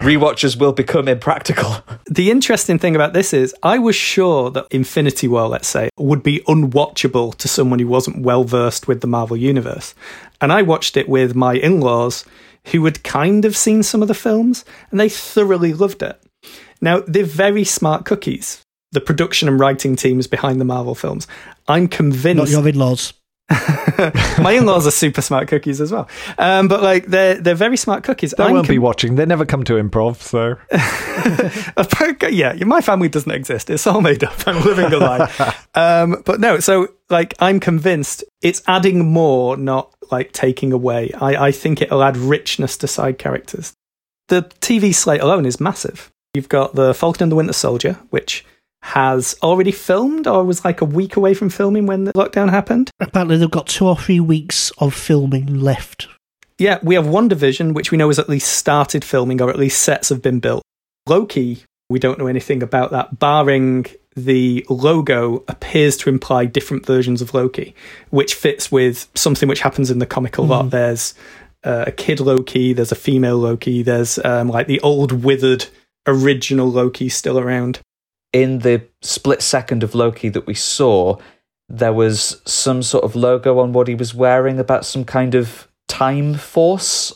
Rewatches 0.00 0.58
will 0.58 0.72
become 0.72 1.06
impractical. 1.06 1.76
The 2.10 2.30
interesting 2.30 2.78
thing 2.78 2.96
about 2.96 3.12
this 3.12 3.32
is, 3.32 3.54
I 3.62 3.78
was 3.78 3.94
sure 3.94 4.50
that 4.50 4.66
Infinity 4.72 5.28
War, 5.28 5.46
let's 5.48 5.68
say, 5.68 5.90
would 5.96 6.24
be 6.24 6.40
unwatchable 6.40 7.36
to 7.36 7.48
someone 7.48 7.78
who 7.78 7.86
wasn't 7.86 8.22
well 8.22 8.42
versed 8.42 8.88
with 8.88 9.00
the 9.00 9.06
Marvel 9.06 9.36
Universe. 9.36 9.94
And 10.40 10.52
I 10.52 10.62
watched 10.62 10.96
it 10.96 11.08
with 11.08 11.36
my 11.36 11.54
in 11.54 11.80
laws 11.80 12.24
who 12.66 12.84
had 12.84 13.04
kind 13.04 13.44
of 13.44 13.56
seen 13.56 13.82
some 13.82 14.02
of 14.02 14.08
the 14.08 14.14
films, 14.14 14.64
and 14.90 14.98
they 14.98 15.08
thoroughly 15.08 15.72
loved 15.72 16.02
it. 16.02 16.20
Now, 16.80 17.00
they're 17.06 17.24
very 17.24 17.64
smart 17.64 18.04
cookies, 18.04 18.62
the 18.90 19.00
production 19.00 19.48
and 19.48 19.58
writing 19.58 19.94
teams 19.94 20.26
behind 20.26 20.60
the 20.60 20.64
Marvel 20.64 20.94
films. 20.94 21.26
I'm 21.68 21.86
convinced. 21.86 22.24
Not 22.24 22.48
convinced 22.48 22.52
your 22.52 22.68
in 22.68 22.78
laws. 22.78 23.12
my 24.42 24.52
in-laws 24.52 24.86
are 24.86 24.90
super 24.90 25.20
smart 25.20 25.48
cookies 25.48 25.80
as 25.80 25.92
well. 25.92 26.08
Um, 26.38 26.68
but 26.68 26.82
like 26.82 27.06
they're 27.06 27.34
they're 27.34 27.54
very 27.54 27.76
smart 27.76 28.04
cookies. 28.04 28.32
They 28.36 28.44
I'm 28.44 28.54
won't 28.54 28.68
be 28.68 28.78
watching. 28.78 29.16
They 29.16 29.26
never 29.26 29.44
come 29.44 29.64
to 29.64 29.74
improv, 29.74 30.16
so 30.16 30.56
yeah, 32.30 32.54
my 32.64 32.80
family 32.80 33.08
doesn't 33.08 33.30
exist. 33.30 33.70
It's 33.70 33.86
all 33.86 34.00
made 34.00 34.24
up. 34.24 34.46
I'm 34.46 34.64
living 34.64 34.92
a 34.92 34.98
lie. 34.98 35.54
um, 35.74 36.22
but 36.24 36.40
no, 36.40 36.60
so 36.60 36.88
like 37.10 37.34
I'm 37.38 37.60
convinced 37.60 38.24
it's 38.40 38.62
adding 38.66 39.12
more, 39.12 39.56
not 39.56 39.94
like 40.10 40.32
taking 40.32 40.72
away. 40.72 41.12
I, 41.20 41.46
I 41.46 41.52
think 41.52 41.82
it'll 41.82 42.02
add 42.02 42.16
richness 42.16 42.76
to 42.78 42.88
side 42.88 43.18
characters. 43.18 43.74
The 44.28 44.42
TV 44.60 44.94
slate 44.94 45.20
alone 45.20 45.46
is 45.46 45.60
massive. 45.60 46.10
You've 46.34 46.48
got 46.48 46.74
the 46.74 46.94
Falcon 46.94 47.24
and 47.24 47.32
the 47.32 47.36
Winter 47.36 47.52
Soldier, 47.52 47.98
which 48.10 48.44
has 48.82 49.36
already 49.42 49.72
filmed 49.72 50.26
or 50.26 50.44
was 50.44 50.64
like 50.64 50.80
a 50.80 50.84
week 50.84 51.16
away 51.16 51.34
from 51.34 51.48
filming 51.48 51.86
when 51.86 52.04
the 52.04 52.12
lockdown 52.12 52.50
happened. 52.50 52.90
Apparently, 53.00 53.36
they've 53.36 53.50
got 53.50 53.68
two 53.68 53.86
or 53.86 53.96
three 53.96 54.20
weeks 54.20 54.70
of 54.78 54.92
filming 54.92 55.60
left. 55.60 56.08
Yeah, 56.58 56.78
we 56.82 56.94
have 56.96 57.06
WandaVision 57.06 57.74
which 57.74 57.90
we 57.90 57.98
know 57.98 58.08
has 58.08 58.18
at 58.18 58.28
least 58.28 58.52
started 58.52 59.04
filming 59.04 59.40
or 59.40 59.50
at 59.50 59.58
least 59.58 59.82
sets 59.82 60.08
have 60.10 60.20
been 60.20 60.40
built. 60.40 60.62
Loki, 61.06 61.64
we 61.88 61.98
don't 61.98 62.18
know 62.18 62.26
anything 62.26 62.62
about 62.62 62.90
that, 62.90 63.18
barring 63.18 63.86
the 64.14 64.64
logo 64.68 65.42
appears 65.48 65.96
to 65.96 66.10
imply 66.10 66.44
different 66.44 66.84
versions 66.84 67.22
of 67.22 67.32
Loki, 67.34 67.74
which 68.10 68.34
fits 68.34 68.70
with 68.70 69.08
something 69.14 69.48
which 69.48 69.60
happens 69.60 69.90
in 69.90 69.98
the 69.98 70.06
comic 70.06 70.38
a 70.38 70.42
lot. 70.42 70.70
There's 70.70 71.14
uh, 71.64 71.84
a 71.86 71.92
kid 71.92 72.20
Loki, 72.20 72.72
there's 72.72 72.92
a 72.92 72.96
female 72.96 73.38
Loki, 73.38 73.82
there's 73.82 74.18
um, 74.24 74.48
like 74.48 74.66
the 74.66 74.80
old 74.80 75.24
withered 75.24 75.66
original 76.06 76.70
Loki 76.70 77.08
still 77.08 77.38
around. 77.38 77.80
In 78.32 78.60
the 78.60 78.82
split 79.02 79.42
second 79.42 79.82
of 79.82 79.94
Loki 79.94 80.28
that 80.30 80.46
we 80.46 80.54
saw, 80.54 81.18
there 81.68 81.92
was 81.92 82.40
some 82.46 82.82
sort 82.82 83.04
of 83.04 83.14
logo 83.16 83.58
on 83.58 83.72
what 83.72 83.88
he 83.88 83.94
was 83.94 84.14
wearing 84.14 84.58
about 84.58 84.84
some 84.84 85.04
kind 85.04 85.34
of 85.34 85.68
time 85.88 86.34
force. 86.34 87.12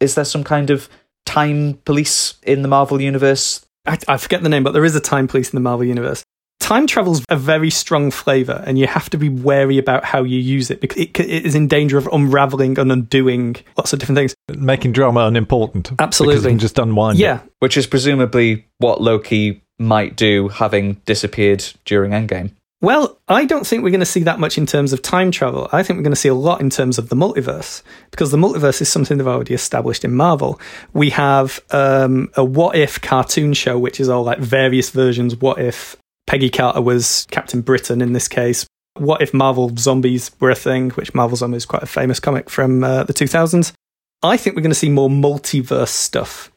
Is 0.00 0.14
there 0.14 0.24
some 0.24 0.44
kind 0.44 0.70
of 0.70 0.88
time 1.26 1.74
police 1.84 2.34
in 2.42 2.62
the 2.62 2.68
Marvel 2.68 3.00
universe? 3.00 3.64
I, 3.86 3.98
I 4.06 4.16
forget 4.16 4.42
the 4.42 4.48
name, 4.48 4.62
but 4.62 4.72
there 4.72 4.84
is 4.84 4.96
a 4.96 5.00
time 5.00 5.28
police 5.28 5.50
in 5.52 5.56
the 5.56 5.60
Marvel 5.60 5.84
universe. 5.84 6.24
Time 6.60 6.86
travel's 6.86 7.24
a 7.28 7.36
very 7.36 7.70
strong 7.70 8.10
flavor, 8.10 8.62
and 8.66 8.78
you 8.78 8.86
have 8.86 9.08
to 9.10 9.16
be 9.16 9.28
wary 9.28 9.78
about 9.78 10.04
how 10.04 10.22
you 10.24 10.38
use 10.38 10.70
it 10.70 10.80
because 10.80 10.98
it, 10.98 11.18
it 11.18 11.46
is 11.46 11.54
in 11.54 11.66
danger 11.68 11.96
of 11.96 12.08
unraveling 12.08 12.78
and 12.78 12.90
undoing 12.92 13.56
lots 13.76 13.92
of 13.92 14.00
different 14.00 14.16
things. 14.18 14.34
making 14.54 14.92
drama 14.92 15.20
unimportant. 15.20 15.92
Absolutely. 15.98 16.34
Because 16.34 16.44
you 16.44 16.50
can 16.50 16.58
just 16.58 16.78
unwind 16.78 17.18
it. 17.18 17.22
Yeah, 17.22 17.40
Which 17.60 17.76
is 17.76 17.86
presumably 17.86 18.66
what 18.78 19.00
Loki 19.00 19.62
might 19.78 20.16
do, 20.16 20.48
having 20.48 20.94
disappeared 21.06 21.64
during 21.84 22.12
Endgame. 22.12 22.52
Well, 22.80 23.18
I 23.26 23.44
don't 23.44 23.66
think 23.66 23.82
we're 23.82 23.90
going 23.90 24.00
to 24.00 24.06
see 24.06 24.22
that 24.22 24.38
much 24.38 24.56
in 24.56 24.64
terms 24.64 24.92
of 24.92 25.02
time 25.02 25.32
travel. 25.32 25.68
I 25.72 25.82
think 25.82 25.96
we're 25.96 26.04
going 26.04 26.12
to 26.12 26.20
see 26.20 26.28
a 26.28 26.34
lot 26.34 26.60
in 26.60 26.70
terms 26.70 26.96
of 26.96 27.08
the 27.08 27.16
multiverse 27.16 27.82
because 28.12 28.30
the 28.30 28.36
multiverse 28.36 28.80
is 28.80 28.88
something 28.88 29.18
they've 29.18 29.26
already 29.26 29.54
established 29.54 30.04
in 30.04 30.14
Marvel. 30.14 30.60
We 30.92 31.10
have 31.10 31.60
um, 31.70 32.30
a 32.34 32.44
what 32.44 32.76
if 32.76 33.00
cartoon 33.00 33.52
show, 33.54 33.78
which 33.78 33.98
is 33.98 34.08
all 34.08 34.22
like 34.22 34.38
various 34.38 34.90
versions. 34.90 35.34
What 35.34 35.58
if 35.58 35.96
Peggy 36.28 36.50
Carter 36.50 36.80
was 36.80 37.26
Captain 37.32 37.62
Britain 37.62 38.00
in 38.00 38.12
this 38.12 38.28
case? 38.28 38.64
What 38.94 39.22
if 39.22 39.34
Marvel 39.34 39.74
zombies 39.76 40.30
were 40.38 40.50
a 40.50 40.54
thing, 40.54 40.90
which 40.90 41.14
Marvel 41.14 41.36
Zombies 41.36 41.62
is 41.62 41.66
quite 41.66 41.82
a 41.82 41.86
famous 41.86 42.20
comic 42.20 42.48
from 42.48 42.84
uh, 42.84 43.04
the 43.04 43.14
2000s? 43.14 43.72
I 44.22 44.36
think 44.36 44.54
we're 44.54 44.62
going 44.62 44.70
to 44.70 44.78
see 44.78 44.88
more 44.88 45.08
multiverse 45.08 45.88
stuff. 45.88 46.52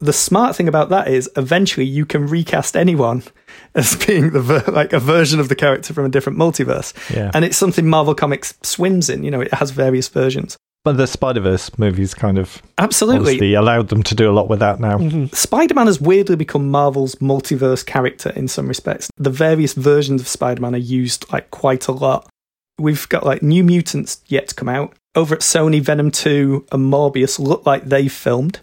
The 0.00 0.12
smart 0.12 0.56
thing 0.56 0.66
about 0.66 0.88
that 0.88 1.08
is 1.08 1.30
eventually 1.36 1.84
you 1.86 2.06
can 2.06 2.26
recast 2.26 2.76
anyone 2.76 3.22
as 3.74 3.96
being 3.96 4.30
the 4.30 4.40
ver- 4.40 4.64
like 4.72 4.92
a 4.92 5.00
version 5.00 5.40
of 5.40 5.48
the 5.48 5.54
character 5.54 5.92
from 5.92 6.06
a 6.06 6.08
different 6.08 6.38
multiverse. 6.38 6.94
Yeah. 7.14 7.30
And 7.34 7.44
it's 7.44 7.56
something 7.56 7.86
Marvel 7.88 8.14
Comics 8.14 8.54
swims 8.62 9.10
in, 9.10 9.22
you 9.22 9.30
know, 9.30 9.40
it 9.40 9.52
has 9.54 9.70
various 9.70 10.08
versions. 10.08 10.56
But 10.82 10.96
the 10.96 11.06
Spider 11.06 11.40
Verse 11.40 11.76
movies 11.78 12.14
kind 12.14 12.38
of 12.38 12.62
Absolutely. 12.78 13.52
allowed 13.52 13.88
them 13.88 14.02
to 14.04 14.14
do 14.14 14.30
a 14.30 14.32
lot 14.32 14.48
with 14.48 14.60
that 14.60 14.80
now. 14.80 14.96
Mm-hmm. 14.96 15.26
Spider 15.26 15.74
Man 15.74 15.86
has 15.86 16.00
weirdly 16.00 16.36
become 16.36 16.70
Marvel's 16.70 17.16
multiverse 17.16 17.84
character 17.84 18.30
in 18.30 18.48
some 18.48 18.66
respects. 18.66 19.10
The 19.18 19.28
various 19.28 19.74
versions 19.74 20.22
of 20.22 20.28
Spider 20.28 20.62
Man 20.62 20.74
are 20.74 20.78
used 20.78 21.30
like 21.30 21.50
quite 21.50 21.86
a 21.86 21.92
lot. 21.92 22.30
We've 22.78 23.06
got 23.10 23.26
like 23.26 23.42
New 23.42 23.62
Mutants 23.62 24.22
yet 24.28 24.48
to 24.48 24.54
come 24.54 24.70
out. 24.70 24.94
Over 25.16 25.34
at 25.34 25.40
Sony, 25.40 25.80
Venom 25.80 26.12
2 26.12 26.66
and 26.70 26.92
Morbius 26.92 27.40
look 27.40 27.66
like 27.66 27.84
they've 27.84 28.12
filmed. 28.12 28.60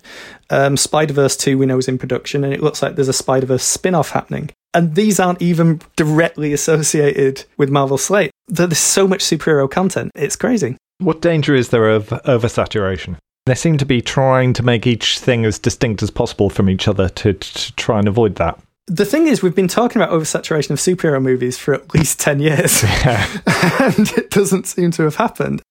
Um, 0.49 0.77
Spider 0.77 1.13
Verse 1.13 1.35
2 1.35 1.57
we 1.57 1.65
know 1.65 1.77
is 1.77 1.89
in 1.89 1.97
production, 1.97 2.45
and 2.45 2.53
it 2.53 2.63
looks 2.63 2.81
like 2.81 2.95
there's 2.95 3.09
a 3.09 3.13
Spider 3.13 3.47
Verse 3.47 3.63
spin 3.63 3.93
off 3.93 4.11
happening. 4.11 4.49
And 4.73 4.95
these 4.95 5.19
aren't 5.19 5.41
even 5.41 5.81
directly 5.97 6.53
associated 6.53 7.43
with 7.57 7.69
Marvel 7.69 7.97
Slate. 7.97 8.31
There's 8.47 8.77
so 8.77 9.07
much 9.07 9.25
superhero 9.25 9.69
content. 9.69 10.11
It's 10.15 10.37
crazy. 10.37 10.77
What 10.99 11.21
danger 11.21 11.53
is 11.53 11.69
there 11.69 11.89
of 11.89 12.09
oversaturation? 12.09 13.17
They 13.45 13.55
seem 13.55 13.77
to 13.79 13.85
be 13.85 14.01
trying 14.01 14.53
to 14.53 14.63
make 14.63 14.87
each 14.87 15.19
thing 15.19 15.45
as 15.45 15.59
distinct 15.59 16.01
as 16.01 16.11
possible 16.11 16.49
from 16.49 16.69
each 16.69 16.87
other 16.87 17.09
to, 17.09 17.33
to 17.33 17.75
try 17.75 17.99
and 17.99 18.07
avoid 18.07 18.35
that. 18.35 18.59
The 18.87 19.05
thing 19.05 19.27
is, 19.27 19.43
we've 19.43 19.55
been 19.55 19.67
talking 19.67 20.01
about 20.01 20.13
oversaturation 20.13 20.69
of 20.71 20.79
superhero 20.79 21.21
movies 21.21 21.57
for 21.57 21.73
at 21.73 21.93
least 21.93 22.21
10 22.21 22.39
years, 22.39 22.83
and 23.05 24.09
it 24.17 24.29
doesn't 24.29 24.65
seem 24.65 24.91
to 24.91 25.03
have 25.03 25.15
happened. 25.15 25.61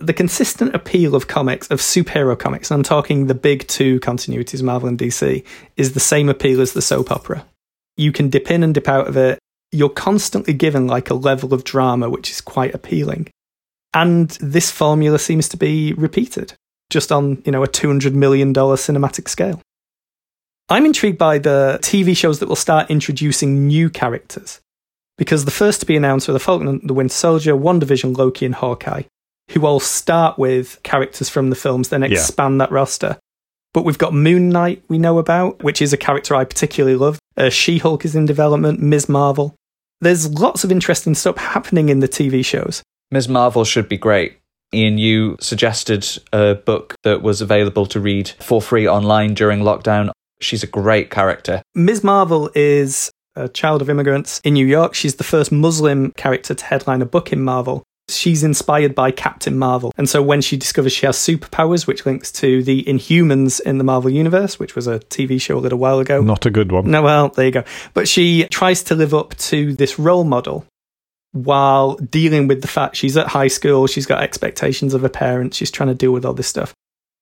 The 0.00 0.14
consistent 0.14 0.74
appeal 0.74 1.14
of 1.14 1.28
comics, 1.28 1.70
of 1.70 1.78
superhero 1.78 2.38
comics, 2.38 2.70
and 2.70 2.78
I'm 2.78 2.82
talking 2.82 3.26
the 3.26 3.34
big 3.34 3.68
two 3.68 4.00
continuities, 4.00 4.62
Marvel 4.62 4.88
and 4.88 4.98
DC, 4.98 5.44
is 5.76 5.92
the 5.92 6.00
same 6.00 6.30
appeal 6.30 6.62
as 6.62 6.72
the 6.72 6.80
soap 6.80 7.10
opera. 7.10 7.44
You 7.98 8.10
can 8.10 8.30
dip 8.30 8.50
in 8.50 8.62
and 8.62 8.72
dip 8.72 8.88
out 8.88 9.08
of 9.08 9.16
it. 9.18 9.38
You're 9.72 9.90
constantly 9.90 10.54
given 10.54 10.86
like 10.86 11.10
a 11.10 11.14
level 11.14 11.52
of 11.52 11.64
drama 11.64 12.08
which 12.08 12.30
is 12.30 12.40
quite 12.40 12.74
appealing. 12.74 13.28
And 13.92 14.30
this 14.40 14.70
formula 14.70 15.18
seems 15.18 15.48
to 15.50 15.58
be 15.58 15.92
repeated, 15.92 16.54
just 16.88 17.12
on, 17.12 17.42
you 17.44 17.52
know, 17.52 17.62
a 17.62 17.68
$200 17.68 18.14
million 18.14 18.54
cinematic 18.54 19.28
scale. 19.28 19.60
I'm 20.70 20.86
intrigued 20.86 21.18
by 21.18 21.38
the 21.38 21.78
TV 21.82 22.16
shows 22.16 22.38
that 22.38 22.48
will 22.48 22.56
start 22.56 22.90
introducing 22.90 23.66
new 23.66 23.90
characters. 23.90 24.60
Because 25.18 25.44
the 25.44 25.50
first 25.50 25.80
to 25.80 25.86
be 25.86 25.96
announced 25.96 26.28
are 26.30 26.32
The 26.32 26.38
Falcon 26.38 26.68
and 26.68 26.80
the 26.88 26.94
Winter 26.94 27.12
Soldier, 27.12 27.52
WandaVision, 27.54 28.16
Loki, 28.16 28.46
and 28.46 28.54
Hawkeye, 28.54 29.02
who 29.52 29.66
all 29.66 29.80
start 29.80 30.38
with 30.38 30.80
characters 30.82 31.28
from 31.28 31.50
the 31.50 31.56
films, 31.56 31.88
then 31.88 32.02
Yeah. 32.02 32.08
expand 32.08 32.60
that 32.60 32.70
roster. 32.70 33.18
But 33.72 33.84
we've 33.84 33.98
got 33.98 34.12
Moon 34.12 34.48
Knight, 34.48 34.82
we 34.88 34.98
know 34.98 35.18
about, 35.18 35.62
which 35.62 35.80
is 35.80 35.92
a 35.92 35.96
character 35.96 36.34
I 36.34 36.44
particularly 36.44 36.96
love. 36.96 37.18
Uh, 37.36 37.50
she 37.50 37.78
Hulk 37.78 38.04
is 38.04 38.16
in 38.16 38.26
development, 38.26 38.80
Ms. 38.80 39.08
Marvel. 39.08 39.54
There's 40.00 40.28
lots 40.28 40.64
of 40.64 40.72
interesting 40.72 41.14
stuff 41.14 41.36
happening 41.36 41.88
in 41.88 42.00
the 42.00 42.08
TV 42.08 42.44
shows. 42.44 42.82
Ms. 43.10 43.28
Marvel 43.28 43.64
should 43.64 43.88
be 43.88 43.96
great. 43.98 44.38
Ian, 44.72 44.98
you 44.98 45.36
suggested 45.40 46.06
a 46.32 46.54
book 46.54 46.94
that 47.02 47.22
was 47.22 47.40
available 47.40 47.86
to 47.86 48.00
read 48.00 48.30
for 48.40 48.62
free 48.62 48.88
online 48.88 49.34
during 49.34 49.60
lockdown. 49.60 50.10
She's 50.40 50.62
a 50.62 50.66
great 50.68 51.10
character. 51.10 51.60
Ms. 51.74 52.02
Marvel 52.04 52.50
is 52.54 53.10
a 53.36 53.48
child 53.48 53.82
of 53.82 53.90
immigrants 53.90 54.40
in 54.44 54.54
New 54.54 54.66
York. 54.66 54.94
She's 54.94 55.16
the 55.16 55.24
first 55.24 55.52
Muslim 55.52 56.12
character 56.16 56.54
to 56.54 56.64
headline 56.64 57.02
a 57.02 57.06
book 57.06 57.32
in 57.32 57.42
Marvel. 57.42 57.82
She's 58.14 58.42
inspired 58.42 58.94
by 58.94 59.10
Captain 59.10 59.58
Marvel. 59.58 59.92
And 59.96 60.08
so 60.08 60.22
when 60.22 60.40
she 60.40 60.56
discovers 60.56 60.92
she 60.92 61.06
has 61.06 61.16
superpowers, 61.16 61.86
which 61.86 62.06
links 62.06 62.30
to 62.32 62.62
the 62.62 62.82
Inhumans 62.84 63.60
in 63.60 63.78
the 63.78 63.84
Marvel 63.84 64.10
Universe, 64.10 64.58
which 64.58 64.74
was 64.74 64.86
a 64.86 64.98
TV 65.00 65.40
show 65.40 65.58
a 65.58 65.60
little 65.60 65.78
while 65.78 65.98
ago. 65.98 66.20
Not 66.20 66.46
a 66.46 66.50
good 66.50 66.72
one. 66.72 66.90
No, 66.90 67.02
well, 67.02 67.28
there 67.28 67.46
you 67.46 67.52
go. 67.52 67.64
But 67.94 68.08
she 68.08 68.46
tries 68.50 68.82
to 68.84 68.94
live 68.94 69.14
up 69.14 69.36
to 69.36 69.74
this 69.74 69.98
role 69.98 70.24
model 70.24 70.66
while 71.32 71.94
dealing 71.96 72.48
with 72.48 72.62
the 72.62 72.68
fact 72.68 72.96
she's 72.96 73.16
at 73.16 73.28
high 73.28 73.48
school, 73.48 73.86
she's 73.86 74.06
got 74.06 74.22
expectations 74.22 74.94
of 74.94 75.02
her 75.02 75.08
parents, 75.08 75.56
she's 75.56 75.70
trying 75.70 75.88
to 75.88 75.94
deal 75.94 76.12
with 76.12 76.24
all 76.24 76.34
this 76.34 76.48
stuff. 76.48 76.74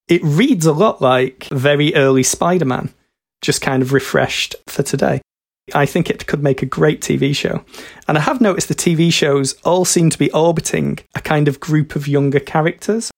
It 0.07 0.23
reads 0.23 0.65
a 0.65 0.73
lot 0.73 1.01
like 1.01 1.45
very 1.51 1.93
early 1.93 2.23
Spider 2.23 2.65
Man, 2.65 2.91
just 3.41 3.61
kind 3.61 3.83
of 3.83 3.93
refreshed 3.93 4.55
for 4.67 4.83
today. 4.83 5.21
I 5.73 5.85
think 5.85 6.09
it 6.09 6.27
could 6.27 6.43
make 6.43 6.61
a 6.61 6.65
great 6.65 7.01
TV 7.01 7.35
show. 7.35 7.63
And 8.07 8.17
I 8.17 8.21
have 8.21 8.41
noticed 8.41 8.67
the 8.67 8.75
TV 8.75 9.11
shows 9.11 9.53
all 9.63 9.85
seem 9.85 10.09
to 10.09 10.17
be 10.17 10.31
orbiting 10.31 10.99
a 11.15 11.21
kind 11.21 11.47
of 11.47 11.59
group 11.59 11.95
of 11.95 12.07
younger 12.07 12.39
characters. 12.39 13.11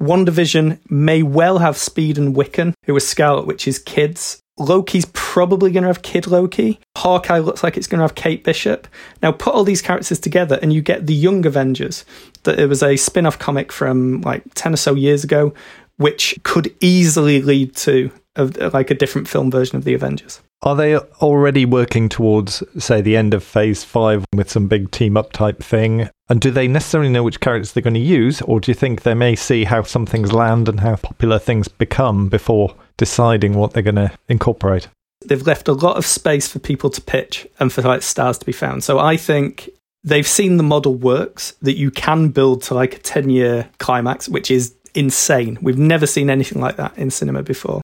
WandaVision 0.00 0.78
may 0.90 1.22
well 1.22 1.58
have 1.58 1.76
Speed 1.76 2.18
and 2.18 2.34
Wiccan, 2.34 2.74
who 2.84 2.94
are 2.94 3.00
Scarlet 3.00 3.46
Witch's 3.46 3.78
kids. 3.78 4.40
Loki's 4.58 5.06
probably 5.12 5.70
going 5.70 5.82
to 5.82 5.88
have 5.88 6.02
Kid 6.02 6.26
Loki. 6.26 6.80
Hawkeye 6.96 7.38
looks 7.38 7.62
like 7.62 7.76
it's 7.76 7.86
going 7.86 7.98
to 7.98 8.04
have 8.04 8.14
Kate 8.14 8.42
Bishop. 8.42 8.88
Now, 9.22 9.32
put 9.32 9.54
all 9.54 9.64
these 9.64 9.82
characters 9.82 10.18
together 10.18 10.58
and 10.62 10.72
you 10.72 10.80
get 10.80 11.06
the 11.06 11.14
Young 11.14 11.44
Avengers. 11.44 12.04
That 12.44 12.58
it 12.58 12.66
was 12.66 12.82
a 12.82 12.96
spin 12.96 13.26
off 13.26 13.38
comic 13.38 13.70
from 13.70 14.22
like 14.22 14.42
10 14.54 14.74
or 14.74 14.76
so 14.76 14.94
years 14.94 15.24
ago, 15.24 15.52
which 15.96 16.38
could 16.42 16.74
easily 16.80 17.42
lead 17.42 17.76
to 17.76 18.10
a, 18.36 18.44
like 18.72 18.90
a 18.90 18.94
different 18.94 19.28
film 19.28 19.50
version 19.50 19.76
of 19.76 19.84
the 19.84 19.94
Avengers. 19.94 20.40
Are 20.62 20.74
they 20.74 20.96
already 20.96 21.64
working 21.64 22.08
towards, 22.08 22.62
say, 22.78 23.00
the 23.00 23.16
end 23.16 23.34
of 23.34 23.44
phase 23.44 23.84
five 23.84 24.24
with 24.34 24.50
some 24.50 24.68
big 24.68 24.90
team 24.90 25.16
up 25.16 25.32
type 25.32 25.62
thing? 25.62 26.08
And 26.28 26.40
do 26.40 26.50
they 26.50 26.66
necessarily 26.66 27.10
know 27.10 27.22
which 27.22 27.40
characters 27.40 27.72
they're 27.72 27.82
going 27.82 27.94
to 27.94 28.00
use? 28.00 28.42
Or 28.42 28.58
do 28.58 28.70
you 28.70 28.74
think 28.74 29.02
they 29.02 29.14
may 29.14 29.36
see 29.36 29.64
how 29.64 29.82
some 29.82 30.06
things 30.06 30.32
land 30.32 30.68
and 30.68 30.80
how 30.80 30.96
popular 30.96 31.38
things 31.38 31.68
become 31.68 32.28
before 32.28 32.74
deciding 32.96 33.54
what 33.54 33.72
they're 33.72 33.82
going 33.82 33.96
to 33.96 34.10
incorporate? 34.28 34.88
they've 35.24 35.46
left 35.46 35.68
a 35.68 35.72
lot 35.72 35.96
of 35.96 36.06
space 36.06 36.48
for 36.48 36.58
people 36.58 36.90
to 36.90 37.00
pitch 37.00 37.46
and 37.58 37.72
for 37.72 37.82
like 37.82 38.02
stars 38.02 38.38
to 38.38 38.46
be 38.46 38.52
found. 38.52 38.84
So 38.84 38.98
I 38.98 39.16
think 39.16 39.70
they've 40.04 40.26
seen 40.26 40.56
the 40.56 40.62
model 40.62 40.94
works 40.94 41.52
that 41.62 41.76
you 41.76 41.90
can 41.90 42.28
build 42.28 42.62
to 42.64 42.74
like 42.74 42.96
a 42.96 42.98
10 42.98 43.30
year 43.30 43.68
climax, 43.78 44.28
which 44.28 44.50
is 44.50 44.74
insane. 44.94 45.58
We've 45.60 45.78
never 45.78 46.06
seen 46.06 46.30
anything 46.30 46.60
like 46.60 46.76
that 46.76 46.96
in 46.96 47.10
cinema 47.10 47.42
before. 47.42 47.82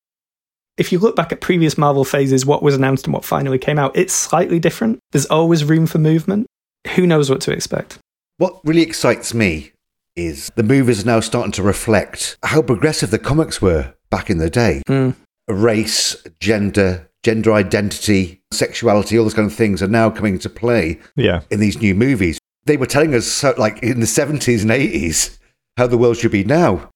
If 0.78 0.90
you 0.92 0.98
look 0.98 1.16
back 1.16 1.32
at 1.32 1.40
previous 1.40 1.76
Marvel 1.76 2.04
phases, 2.04 2.46
what 2.46 2.62
was 2.62 2.74
announced 2.74 3.04
and 3.06 3.12
what 3.14 3.24
finally 3.24 3.58
came 3.58 3.78
out, 3.78 3.96
it's 3.96 4.12
slightly 4.14 4.58
different. 4.58 4.98
There's 5.12 5.26
always 5.26 5.64
room 5.64 5.86
for 5.86 5.98
movement. 5.98 6.46
Who 6.94 7.06
knows 7.06 7.28
what 7.28 7.40
to 7.42 7.52
expect? 7.52 7.98
What 8.38 8.58
really 8.64 8.82
excites 8.82 9.34
me 9.34 9.72
is 10.16 10.50
the 10.56 10.62
movies 10.62 11.02
are 11.02 11.06
now 11.06 11.20
starting 11.20 11.52
to 11.52 11.62
reflect 11.62 12.36
how 12.42 12.62
progressive 12.62 13.10
the 13.10 13.18
comics 13.18 13.60
were 13.62 13.94
back 14.10 14.30
in 14.30 14.38
the 14.38 14.50
day. 14.50 14.82
Mm. 14.88 15.14
Race, 15.48 16.16
gender, 16.40 17.08
gender 17.22 17.52
identity, 17.52 18.42
sexuality, 18.50 19.18
all 19.18 19.24
those 19.24 19.34
kind 19.34 19.46
of 19.50 19.54
things 19.56 19.82
are 19.82 19.88
now 19.88 20.10
coming 20.10 20.34
into 20.34 20.48
play 20.48 20.98
Yeah. 21.16 21.42
in 21.50 21.60
these 21.60 21.80
new 21.80 21.94
movies. 21.94 22.38
They 22.64 22.76
were 22.76 22.86
telling 22.86 23.14
us, 23.14 23.26
so, 23.26 23.54
like 23.58 23.82
in 23.82 24.00
the 24.00 24.06
70s 24.06 24.62
and 24.62 24.70
80s, 24.70 25.38
how 25.76 25.86
the 25.86 25.98
world 25.98 26.16
should 26.16 26.32
be 26.32 26.44
now. 26.44 26.88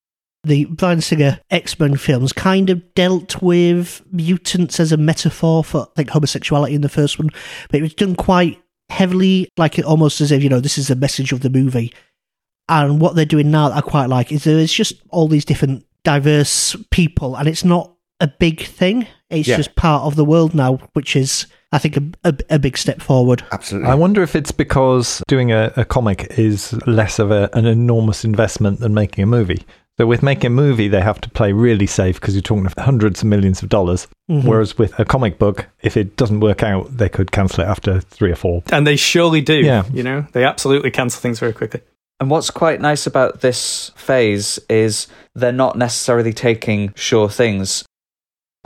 The 0.46 0.64
Bryan 0.66 1.00
Singer 1.00 1.40
X 1.50 1.78
Men 1.80 1.96
films 1.96 2.32
kind 2.32 2.70
of 2.70 2.94
dealt 2.94 3.42
with 3.42 4.02
mutants 4.12 4.78
as 4.78 4.92
a 4.92 4.96
metaphor 4.96 5.64
for 5.64 5.88
like 5.96 6.08
homosexuality 6.10 6.74
in 6.74 6.82
the 6.82 6.88
first 6.88 7.18
one, 7.18 7.30
but 7.70 7.78
it 7.80 7.82
was 7.82 7.94
done 7.94 8.14
quite 8.14 8.62
heavily, 8.88 9.48
like 9.56 9.78
almost 9.84 10.20
as 10.20 10.30
if 10.30 10.42
you 10.42 10.48
know 10.48 10.60
this 10.60 10.78
is 10.78 10.88
the 10.88 10.94
message 10.96 11.32
of 11.32 11.40
the 11.40 11.50
movie. 11.50 11.92
And 12.68 13.00
what 13.00 13.14
they're 13.16 13.24
doing 13.24 13.50
now, 13.50 13.68
that 13.68 13.78
I 13.78 13.80
quite 13.80 14.06
like, 14.08 14.30
is 14.32 14.44
there 14.44 14.58
is 14.58 14.72
just 14.72 14.94
all 15.10 15.28
these 15.28 15.44
different 15.44 15.84
diverse 16.04 16.76
people, 16.90 17.36
and 17.36 17.48
it's 17.48 17.64
not 17.64 17.92
a 18.20 18.28
big 18.28 18.62
thing. 18.64 19.06
It's 19.30 19.48
Yeah. 19.48 19.56
just 19.56 19.74
part 19.76 20.04
of 20.04 20.14
the 20.16 20.24
world 20.24 20.54
now, 20.54 20.78
which 20.92 21.16
is, 21.16 21.46
I 21.72 21.78
think, 21.78 21.96
a, 21.96 22.02
a, 22.24 22.34
a 22.50 22.58
big 22.58 22.78
step 22.78 23.02
forward. 23.02 23.42
Absolutely. 23.52 23.88
I 23.90 23.94
wonder 23.94 24.22
if 24.22 24.34
it's 24.36 24.52
because 24.52 25.22
doing 25.28 25.50
a, 25.52 25.72
a 25.76 25.84
comic 25.84 26.26
is 26.38 26.72
less 26.86 27.18
of 27.18 27.30
a, 27.30 27.50
an 27.52 27.66
enormous 27.66 28.24
investment 28.24 28.78
than 28.80 28.94
making 28.94 29.22
a 29.24 29.26
movie. 29.26 29.64
So 29.98 30.06
with 30.06 30.22
making 30.22 30.46
a 30.48 30.50
movie, 30.50 30.88
they 30.88 31.00
have 31.00 31.20
to 31.22 31.30
play 31.30 31.52
really 31.52 31.86
safe 31.86 32.20
because 32.20 32.34
you're 32.34 32.42
talking 32.42 32.66
of 32.66 32.74
hundreds 32.76 33.22
of 33.22 33.28
millions 33.28 33.62
of 33.62 33.70
dollars. 33.70 34.06
Mhm. 34.30 34.44
Whereas 34.44 34.76
with 34.76 34.98
a 34.98 35.04
comic 35.06 35.38
book, 35.38 35.68
if 35.82 35.96
it 35.96 36.16
doesn't 36.16 36.40
work 36.40 36.62
out, 36.62 36.94
they 36.98 37.08
could 37.08 37.32
cancel 37.32 37.64
it 37.64 37.66
after 37.68 38.00
three 38.00 38.30
or 38.30 38.34
four. 38.36 38.62
And 38.70 38.86
they 38.86 38.96
surely 38.96 39.40
do. 39.40 39.54
Yeah. 39.54 39.84
You 39.92 40.02
know, 40.02 40.26
they 40.32 40.44
absolutely 40.44 40.90
cancel 40.90 41.20
things 41.22 41.38
very 41.38 41.54
quickly. 41.54 41.80
And 42.20 42.28
what's 42.30 42.50
quite 42.50 42.80
nice 42.80 43.06
about 43.06 43.40
this 43.40 43.90
phase 43.96 44.58
is 44.68 45.06
they're 45.34 45.52
not 45.52 45.76
necessarily 45.76 46.32
taking 46.34 46.92
sure 46.94 47.28
things. 47.30 47.84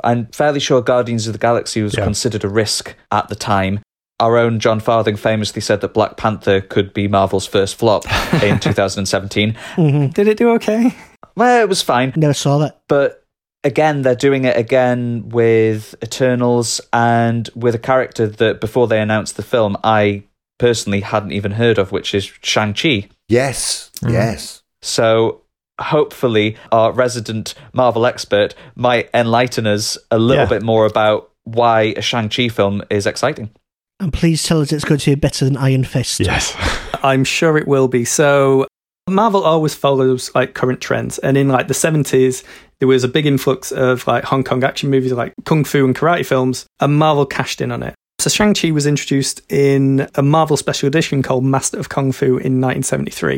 I'm 0.03 0.26
fairly 0.33 0.61
sure 0.61 0.81
Guardians 0.83 1.26
of 1.26 1.33
the 1.33 1.39
Galaxy 1.39 1.83
was 1.83 1.95
Yeah. 1.97 2.05
considered 2.05 2.43
a 2.45 2.49
risk 2.49 2.95
at 3.12 3.28
the 3.28 3.35
time. 3.37 3.81
Our 4.18 4.37
own 4.37 4.61
Jon 4.61 4.81
Farthing 4.81 5.16
famously 5.16 5.62
said 5.62 5.81
that 5.81 5.95
Black 5.95 6.16
Panther 6.16 6.61
could 6.61 6.93
be 6.93 7.07
Marvel's 7.09 7.47
first 7.47 7.76
flop 7.76 8.05
in 8.43 8.59
2017. 8.59 9.57
Did 9.76 10.26
it 10.28 10.37
do 10.37 10.51
okay? 10.53 10.95
Well, 11.37 11.62
it 11.62 11.68
was 11.68 11.83
fine. 11.83 12.12
Never 12.16 12.35
saw 12.35 12.59
that. 12.59 12.81
But 12.89 13.24
again, 13.64 14.03
they're 14.03 14.14
doing 14.14 14.45
it 14.45 14.57
again 14.57 15.28
with 15.28 15.95
Eternals 16.03 16.81
and 16.93 17.49
with 17.55 17.74
a 17.74 17.78
character 17.78 18.26
that 18.26 18.61
before 18.61 18.87
they 18.89 19.01
announced 19.01 19.37
the 19.37 19.43
film, 19.43 19.76
I 19.85 20.24
personally 20.59 21.01
hadn't 21.01 21.33
even 21.33 21.53
heard 21.53 21.78
of, 21.78 21.93
which 21.93 22.14
is 22.14 22.24
Shang-Chi. 22.43 23.09
yes, 23.28 23.91
mm-hmm. 24.03 24.12
yes. 24.14 24.62
So 24.83 25.43
hopefully, 25.81 26.57
our 26.72 26.93
resident 26.93 27.55
Marvel 27.72 28.05
expert 28.07 28.55
might 28.74 29.09
enlighten 29.14 29.66
us 29.66 29.97
a 30.11 30.18
little 30.18 30.45
Yeah. 30.45 30.49
bit 30.51 30.62
more 30.62 30.87
about 30.87 31.31
why 31.45 31.95
a 31.97 32.03
Shang-Chi 32.03 32.49
film 32.49 32.83
is 32.91 33.07
exciting. 33.07 33.51
And 33.99 34.12
please 34.12 34.43
tell 34.43 34.61
us 34.61 34.72
it's 34.72 34.85
going 34.85 35.01
to 35.01 35.11
be 35.11 35.14
better 35.14 35.45
than 35.45 35.57
Iron 35.57 35.85
Fist. 35.85 36.20
Yes. 36.20 36.57
I'm 37.03 37.24
sure 37.24 37.57
it 37.59 37.66
will 37.68 37.89
be. 37.89 38.05
So 38.05 38.66
Marvel 39.11 39.42
always 39.42 39.74
follows 39.74 40.30
like 40.34 40.54
current 40.54 40.80
trends, 40.80 41.18
and 41.18 41.36
in 41.36 41.48
like 41.48 41.68
the 41.68 41.74
seventies, 41.74 42.44
there 42.78 42.88
was 42.88 43.04
a 43.04 43.08
big 43.08 43.26
influx 43.26 43.72
of 43.72 44.06
like 44.06 44.24
Hong 44.24 44.44
Kong 44.44 44.64
action 44.64 44.90
movies, 44.90 45.12
like 45.12 45.34
kung 45.44 45.64
fu 45.64 45.84
and 45.84 45.94
karate 45.94 46.24
films, 46.24 46.66
and 46.80 46.98
Marvel 46.98 47.26
cashed 47.26 47.61
in 47.61 47.70
on 47.70 47.82
it. 47.82 47.94
So 48.20 48.28
Shang 48.28 48.52
Chi 48.52 48.70
was 48.70 48.86
introduced 48.86 49.40
in 49.50 50.06
a 50.14 50.22
Marvel 50.22 50.58
special 50.58 50.86
edition 50.86 51.22
called 51.22 51.42
Master 51.42 51.78
of 51.78 51.88
Kung 51.88 52.12
Fu 52.12 52.26
in 52.26 52.61
1973. 52.61 53.36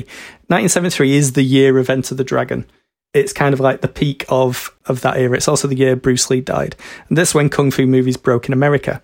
1973 0.48 1.14
is 1.14 1.32
the 1.34 1.44
year 1.44 1.78
of 1.78 1.88
Enter 1.88 2.16
the 2.16 2.24
Dragon. 2.24 2.66
It's 3.14 3.32
kind 3.32 3.54
of 3.54 3.60
like 3.60 3.80
the 3.80 3.86
peak 3.86 4.24
of 4.28 4.76
of 4.86 5.02
that 5.02 5.18
era. 5.18 5.36
It's 5.36 5.46
also 5.46 5.68
the 5.68 5.76
year 5.76 5.94
Bruce 5.94 6.28
Lee 6.30 6.40
died, 6.40 6.74
and 7.08 7.16
this 7.16 7.28
is 7.28 7.34
when 7.34 7.48
kung 7.48 7.70
fu 7.70 7.86
movies 7.86 8.16
broke 8.16 8.48
in 8.48 8.52
America. 8.52 9.00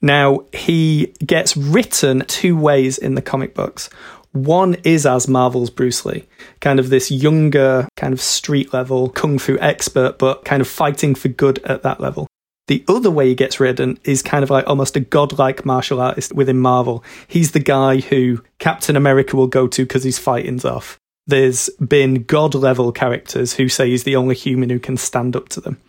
Now, 0.00 0.46
he 0.52 1.14
gets 1.24 1.56
written 1.56 2.24
two 2.26 2.56
ways 2.56 2.98
in 2.98 3.14
the 3.14 3.22
comic 3.22 3.54
books. 3.54 3.90
One 4.32 4.74
is 4.82 5.04
as 5.04 5.28
Marvel's 5.28 5.70
Bruce 5.70 6.06
Lee, 6.06 6.26
kind 6.60 6.80
of 6.80 6.88
this 6.88 7.10
younger, 7.10 7.86
kind 7.96 8.14
of 8.14 8.20
street 8.20 8.72
level 8.72 9.10
kung 9.10 9.38
fu 9.38 9.58
expert, 9.60 10.18
but 10.18 10.44
kind 10.44 10.62
of 10.62 10.68
fighting 10.68 11.14
for 11.14 11.28
good 11.28 11.58
at 11.64 11.82
that 11.82 12.00
level. 12.00 12.26
The 12.68 12.84
other 12.88 13.10
way 13.10 13.28
he 13.28 13.34
gets 13.34 13.60
written 13.60 13.98
is 14.04 14.22
kind 14.22 14.42
of 14.42 14.48
like 14.48 14.66
almost 14.66 14.96
a 14.96 15.00
godlike 15.00 15.66
martial 15.66 16.00
artist 16.00 16.32
within 16.32 16.58
Marvel. 16.60 17.04
He's 17.28 17.50
the 17.50 17.60
guy 17.60 18.00
who 18.00 18.42
Captain 18.58 18.96
America 18.96 19.36
will 19.36 19.48
go 19.48 19.66
to 19.66 19.84
because 19.84 20.04
he's 20.04 20.18
fighting's 20.18 20.64
off. 20.64 20.96
There's 21.26 21.68
been 21.86 22.22
god 22.22 22.54
level 22.54 22.90
characters 22.92 23.54
who 23.54 23.68
say 23.68 23.90
he's 23.90 24.04
the 24.04 24.16
only 24.16 24.34
human 24.34 24.70
who 24.70 24.78
can 24.78 24.96
stand 24.96 25.36
up 25.36 25.48
to 25.50 25.60
them. 25.60 25.80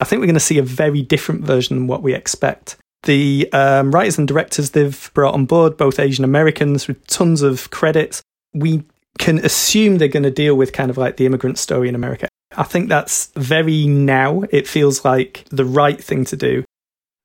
I 0.00 0.04
think 0.04 0.20
we're 0.20 0.26
going 0.26 0.34
to 0.34 0.40
see 0.40 0.58
a 0.58 0.62
very 0.62 1.02
different 1.02 1.42
version 1.42 1.76
than 1.76 1.86
what 1.86 2.02
we 2.02 2.14
expect. 2.14 2.76
The 3.04 3.48
um, 3.52 3.90
writers 3.90 4.18
and 4.18 4.26
directors 4.26 4.70
they've 4.70 5.10
brought 5.14 5.34
on 5.34 5.46
board, 5.46 5.76
both 5.76 5.98
Asian 5.98 6.24
Americans 6.24 6.88
with 6.88 7.06
tons 7.06 7.42
of 7.42 7.70
credits. 7.70 8.22
We 8.52 8.84
can 9.18 9.38
assume 9.38 9.98
they're 9.98 10.08
going 10.08 10.22
to 10.24 10.30
deal 10.30 10.54
with 10.54 10.72
kind 10.72 10.90
of 10.90 10.98
like 10.98 11.16
the 11.16 11.26
immigrant 11.26 11.58
story 11.58 11.88
in 11.88 11.94
America. 11.94 12.28
I 12.56 12.62
think 12.62 12.88
that's 12.88 13.26
very 13.36 13.86
now. 13.86 14.44
It 14.50 14.68
feels 14.68 15.04
like 15.04 15.44
the 15.50 15.64
right 15.64 16.02
thing 16.02 16.24
to 16.26 16.36
do. 16.36 16.64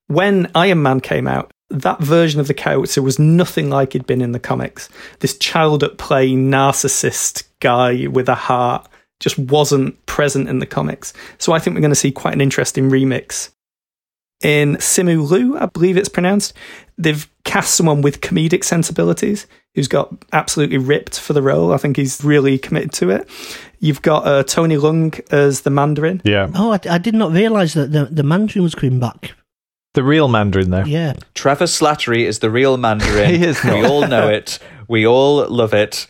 When 0.07 0.49
Iron 0.55 0.82
Man 0.82 1.01
came 1.01 1.27
out, 1.27 1.51
that 1.69 1.99
version 1.99 2.39
of 2.39 2.47
the 2.47 2.53
character 2.53 3.01
was 3.01 3.19
nothing 3.19 3.69
like 3.69 3.93
he'd 3.93 4.07
been 4.07 4.21
in 4.21 4.32
the 4.32 4.39
comics. 4.39 4.89
This 5.19 5.38
child 5.38 5.84
at 5.84 5.97
play 5.97 6.32
narcissist 6.32 7.43
guy 7.59 8.07
with 8.07 8.27
a 8.27 8.36
heart 8.36 8.88
just 9.19 9.38
wasn't 9.38 10.03
present 10.05 10.49
in 10.49 10.59
the 10.59 10.65
comics. 10.65 11.13
So 11.38 11.53
I 11.53 11.59
think 11.59 11.75
we're 11.75 11.82
going 11.82 11.91
to 11.91 11.95
see 11.95 12.11
quite 12.11 12.34
an 12.34 12.41
interesting 12.41 12.89
remix. 12.89 13.49
In 14.41 14.77
Simu 14.77 15.29
Liu, 15.29 15.57
I 15.57 15.65
believe 15.65 15.97
it's 15.97 16.09
pronounced, 16.09 16.53
they've 16.97 17.29
cast 17.43 17.75
someone 17.75 18.01
with 18.01 18.21
comedic 18.21 18.63
sensibilities 18.63 19.47
who's 19.75 19.87
got 19.87 20.13
absolutely 20.31 20.77
ripped 20.77 21.19
for 21.19 21.33
the 21.33 21.41
role. 21.41 21.73
I 21.73 21.77
think 21.77 21.97
he's 21.97 22.23
really 22.23 22.57
committed 22.57 22.93
to 22.93 23.09
it. 23.09 23.29
You've 23.79 24.01
got 24.01 24.25
uh, 24.25 24.43
Tony 24.43 24.75
Leung 24.75 25.19
as 25.31 25.61
the 25.61 25.69
Mandarin. 25.69 26.21
Yeah. 26.23 26.49
Oh, 26.55 26.71
I, 26.71 26.79
I 26.89 26.97
did 26.97 27.15
not 27.15 27.31
realise 27.31 27.73
that 27.73 27.91
the, 27.91 28.05
the 28.05 28.23
Mandarin 28.23 28.63
was 28.63 28.75
coming 28.75 28.99
back. 28.99 29.33
The 29.93 30.03
real 30.03 30.27
Mandarin, 30.27 30.69
though. 30.69 30.83
Yeah. 30.85 31.13
Trevor 31.33 31.65
Slattery 31.65 32.25
is 32.25 32.39
the 32.39 32.51
real 32.51 32.77
Mandarin. 32.77 33.29
He 33.35 33.43
is 33.43 33.63
We 33.63 33.83
all 33.85 34.07
know 34.07 34.29
it. 34.29 34.59
We 34.87 35.05
all 35.05 35.47
love 35.47 35.73
it. 35.73 36.07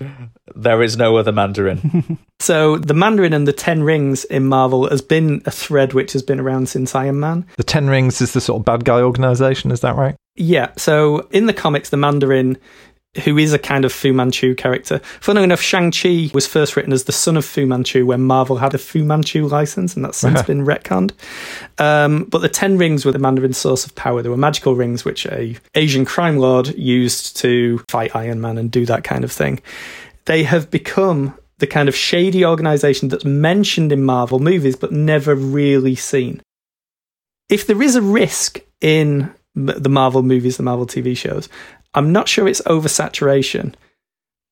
There 0.64 0.82
is 0.82 0.98
no 0.98 1.18
other 1.18 1.32
Mandarin. 1.32 2.18
So 2.42 2.78
the 2.78 2.94
Mandarin 2.94 3.34
and 3.34 3.46
the 3.46 3.52
Ten 3.54 3.84
Rings 3.84 4.24
in 4.24 4.46
Marvel 4.46 4.90
has 4.90 5.02
been 5.02 5.42
a 5.46 5.52
thread 5.52 5.92
which 5.94 6.14
has 6.14 6.24
been 6.24 6.40
around 6.40 6.70
since 6.70 6.96
Iron 6.96 7.20
Man. 7.20 7.46
The 7.58 7.66
Ten 7.66 7.90
Rings 7.90 8.22
is 8.22 8.32
the 8.32 8.40
sort 8.40 8.62
of 8.62 8.66
bad 8.66 8.86
guy 8.86 9.02
organization, 9.02 9.72
is 9.72 9.82
that 9.82 9.98
right? 9.98 10.16
Yeah, 10.38 10.72
so 10.78 11.28
in 11.32 11.48
the 11.48 11.54
comics, 11.54 11.90
the 11.90 11.98
Mandarin, 11.98 12.58
who 13.26 13.38
is 13.38 13.52
a 13.52 13.60
kind 13.60 13.84
of 13.84 13.92
Fu 13.92 14.14
Manchu 14.14 14.56
character, 14.56 15.00
funnily 15.20 15.44
enough, 15.44 15.60
Shang-Chi 15.60 16.32
was 16.34 16.48
first 16.48 16.78
written 16.78 16.94
as 16.94 17.04
the 17.04 17.12
son 17.12 17.36
of 17.36 17.44
Fu 17.44 17.66
Manchu 17.66 18.06
when 18.06 18.22
Marvel 18.22 18.56
had 18.56 18.74
a 18.74 18.78
Fu 18.78 19.04
Manchu 19.04 19.46
license, 19.46 19.98
and 19.98 20.06
that's 20.06 20.18
since 20.18 20.42
been 20.44 20.66
retconned. 20.66 21.12
Um, 21.78 22.24
but 22.24 22.40
the 22.40 22.48
Ten 22.48 22.78
Rings 22.78 23.04
were 23.04 23.12
the 23.12 23.20
Mandarin's 23.20 23.58
source 23.58 23.86
of 23.86 23.94
power. 23.96 24.22
They 24.22 24.30
were 24.30 24.38
magical 24.38 24.76
rings 24.76 25.04
which 25.04 25.26
a 25.26 25.58
Asian 25.76 26.06
crime 26.06 26.38
lord 26.38 26.70
used 26.70 27.36
to 27.38 27.84
fight 27.90 28.16
Iron 28.16 28.40
Man 28.40 28.58
and 28.58 28.72
do 28.72 28.86
that 28.86 29.04
kind 29.04 29.26
of 29.26 29.32
thing. 29.32 29.60
They 30.30 30.44
have 30.44 30.70
become 30.70 31.34
the 31.58 31.66
kind 31.66 31.90
of 31.90 31.96
shady 31.96 32.46
organization 32.46 33.10
that's 33.10 33.26
mentioned 33.26 33.92
in 33.92 34.04
Marvel 34.04 34.38
movies 34.38 34.76
but 34.76 34.92
never 34.92 35.34
really 35.34 35.96
seen. 35.96 36.44
If 37.50 37.66
there 37.66 37.82
is 37.82 37.96
a 37.96 38.02
risk 38.04 38.60
in 38.80 39.34
the 39.56 39.90
Marvel 39.90 40.22
movies, 40.22 40.58
the 40.58 40.62
Marvel 40.62 40.86
TV 40.86 41.18
shows, 41.18 41.50
I'm 41.96 42.12
not 42.12 42.30
sure 42.30 42.48
it's 42.48 42.62
oversaturation. 42.62 43.74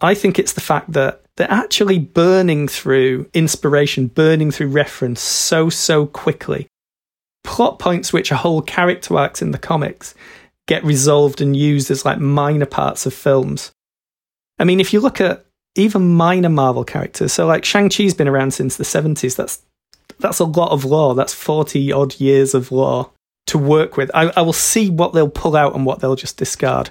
I 0.02 0.16
think 0.16 0.40
it's 0.40 0.54
the 0.54 0.62
fact 0.62 0.94
that 0.94 1.22
they're 1.36 1.52
actually 1.52 2.00
burning 2.00 2.68
through 2.68 3.30
inspiration, 3.36 4.08
burning 4.08 4.50
through 4.50 4.70
reference 4.70 5.22
so, 5.22 5.70
so 5.70 6.08
quickly. 6.08 6.66
Plot 7.44 7.78
points 7.78 8.12
which 8.12 8.32
are 8.32 8.36
whole 8.36 8.64
character 8.64 9.16
arcs 9.16 9.44
in 9.44 9.52
the 9.52 9.60
comics 9.60 10.16
get 10.68 10.84
resolved 10.84 11.40
and 11.40 11.56
used 11.56 11.92
as 11.92 12.04
like 12.04 12.18
minor 12.18 12.66
parts 12.66 13.06
of 13.06 13.14
films. 13.14 13.72
I 14.58 14.64
mean, 14.64 14.80
if 14.80 14.92
you 14.92 15.02
look 15.02 15.22
at 15.22 15.46
even 15.78 16.14
minor 16.14 16.50
Marvel 16.50 16.84
characters, 16.84 17.34
so 17.34 17.46
like 17.46 17.66
Shang-Chi's 17.66 18.14
been 18.14 18.28
around 18.28 18.52
since 18.52 18.78
the 18.78 18.84
70s, 18.84 19.36
that's 19.36 19.62
that's 20.20 20.40
a 20.40 20.46
lot 20.46 20.72
of 20.72 20.84
lore. 20.84 21.16
That's 21.16 21.34
40 21.34 21.92
odd 21.92 22.20
years 22.20 22.54
of 22.54 22.72
lore 22.72 23.12
to 23.48 23.58
work 23.58 23.98
with. 23.98 24.12
I, 24.14 24.32
I 24.36 24.42
will 24.42 24.54
see 24.54 24.90
what 24.90 25.14
they'll 25.14 25.30
pull 25.30 25.56
out 25.56 25.76
and 25.76 25.86
what 25.86 26.00
they'll 26.00 26.16
just 26.16 26.38
discard. 26.38 26.90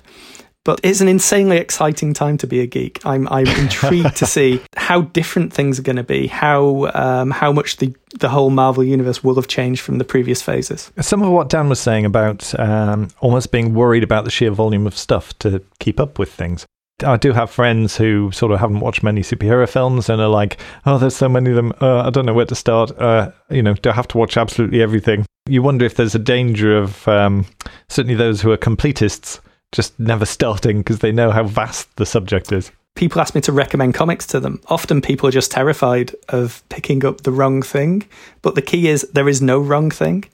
But 0.65 0.81
it's 0.83 1.01
an 1.01 1.07
insanely 1.07 1.59
exciting 1.59 2.13
time 2.13 2.39
to 2.39 2.47
be 2.49 2.59
a 2.59 2.67
geek. 2.67 3.01
I'm 3.07 3.29
I'm 3.29 3.47
intrigued 3.61 4.17
to 4.17 4.27
see 4.27 4.61
how 4.77 5.03
different 5.03 5.53
things 5.53 5.79
are 5.79 5.83
going 5.83 5.95
to 5.95 6.03
be, 6.03 6.27
how 6.27 6.91
um, 6.93 7.31
how 7.31 7.53
much 7.53 7.77
the 7.77 7.95
the 8.19 8.29
whole 8.29 8.51
Marvel 8.51 8.83
universe 8.83 9.23
will 9.23 9.37
have 9.37 9.47
changed 9.47 9.81
from 9.81 9.99
the 9.99 10.05
previous 10.05 10.43
phases. 10.43 10.91
Some 11.01 11.23
of 11.23 11.31
what 11.31 11.51
Dan 11.51 11.69
was 11.69 11.79
saying 11.79 12.05
about 12.05 12.59
um, 12.59 13.11
almost 13.21 13.53
being 13.53 13.75
worried 13.75 14.03
about 14.03 14.25
the 14.25 14.31
sheer 14.31 14.51
volume 14.51 14.89
of 14.89 14.99
stuff 14.99 15.39
to 15.39 15.63
keep 15.79 16.01
up 16.01 16.19
with 16.19 16.33
things. 16.33 16.67
I 17.05 17.17
do 17.19 17.33
have 17.33 17.51
friends 17.51 17.97
who 17.97 18.31
sort 18.33 18.53
of 18.53 18.61
haven't 18.61 18.81
watched 18.81 19.03
many 19.03 19.21
superhero 19.21 19.69
films 19.69 20.09
and 20.09 20.21
are 20.21 20.29
like, 20.29 20.57
"Oh, 20.87 20.97
there's 20.97 21.17
so 21.17 21.29
many 21.29 21.51
of 21.51 21.57
them. 21.57 21.73
Uh, 21.81 22.01
I 22.01 22.11
don't 22.11 22.25
know 22.25 22.33
where 22.33 22.47
to 22.47 22.55
start. 22.55 22.91
Uh, 22.99 23.33
you 23.51 23.63
know, 23.63 23.75
do 23.75 23.91
I 23.91 23.93
have 23.93 24.09
to 24.09 24.19
watch 24.19 24.37
absolutely 24.37 24.83
everything?" 24.83 25.27
You 25.47 25.63
wonder 25.63 25.85
if 25.85 25.95
there's 25.95 26.15
a 26.15 26.19
danger 26.21 26.77
of 26.77 27.07
um, 27.07 27.45
certainly 27.89 28.15
those 28.17 28.41
who 28.41 28.51
are 28.51 28.57
completists 28.57 29.41
just 29.73 29.99
never 30.01 30.25
starting 30.25 30.79
because 30.79 31.01
they 31.01 31.13
know 31.13 31.31
how 31.31 31.45
vast 31.45 31.95
the 31.97 32.07
subject 32.07 32.51
is. 32.51 32.73
People 32.95 33.21
ask 33.21 33.35
me 33.35 33.43
to 33.43 33.53
recommend 33.53 33.93
comics 33.95 34.27
to 34.29 34.41
them. 34.41 34.61
Often 34.69 35.03
people 35.03 35.29
are 35.29 35.33
just 35.33 35.51
terrified 35.51 36.15
of 36.31 36.63
picking 36.71 37.05
up 37.05 37.21
the 37.21 37.33
wrong 37.33 37.61
thing. 37.61 38.09
But 38.41 38.55
the 38.55 38.63
key 38.63 38.89
is 38.89 39.03
there 39.13 39.29
is 39.29 39.43
no 39.43 39.59
wrong 39.59 39.91
thing. 39.91 40.25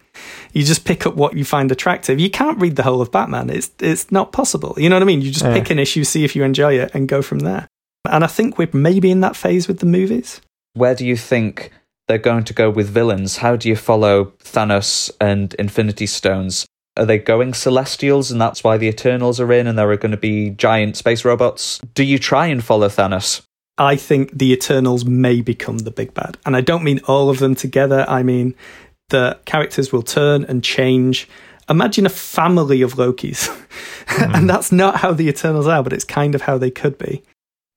You 0.52 0.64
just 0.64 0.84
pick 0.84 1.06
up 1.06 1.14
what 1.14 1.36
you 1.36 1.44
find 1.44 1.70
attractive. 1.72 2.20
You 2.20 2.30
can't 2.30 2.60
read 2.60 2.76
the 2.76 2.82
whole 2.82 3.00
of 3.00 3.10
Batman. 3.10 3.50
It's 3.50 3.70
it's 3.80 4.10
not 4.12 4.32
possible. 4.32 4.74
You 4.76 4.88
know 4.88 4.96
what 4.96 5.02
I 5.02 5.06
mean? 5.06 5.22
You 5.22 5.30
just 5.30 5.44
Yeah. 5.44 5.54
pick 5.54 5.70
an 5.70 5.78
issue, 5.78 6.04
see 6.04 6.24
if 6.24 6.36
you 6.36 6.44
enjoy 6.44 6.78
it, 6.78 6.90
and 6.94 7.08
go 7.08 7.22
from 7.22 7.40
there. 7.40 7.68
And 8.10 8.24
I 8.24 8.26
think 8.26 8.58
we're 8.58 8.68
maybe 8.72 9.10
in 9.10 9.20
that 9.20 9.36
phase 9.36 9.68
with 9.68 9.78
the 9.78 9.86
movies. 9.86 10.40
Where 10.74 10.94
do 10.94 11.06
you 11.06 11.16
think 11.16 11.70
they're 12.08 12.18
going 12.18 12.44
to 12.44 12.52
go 12.52 12.68
with 12.68 12.88
villains? 12.88 13.38
How 13.38 13.56
do 13.56 13.68
you 13.68 13.76
follow 13.76 14.32
Thanos 14.42 15.10
and 15.20 15.54
Infinity 15.54 16.06
Stones? 16.06 16.66
Are 16.96 17.06
they 17.06 17.18
going 17.18 17.54
Celestials 17.54 18.30
and 18.30 18.40
that's 18.40 18.62
why 18.62 18.76
the 18.76 18.88
Eternals 18.88 19.40
are 19.40 19.50
in 19.52 19.66
and 19.66 19.78
there 19.78 19.90
are 19.90 19.96
going 19.96 20.10
to 20.10 20.16
be 20.18 20.50
giant 20.50 20.96
space 20.96 21.24
robots? 21.24 21.80
Do 21.94 22.02
you 22.04 22.18
try 22.18 22.48
and 22.48 22.62
follow 22.62 22.88
Thanos? 22.88 23.42
I 23.78 23.96
think 23.96 24.36
the 24.36 24.52
Eternals 24.52 25.06
may 25.06 25.40
become 25.40 25.78
the 25.78 25.90
big 25.90 26.12
bad. 26.12 26.36
And 26.44 26.54
I 26.54 26.60
don't 26.60 26.84
mean 26.84 27.00
all 27.06 27.30
of 27.30 27.38
them 27.38 27.54
together. 27.54 28.04
I 28.08 28.22
mean 28.22 28.54
the 29.09 29.38
characters 29.44 29.92
will 29.92 30.03
turn 30.03 30.44
and 30.44 30.62
change. 30.62 31.28
Imagine 31.68 32.07
a 32.07 32.11
family 32.11 32.82
of 32.82 32.94
Lokis. 32.94 33.48
and 34.09 34.32
mm-hmm. 34.32 34.46
that's 34.46 34.72
not 34.72 34.96
how 34.96 35.12
the 35.12 35.28
Eternals 35.28 35.66
are, 35.66 35.82
but 35.82 35.92
it's 35.92 36.05
kind 36.05 36.34
of 36.34 36.42
how 36.42 36.59
they 36.59 36.70
could 36.70 36.98
be. 36.98 37.22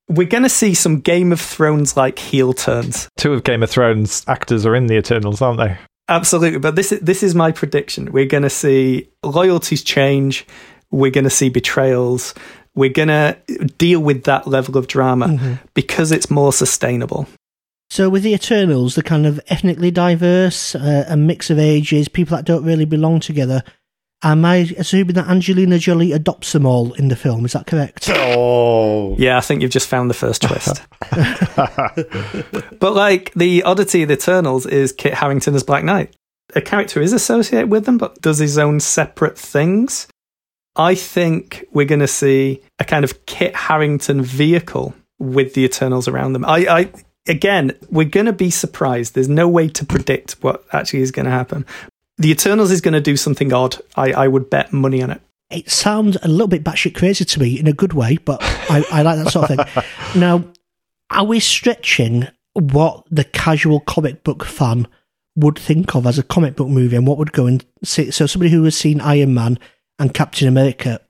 We're 0.07 0.27
going 0.27 0.43
to 0.43 0.49
see 0.49 0.73
some 0.73 0.99
Game 0.99 1.31
of 1.31 1.41
Thrones 1.41 1.97
like 1.97 2.19
heel 2.19 2.53
turns. 2.53 3.09
Two 3.17 3.33
of 3.33 3.43
Game 3.43 3.63
of 3.63 3.69
Thrones 3.69 4.23
actors 4.27 4.65
are 4.65 4.75
in 4.75 4.87
the 4.87 4.97
Eternals, 4.97 5.41
aren't 5.41 5.57
they? 5.57 5.77
Absolutely, 6.07 6.59
but 6.59 6.75
this 6.75 6.91
is 6.91 6.99
this 6.99 7.23
is 7.23 7.33
my 7.33 7.51
prediction. 7.51 8.11
We're 8.11 8.27
going 8.27 8.43
to 8.43 8.49
see 8.49 9.09
loyalties 9.23 9.83
change. 9.83 10.45
We're 10.91 11.09
going 11.09 11.23
to 11.23 11.31
see 11.31 11.49
betrayals. 11.49 12.35
We're 12.75 12.91
going 12.91 13.07
to 13.07 13.37
deal 13.77 14.01
with 14.01 14.25
that 14.25 14.45
level 14.45 14.77
of 14.77 14.87
drama 14.87 15.27
mm-hmm. 15.27 15.53
because 15.73 16.11
it's 16.11 16.29
more 16.29 16.53
sustainable. 16.53 17.27
So 17.89 18.09
with 18.09 18.23
the 18.23 18.33
Eternals, 18.33 18.95
they're 18.95 19.03
kind 19.03 19.25
of 19.25 19.39
ethnically 19.47 19.91
diverse, 19.91 20.75
uh, 20.75 21.05
a 21.07 21.15
mix 21.15 21.49
of 21.49 21.59
ages, 21.59 22.07
people 22.07 22.35
that 22.35 22.45
don't 22.45 22.65
really 22.65 22.85
belong 22.85 23.19
together. 23.19 23.63
Am 24.23 24.43
I 24.43 24.67
assuming 24.77 25.13
that 25.15 25.27
Angelina 25.27 25.77
Jolie 25.77 26.11
adopts 26.11 26.53
them 26.53 26.65
all 26.65 26.93
in 26.93 27.09
the 27.09 27.15
film? 27.15 27.45
Is 27.45 27.53
that 27.53 27.67
correct? 27.67 28.09
Oh, 28.37 29.15
Yeah, 29.17 29.37
I 29.37 29.41
think 29.41 29.61
you've 29.61 29.71
just 29.71 29.87
found 29.87 30.09
the 30.09 30.15
first 30.15 30.41
twist. 30.41 30.81
but 32.79 32.93
like 32.93 33.31
the 33.33 33.61
oddity 33.63 34.01
of 34.01 34.07
the 34.09 34.15
Eternals 34.15 34.65
is 34.65 34.91
Kit 34.91 35.13
Harington 35.13 35.53
as 35.53 35.63
Black 35.63 35.83
Knight. 35.83 36.15
A 36.55 36.61
character 36.61 37.01
is 37.01 37.13
associated 37.13 37.69
with 37.69 37.85
them, 37.85 37.97
but 37.97 38.19
does 38.21 38.39
his 38.39 38.57
own 38.57 38.79
separate 38.79 39.37
things. 39.37 40.07
I 40.75 40.95
think 40.95 41.65
we're 41.71 41.85
going 41.85 41.99
to 41.99 42.07
see 42.07 42.61
a 42.79 42.83
kind 42.83 43.05
of 43.05 43.25
Kit 43.25 43.55
Harington 43.55 44.21
vehicle 44.21 44.93
with 45.19 45.53
the 45.53 45.63
Eternals 45.63 46.07
around 46.07 46.33
them. 46.33 46.45
I, 46.45 46.65
I 46.67 46.91
again, 47.27 47.77
we're 47.89 48.05
going 48.09 48.25
to 48.25 48.33
be 48.33 48.49
surprised. 48.49 49.13
There's 49.13 49.29
no 49.29 49.47
way 49.47 49.67
to 49.69 49.85
predict 49.85 50.33
what 50.43 50.63
actually 50.71 51.01
is 51.01 51.11
going 51.11 51.25
to 51.25 51.31
happen. 51.31 51.65
The 52.17 52.31
Eternals 52.31 52.71
is 52.71 52.81
going 52.81 52.93
to 52.93 53.01
do 53.01 53.17
something 53.17 53.51
odd. 53.51 53.77
I, 53.95 54.13
I 54.13 54.27
would 54.27 54.49
bet 54.49 54.71
money 54.71 55.01
on 55.01 55.11
it. 55.11 55.21
It 55.51 55.69
sounds 55.69 56.17
a 56.23 56.27
little 56.27 56.47
bit 56.47 56.63
batshit 56.63 56.95
crazy 56.95 57.25
to 57.25 57.39
me 57.39 57.59
in 57.59 57.67
a 57.67 57.73
good 57.73 57.93
way, 57.93 58.17
but 58.17 58.39
I, 58.41 58.83
I 58.91 59.01
like 59.03 59.17
that 59.23 59.31
sort 59.31 59.51
of 59.51 59.69
thing. 59.69 59.83
Now, 60.19 60.45
are 61.11 61.25
we 61.25 61.39
stretching 61.39 62.27
what 62.53 63.05
the 63.11 63.25
casual 63.25 63.81
comic 63.81 64.23
book 64.23 64.45
fan 64.45 64.87
would 65.35 65.59
think 65.59 65.93
of 65.93 66.07
as 66.07 66.17
a 66.17 66.23
comic 66.23 66.55
book 66.55 66.69
movie 66.69 66.95
and 66.95 67.05
what 67.05 67.17
would 67.17 67.33
go 67.33 67.45
and 67.45 67.63
see? 67.83 68.11
So, 68.11 68.25
somebody 68.25 68.49
who 68.51 68.63
has 68.63 68.75
seen 68.75 69.01
Iron 69.01 69.33
Man 69.33 69.59
and 69.99 70.13
Captain 70.13 70.47
America 70.47 71.01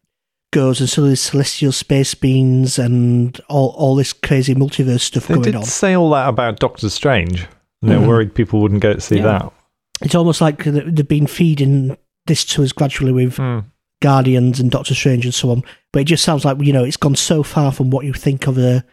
goes 0.55 0.79
and 0.79 0.89
saw 0.89 1.01
these 1.03 1.21
celestial 1.21 1.71
space 1.71 2.15
beings 2.15 2.79
and 2.79 3.39
all, 3.49 3.69
all 3.77 3.95
this 3.95 4.13
crazy 4.13 4.55
multiverse 4.55 5.01
stuff 5.01 5.27
They 5.27 5.33
going 5.35 5.43
did 5.43 5.55
on. 5.55 5.63
say 5.63 5.93
all 5.95 6.09
that 6.11 6.29
about 6.29 6.59
Doctor 6.59 6.89
Strange. 6.89 7.45
And 7.81 7.91
they're 7.91 7.99
Mhm. 7.99 8.07
worried 8.07 8.33
people 8.33 8.61
wouldn't 8.61 8.81
go 8.81 8.93
to 8.93 9.01
see 9.01 9.17
Yeah. 9.17 9.23
that. 9.23 9.53
It's 10.01 10.15
almost 10.15 10.41
like 10.41 10.63
they've 10.63 11.07
been 11.07 11.27
feeding 11.27 11.97
this 12.25 12.43
to 12.45 12.63
us 12.63 12.71
gradually 12.71 13.11
with 13.11 13.37
Hmm. 13.37 13.59
Guardians 14.01 14.59
and 14.59 14.71
Doctor 14.71 14.93
Strange 14.95 15.25
and 15.25 15.33
so 15.33 15.51
on. 15.51 15.63
But 15.93 16.01
it 16.01 16.05
just 16.05 16.23
sounds 16.23 16.43
like 16.45 16.57
you 16.61 16.73
know 16.73 16.83
it's 16.83 16.97
gone 16.97 17.15
so 17.15 17.43
far 17.43 17.71
from 17.71 17.89
what 17.91 18.05
you 18.05 18.13
think 18.13 18.47
of 18.47 18.57
a 18.57 18.83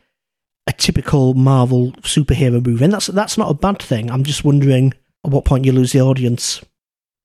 a 0.68 0.72
typical 0.72 1.34
Marvel 1.34 1.90
superhero 2.02 2.64
movie, 2.64 2.84
and 2.84 2.92
that's 2.92 3.06
that's 3.08 3.36
not 3.38 3.50
a 3.50 3.54
bad 3.54 3.80
thing. 3.80 4.10
I'm 4.10 4.22
just 4.24 4.44
wondering 4.44 4.94
at 5.24 5.30
what 5.32 5.44
point 5.44 5.64
you 5.64 5.72
lose 5.72 5.92
the 5.92 6.00
audience. 6.00 6.60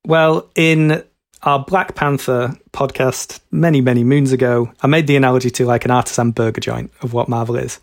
Well, 0.06 0.50
in 0.56 1.04
our 1.44 1.64
Black 1.64 1.96
Panther 1.96 2.58
podcast 2.72 3.40
many, 3.52 3.82
many 3.82 4.04
moons 4.04 4.32
ago, 4.32 4.72
I 4.82 4.88
made 4.88 5.08
the 5.08 5.16
analogy 5.16 5.50
to 5.52 5.66
like 5.66 5.86
an 5.86 5.92
artisan 5.92 6.32
burger 6.32 6.62
joint 6.62 6.92
of 7.02 7.14
what 7.14 7.30
Marvel 7.30 7.56
is. 7.56 7.80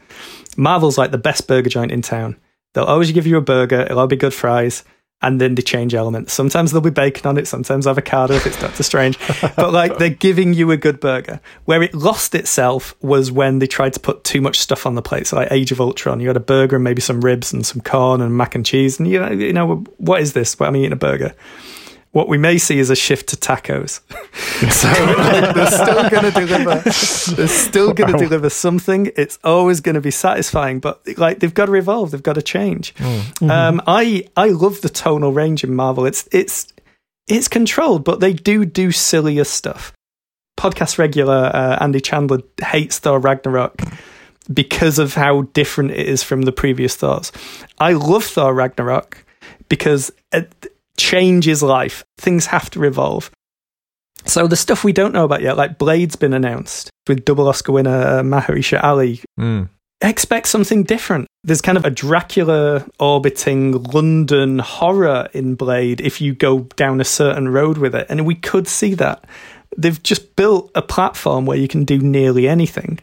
Marvel's 0.57 0.99
like 0.99 1.11
the 1.11 1.19
best 1.19 1.47
burger 1.47 1.71
joint 1.71 1.93
in 1.93 2.03
town. 2.03 2.37
They'll 2.73 2.85
always 2.85 3.13
give 3.13 3.27
you 3.27 3.37
a 3.37 3.43
burger, 3.43 3.83
it'll 3.83 4.01
all 4.01 4.07
be 4.07 4.17
good 4.17 4.35
fries, 4.35 4.83
and 5.23 5.41
then 5.41 5.55
they 5.55 5.63
change 5.63 5.95
elements. 5.95 6.35
Sometimes 6.35 6.71
there'll 6.71 6.83
be 6.85 6.91
bacon 6.91 7.27
on 7.27 7.39
it, 7.39 7.47
sometimes 7.47 7.87
avocado 7.87 8.35
if 8.35 8.47
it's 8.47 8.61
Doctor 8.61 8.83
Strange. 8.83 9.19
But 9.57 9.73
like 9.73 9.99
they're 9.99 10.11
giving 10.11 10.53
you 10.53 10.71
a 10.71 10.77
good 10.77 11.01
burger. 11.01 11.41
Where 11.65 11.83
it 11.83 11.95
lost 11.95 12.35
itself 12.35 12.95
was 13.01 13.33
when 13.33 13.61
they 13.61 13.67
tried 13.67 13.95
to 13.95 14.01
put 14.01 14.25
too 14.25 14.41
much 14.41 14.59
stuff 14.59 14.85
on 14.85 14.97
the 14.97 15.03
plate. 15.03 15.27
So 15.27 15.37
like 15.37 15.51
Age 15.51 15.73
of 15.73 15.81
Ultron, 15.81 16.21
you 16.21 16.27
had 16.27 16.37
a 16.37 16.41
burger 16.41 16.77
and 16.77 16.85
maybe 16.85 17.01
some 17.01 17.21
ribs 17.21 17.53
and 17.53 17.65
some 17.65 17.81
corn 17.81 18.21
and 18.21 18.37
mac 18.37 18.55
and 18.55 18.67
cheese, 18.67 18.99
and 18.99 19.09
you 19.09 19.21
know, 19.21 19.31
you 19.31 19.53
know 19.53 19.85
what 19.97 20.21
is 20.21 20.33
this? 20.35 20.59
What 20.59 20.67
am 20.67 20.75
I 20.75 20.79
eating 20.79 20.93
a 20.93 20.97
burger? 20.97 21.35
What 22.15 22.29
we 22.29 22.39
may 22.39 22.59
see 22.59 22.79
is 22.79 22.91
a 22.91 22.95
shift 22.97 23.29
to 23.31 23.37
tacos. 23.37 24.01
so 24.71 24.89
they're 25.53 25.67
still 25.67 26.09
going 26.09 26.33
to 26.33 26.47
deliver. 26.47 27.35
They're 27.35 27.49
still 27.49 27.93
going 27.93 28.13
to 28.13 28.19
deliver 28.19 28.49
something. 28.51 29.11
It's 29.17 29.37
always 29.43 29.81
going 29.81 29.97
to 29.97 30.01
be 30.01 30.13
satisfying, 30.13 30.79
but 30.79 31.03
like 31.19 31.41
they've 31.41 31.53
got 31.53 31.67
to 31.67 31.75
evolve. 31.75 32.13
They've 32.13 32.23
got 32.23 32.35
to 32.35 32.43
change. 32.43 32.95
Um, 33.43 33.83
I 33.89 34.29
I 34.37 34.51
love 34.51 34.81
the 34.81 34.89
tonal 34.89 35.33
range 35.33 35.65
in 35.65 35.75
Marvel. 35.75 36.07
It's 36.07 36.29
it's 36.31 36.73
it's 37.27 37.49
controlled, 37.49 38.05
but 38.05 38.21
they 38.21 38.33
do 38.33 38.65
do 38.65 38.93
sillier 38.93 39.45
stuff. 39.45 39.93
Podcast 40.57 40.99
regular 40.99 41.51
uh, 41.53 41.79
Andy 41.81 42.01
Chandler 42.01 42.43
hates 42.63 43.01
Thor 43.01 43.19
Ragnarok 43.19 43.83
because 44.53 45.01
of 45.01 45.15
how 45.15 45.43
different 45.53 45.91
it 45.91 46.07
is 46.07 46.23
from 46.23 46.43
the 46.43 46.53
previous 46.53 46.95
Thors. 46.95 47.33
I 47.81 47.95
love 47.95 48.25
Thor 48.25 48.55
Ragnarok 48.55 49.25
because 49.69 50.13
it, 50.33 50.74
change 50.97 51.49
is 51.49 51.63
life. 51.63 52.05
Things 52.19 52.47
have 52.47 52.71
to 52.71 52.85
evolve. 52.85 53.31
So 54.27 54.47
the 54.47 54.57
stuff 54.57 54.85
we 54.85 54.93
don't 54.93 55.13
know 55.13 55.25
about 55.25 55.43
yet, 55.43 55.57
like 55.57 55.79
Blade's 55.79 56.17
been 56.17 56.33
announced 56.33 56.91
with 57.07 57.25
double 57.25 57.49
Oscar 57.49 57.73
winner 57.73 57.91
uh, 57.91 58.23
Mahershala 58.23 58.83
Ali. 58.83 59.21
Mm. 59.39 59.69
Expect 60.01 60.49
something 60.49 60.83
different. 60.83 61.27
There's 61.45 61.61
kind 61.61 61.79
of 61.79 61.85
a 61.85 61.91
Dracula 61.91 62.87
orbiting 62.99 63.83
London 63.83 64.59
horror 64.59 65.29
in 65.33 65.55
Blade 65.55 66.01
if 66.01 66.21
you 66.21 66.35
go 66.35 66.61
down 66.77 67.01
a 67.01 67.05
certain 67.05 67.49
road 67.49 67.79
with 67.79 67.95
it, 67.95 68.07
and 68.09 68.27
we 68.27 68.35
could 68.35 68.67
see 68.67 68.95
that. 68.95 69.25
They've 69.77 70.03
just 70.03 70.37
built 70.37 70.71
a 70.75 70.83
platform 70.83 71.47
where 71.47 71.59
you 71.59 71.69
can 71.69 71.85
do 71.85 71.99
nearly 71.99 72.49
anything. 72.49 73.01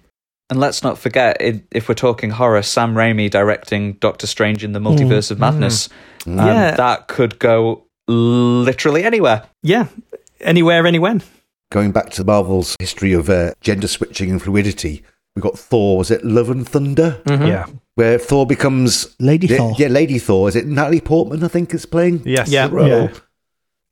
And 0.52 0.60
let's 0.60 0.84
not 0.84 0.97
forget, 0.97 1.38
if 1.39 1.88
we're 1.88 1.95
talking 1.95 2.30
horror, 2.30 2.62
Sam 2.62 2.93
Raimi 2.93 3.32
directing 3.32 3.93
Doctor 3.93 4.28
Strange 4.28 4.66
in 4.66 4.74
the 4.74 4.80
Multiverse 4.80 5.32
of 5.32 5.39
Madness. 5.39 5.88
Um, 6.28 6.38
Yeah. 6.38 6.72
That 6.76 7.08
could 7.08 7.39
go 7.39 7.86
literally 8.10 9.06
anywhere. 9.06 9.43
Yeah, 9.64 9.88
anywhere, 10.41 10.86
anywhen. 10.86 11.24
Going 11.72 11.93
back 11.93 12.10
to 12.12 12.26
Marvel's 12.26 12.76
history 12.80 13.14
of 13.14 13.30
uh, 13.30 13.54
gender 13.62 13.88
switching 13.88 14.30
and 14.30 14.41
fluidity, 14.41 15.04
we've 15.38 15.43
got 15.43 15.58
Thor, 15.58 15.97
was 15.97 16.12
it 16.12 16.26
Love 16.26 16.49
and 16.49 16.68
Thunder? 16.68 17.22
Yeah. 17.26 17.68
Where 17.95 18.20
Thor 18.20 18.45
becomes. 18.45 19.16
Lady 19.20 19.47
yeah, 19.47 19.58
Thor. 19.58 19.76
Yeah, 19.78 19.88
Lady 19.88 20.20
Thor. 20.20 20.49
Is 20.49 20.58
it 20.58 20.68
Natalie 20.68 20.99
Portman, 20.99 21.45
I 21.45 21.47
think, 21.47 21.74
is 21.74 21.86
playing? 21.86 22.24
Yes. 22.26 22.49
Yeah. 22.49 22.68
role? 22.70 22.88
Yeah. 22.88 23.14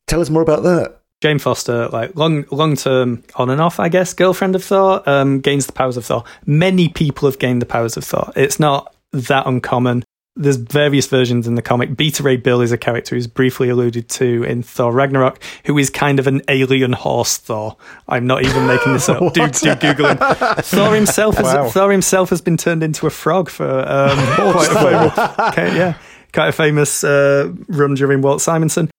Tell 0.07 0.19
us 0.19 0.29
more 0.29 0.41
about 0.41 0.63
that. 0.63 0.98
Jane 1.21 1.39
Foster, 1.39 1.89
like 1.89 2.15
long 2.15 2.45
long 2.51 2.75
term 2.75 3.23
on 3.35 3.49
and 3.49 3.59
off, 3.59 3.79
I 3.79 3.89
guess, 3.89 4.13
girlfriend 4.13 4.55
of 4.55 4.63
Thor, 4.63 5.07
um, 5.07 5.41
gains 5.41 5.65
the 5.65 5.73
powers 5.73 5.97
of 5.97 6.05
Thor. 6.05 6.23
Many 6.45 6.89
people 6.89 7.29
have 7.29 7.39
gained 7.39 7.61
the 7.61 7.65
powers 7.65 7.97
of 7.97 8.05
Thor. 8.05 8.31
It's 8.35 8.59
not 8.59 8.95
that 9.11 9.45
uncommon. 9.45 10.03
There's 10.35 10.55
various 10.55 11.07
versions 11.07 11.47
in 11.47 11.55
the 11.55 11.61
comic. 11.61 11.97
Beta 11.97 12.23
Ray 12.23 12.37
Bill 12.37 12.61
is 12.61 12.71
a 12.71 12.77
character 12.77 13.13
who's 13.13 13.27
briefly 13.27 13.67
alluded 13.67 14.07
to 14.09 14.43
in 14.45 14.63
Thor 14.63 14.93
Ragnarok, 14.93 15.43
who 15.65 15.77
is 15.77 15.89
kind 15.89 16.17
of 16.17 16.27
an 16.27 16.41
alien 16.47 16.93
horse 16.93 17.35
Thor. 17.37 17.75
I'm 18.07 18.25
not 18.25 18.45
even 18.45 18.65
making 18.65 18.93
this 18.93 19.09
up. 19.09 19.19
do, 19.33 19.47
do 19.49 19.75
Google 19.75 20.07
him. 20.07 20.17
Thor 20.17 20.95
himself, 20.95 21.35
has, 21.35 21.43
Wow. 21.43 21.69
Thor 21.69 21.91
himself 21.91 22.29
has 22.29 22.39
been 22.39 22.55
turned 22.55 22.83
into 22.83 23.05
a 23.05 23.09
frog 23.09 23.49
for 23.49 23.67
um, 23.67 24.17
quite 24.53 24.71
a 24.71 24.75
famous, 24.75 25.39
okay, 25.49 25.75
yeah, 25.75 25.97
quite 26.31 26.47
a 26.47 26.53
famous 26.53 27.03
uh, 27.03 27.51
run 27.67 27.95
during 27.95 28.21
Walt 28.21 28.39
Simonson. 28.41 28.89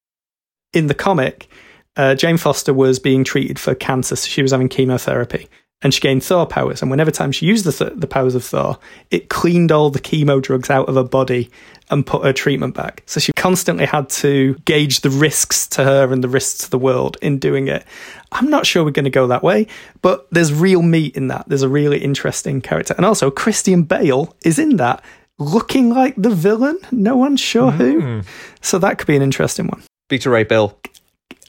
In 0.74 0.88
the 0.88 0.94
comic, 0.94 1.48
uh, 1.97 2.14
Jane 2.14 2.36
Foster 2.36 2.72
was 2.72 2.99
being 2.99 3.24
treated 3.24 3.59
for 3.59 3.74
cancer. 3.74 4.16
So 4.16 4.28
she 4.28 4.43
was 4.43 4.53
having 4.53 4.68
chemotherapy 4.68 5.49
and 5.82 5.95
she 5.95 6.01
gained 6.01 6.22
Thor 6.22 6.47
powers. 6.47 6.82
And 6.82 6.91
whenever 6.91 7.11
time 7.11 7.32
she 7.32 7.47
used 7.47 7.64
the, 7.64 7.72
th- 7.72 7.99
the 7.99 8.07
powers 8.07 8.34
of 8.34 8.45
Thor, 8.45 8.78
it 9.11 9.28
cleaned 9.28 9.72
all 9.72 9.91
the 9.91 10.01
chemo 10.01 10.41
drugs 10.41 10.70
out 10.70 10.88
of 10.88 10.95
her 10.95 11.05
body 11.05 11.51
and 11.91 12.07
put 12.07 12.24
her 12.24 12.32
treatment 12.32 12.74
back. 12.74 13.03
So 13.07 13.18
she 13.18 13.32
constantly 13.32 13.86
had 13.86 14.09
to 14.11 14.55
gauge 14.64 15.01
the 15.01 15.11
risks 15.11 15.66
to 15.68 15.84
her 15.84 16.12
and 16.12 16.22
the 16.22 16.28
risks 16.28 16.64
to 16.64 16.70
the 16.70 16.78
world 16.78 17.16
in 17.20 17.38
doing 17.38 17.68
it. 17.68 17.84
I'm 18.30 18.49
not 18.51 18.66
sure 18.66 18.84
we're 18.84 18.91
going 18.93 19.05
to 19.05 19.11
go 19.11 19.26
that 19.26 19.43
way, 19.43 19.66
but 20.03 20.28
there's 20.30 20.53
real 20.53 20.82
meat 20.82 21.16
in 21.16 21.28
that. 21.28 21.49
There's 21.49 21.62
a 21.62 21.68
really 21.68 21.99
interesting 21.99 22.61
character. 22.61 22.95
And 22.97 23.05
also, 23.05 23.30
Christian 23.30 23.82
Bale 23.82 24.36
is 24.45 24.59
in 24.59 24.76
that, 24.76 25.03
looking 25.38 25.91
like 25.91 26.14
the 26.16 26.30
villain. 26.30 26.78
No 26.93 27.16
one's 27.16 27.41
sure 27.41 27.72
who. 27.72 28.22
So 28.61 28.78
that 28.78 28.99
could 28.99 29.07
be 29.09 29.16
an 29.16 29.22
interesting 29.22 29.66
one. 29.66 29.82
Beta 30.09 30.30
Ray 30.30 30.45
Bill. 30.45 30.78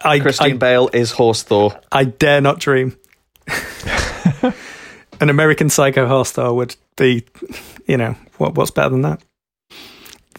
I, 0.03 0.19
Christian 0.19 0.53
I, 0.53 0.57
Bale 0.57 0.89
is 0.93 1.11
Horse 1.11 1.43
Thor. 1.43 1.79
I 1.91 2.05
dare 2.05 2.41
not 2.41 2.59
dream. 2.59 2.97
An 5.21 5.29
American 5.29 5.69
Psycho 5.69 6.07
horse 6.07 6.31
Thor 6.31 6.53
would 6.55 6.75
be, 6.97 7.25
you 7.85 7.97
know, 7.97 8.15
what, 8.37 8.55
what's 8.55 8.71
better 8.71 8.89
than 8.89 9.01
that? 9.01 9.21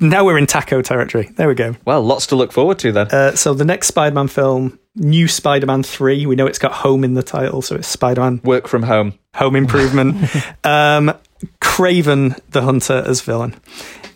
Now 0.00 0.24
we're 0.24 0.38
in 0.38 0.46
taco 0.46 0.82
territory. 0.82 1.30
There 1.36 1.46
we 1.46 1.54
go. 1.54 1.76
Well, 1.84 2.02
lots 2.02 2.26
to 2.28 2.36
look 2.36 2.50
forward 2.50 2.78
to 2.80 2.90
then. 2.90 3.08
Uh, 3.08 3.36
so 3.36 3.54
the 3.54 3.64
next 3.64 3.88
Spider-Man 3.88 4.26
film, 4.26 4.78
new 4.96 5.28
Spider-Man 5.28 5.84
three. 5.84 6.26
We 6.26 6.34
know 6.34 6.46
it's 6.46 6.58
got 6.58 6.72
home 6.72 7.04
in 7.04 7.14
the 7.14 7.22
title, 7.22 7.62
so 7.62 7.76
it's 7.76 7.86
Spider-Man 7.86 8.40
Work 8.42 8.66
from 8.66 8.82
home. 8.82 9.18
Home 9.36 9.54
Improvement. 9.54 10.16
um, 10.64 11.12
Kraven 11.60 12.38
the 12.50 12.62
Hunter 12.62 13.04
as 13.06 13.20
villain. 13.20 13.54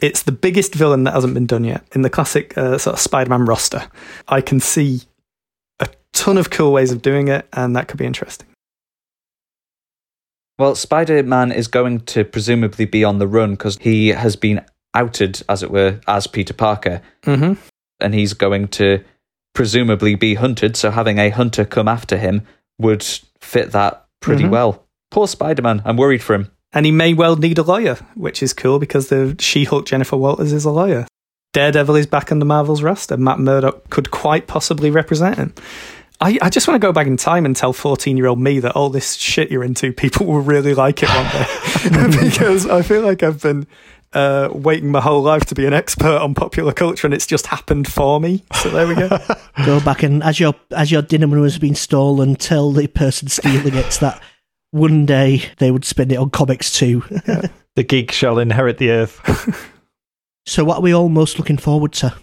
It's 0.00 0.22
the 0.22 0.32
biggest 0.32 0.74
villain 0.74 1.04
that 1.04 1.14
hasn't 1.14 1.34
been 1.34 1.46
done 1.46 1.64
yet 1.64 1.84
in 1.92 2.02
the 2.02 2.10
classic 2.10 2.56
uh, 2.58 2.78
sort 2.78 2.94
of 2.94 3.00
Spider-Man 3.00 3.44
roster. 3.44 3.88
I 4.28 4.40
can 4.40 4.60
see 4.60 5.02
ton 6.16 6.38
of 6.38 6.50
cool 6.50 6.72
ways 6.72 6.92
of 6.92 7.02
doing 7.02 7.28
it, 7.28 7.46
and 7.52 7.76
that 7.76 7.88
could 7.88 7.98
be 7.98 8.06
interesting. 8.06 8.46
Well, 10.58 10.74
Spider 10.74 11.22
Man 11.22 11.52
is 11.52 11.68
going 11.68 12.00
to 12.06 12.24
presumably 12.24 12.86
be 12.86 13.04
on 13.04 13.18
the 13.18 13.26
run 13.28 13.52
because 13.52 13.76
he 13.78 14.08
has 14.08 14.36
been 14.36 14.64
outed, 14.94 15.42
as 15.48 15.62
it 15.62 15.70
were, 15.70 16.00
as 16.08 16.26
Peter 16.26 16.54
Parker, 16.54 17.02
Mm-hmm. 17.24 17.60
and 18.00 18.14
he's 18.14 18.32
going 18.32 18.68
to 18.68 19.04
presumably 19.54 20.14
be 20.14 20.34
hunted. 20.34 20.76
So 20.76 20.90
having 20.90 21.18
a 21.18 21.28
hunter 21.30 21.64
come 21.64 21.88
after 21.88 22.16
him 22.16 22.42
would 22.78 23.02
fit 23.40 23.72
that 23.72 24.06
pretty 24.20 24.44
Mhm. 24.44 24.50
well. 24.50 24.82
Poor 25.10 25.28
Spider 25.28 25.62
Man. 25.62 25.82
I'm 25.84 25.96
worried 25.96 26.22
for 26.22 26.34
him. 26.34 26.50
And 26.72 26.84
he 26.86 26.92
may 26.92 27.14
well 27.14 27.36
need 27.36 27.58
a 27.58 27.62
lawyer, 27.62 27.96
which 28.14 28.42
is 28.42 28.52
cool 28.52 28.78
because 28.78 29.08
the 29.08 29.36
She-Hulk 29.38 29.86
Jennifer 29.86 30.16
Walters 30.16 30.52
is 30.52 30.64
a 30.64 30.70
lawyer. 30.70 31.06
Daredevil 31.52 31.96
is 31.96 32.06
back 32.06 32.30
on 32.32 32.38
the 32.38 32.44
Marvel's 32.44 32.82
roster. 32.82 33.16
Matt 33.16 33.38
Murdock 33.38 33.88
could 33.88 34.10
quite 34.10 34.46
possibly 34.46 34.90
represent 34.90 35.36
him. 35.36 35.54
I, 36.20 36.38
I 36.40 36.50
just 36.50 36.66
want 36.66 36.80
to 36.80 36.86
go 36.86 36.92
back 36.92 37.06
in 37.06 37.16
time 37.16 37.44
and 37.44 37.54
tell 37.54 37.72
14 37.72 38.16
year 38.16 38.26
old 38.26 38.40
me 38.40 38.58
that 38.60 38.72
all 38.72 38.90
this 38.90 39.14
shit 39.14 39.50
you're 39.50 39.64
into, 39.64 39.92
people 39.92 40.26
will 40.26 40.40
really 40.40 40.74
like 40.74 41.02
it 41.02 41.08
one 41.08 42.10
day. 42.10 42.24
because 42.28 42.66
I 42.66 42.82
feel 42.82 43.02
like 43.02 43.22
I've 43.22 43.42
been 43.42 43.66
uh, 44.12 44.48
waiting 44.52 44.90
my 44.90 45.00
whole 45.00 45.22
life 45.22 45.44
to 45.46 45.54
be 45.54 45.66
an 45.66 45.74
expert 45.74 46.18
on 46.18 46.34
popular 46.34 46.72
culture 46.72 47.06
and 47.06 47.12
it's 47.12 47.26
just 47.26 47.46
happened 47.46 47.86
for 47.86 48.20
me. 48.20 48.44
So 48.62 48.70
there 48.70 48.86
we 48.86 48.94
go. 48.94 49.08
Go 49.66 49.80
back 49.80 50.02
and 50.02 50.22
as 50.22 50.38
your 50.38 50.54
as 50.70 50.90
your 50.90 51.02
dinner 51.02 51.26
money 51.26 51.42
has 51.42 51.58
been 51.58 51.74
stolen, 51.74 52.36
tell 52.36 52.72
the 52.72 52.86
person 52.86 53.28
stealing 53.28 53.74
it 53.74 53.98
that 54.00 54.22
one 54.70 55.06
day 55.06 55.50
they 55.58 55.70
would 55.70 55.84
spend 55.84 56.12
it 56.12 56.16
on 56.16 56.30
comics 56.30 56.72
too. 56.72 57.02
The 57.76 57.84
geek 57.84 58.10
shall 58.10 58.38
inherit 58.38 58.78
the 58.78 58.90
earth. 58.90 59.20
So, 60.46 60.64
what 60.64 60.78
are 60.78 60.80
we 60.80 60.94
all 60.94 61.10
most 61.10 61.38
looking 61.38 61.58
forward 61.58 61.92
to? 61.94 62.14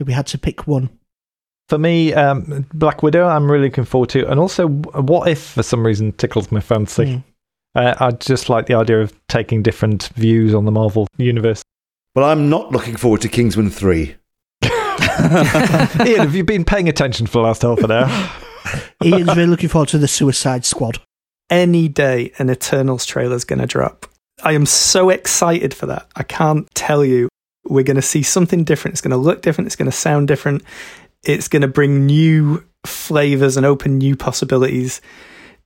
If 0.00 0.06
we 0.06 0.14
had 0.14 0.26
to 0.28 0.38
pick 0.38 0.66
one, 0.66 0.88
For 1.72 1.78
me, 1.78 2.12
um, 2.12 2.66
Black 2.74 3.02
Widow, 3.02 3.26
I'm 3.26 3.50
really 3.50 3.68
looking 3.68 3.86
forward 3.86 4.10
to. 4.10 4.30
And 4.30 4.38
also, 4.38 4.68
What 4.68 5.26
If, 5.26 5.42
for 5.42 5.62
some 5.62 5.86
reason, 5.86 6.12
tickles 6.12 6.52
my 6.52 6.60
fancy. 6.60 7.04
Mm. 7.06 7.24
Uh, 7.74 7.94
I 7.98 8.10
just 8.10 8.50
like 8.50 8.66
the 8.66 8.74
idea 8.74 9.00
of 9.00 9.18
taking 9.28 9.62
different 9.62 10.08
views 10.08 10.52
on 10.52 10.66
the 10.66 10.70
Marvel 10.70 11.08
universe. 11.16 11.62
Well, 12.14 12.26
I'm 12.26 12.50
not 12.50 12.72
looking 12.72 12.96
forward 12.96 13.22
to 13.22 13.30
Kingsman 13.30 13.70
3. 13.70 14.16
Ian, 14.64 14.76
have 15.96 16.34
you 16.34 16.44
been 16.44 16.66
paying 16.66 16.90
attention 16.90 17.26
for 17.26 17.38
the 17.38 17.44
last 17.44 17.62
half 17.62 17.78
an 17.78 17.90
hour? 17.90 18.30
Ian's 19.02 19.34
really 19.34 19.46
looking 19.46 19.70
forward 19.70 19.88
to 19.88 19.98
the 19.98 20.06
Suicide 20.06 20.66
Squad. 20.66 20.98
Any 21.48 21.88
day 21.88 22.32
an 22.38 22.50
Eternals 22.50 23.06
trailer 23.06 23.36
is 23.36 23.46
going 23.46 23.60
to 23.60 23.66
drop. 23.66 24.04
I 24.42 24.52
am 24.52 24.66
so 24.66 25.08
excited 25.08 25.72
for 25.72 25.86
that. 25.86 26.06
I 26.16 26.22
can't 26.22 26.68
tell 26.74 27.02
you. 27.02 27.30
We're 27.64 27.84
going 27.84 27.94
to 27.94 28.02
see 28.02 28.24
something 28.24 28.64
different. 28.64 28.94
It's 28.94 29.00
going 29.00 29.12
to 29.12 29.16
look 29.16 29.40
different. 29.40 29.68
It's 29.68 29.76
going 29.76 29.90
to 29.90 29.96
sound 29.96 30.26
different. 30.26 30.64
It's 31.24 31.48
going 31.48 31.62
to 31.62 31.68
bring 31.68 32.06
new 32.06 32.64
flavors 32.84 33.56
and 33.56 33.64
open 33.64 33.98
new 33.98 34.16
possibilities 34.16 35.00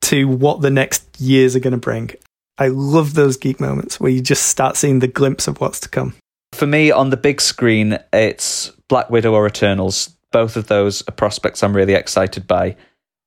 to 0.02 0.28
what 0.28 0.60
the 0.60 0.70
next 0.70 1.20
years 1.20 1.56
are 1.56 1.60
going 1.60 1.72
to 1.72 1.78
bring. 1.78 2.10
I 2.58 2.68
love 2.68 3.14
those 3.14 3.36
geek 3.36 3.60
moments 3.60 3.98
where 4.00 4.10
you 4.10 4.20
just 4.20 4.46
start 4.46 4.76
seeing 4.76 4.98
the 4.98 5.08
glimpse 5.08 5.48
of 5.48 5.60
what's 5.60 5.80
to 5.80 5.88
come. 5.88 6.14
For 6.52 6.66
me, 6.66 6.90
on 6.90 7.10
the 7.10 7.16
big 7.16 7.40
screen, 7.40 7.98
it's 8.12 8.70
Black 8.88 9.10
Widow 9.10 9.34
or 9.34 9.46
Eternals. 9.46 10.16
Both 10.30 10.56
of 10.56 10.68
those 10.68 11.02
are 11.08 11.12
prospects 11.12 11.62
I'm 11.62 11.76
really 11.76 11.94
excited 11.94 12.46
by. 12.46 12.76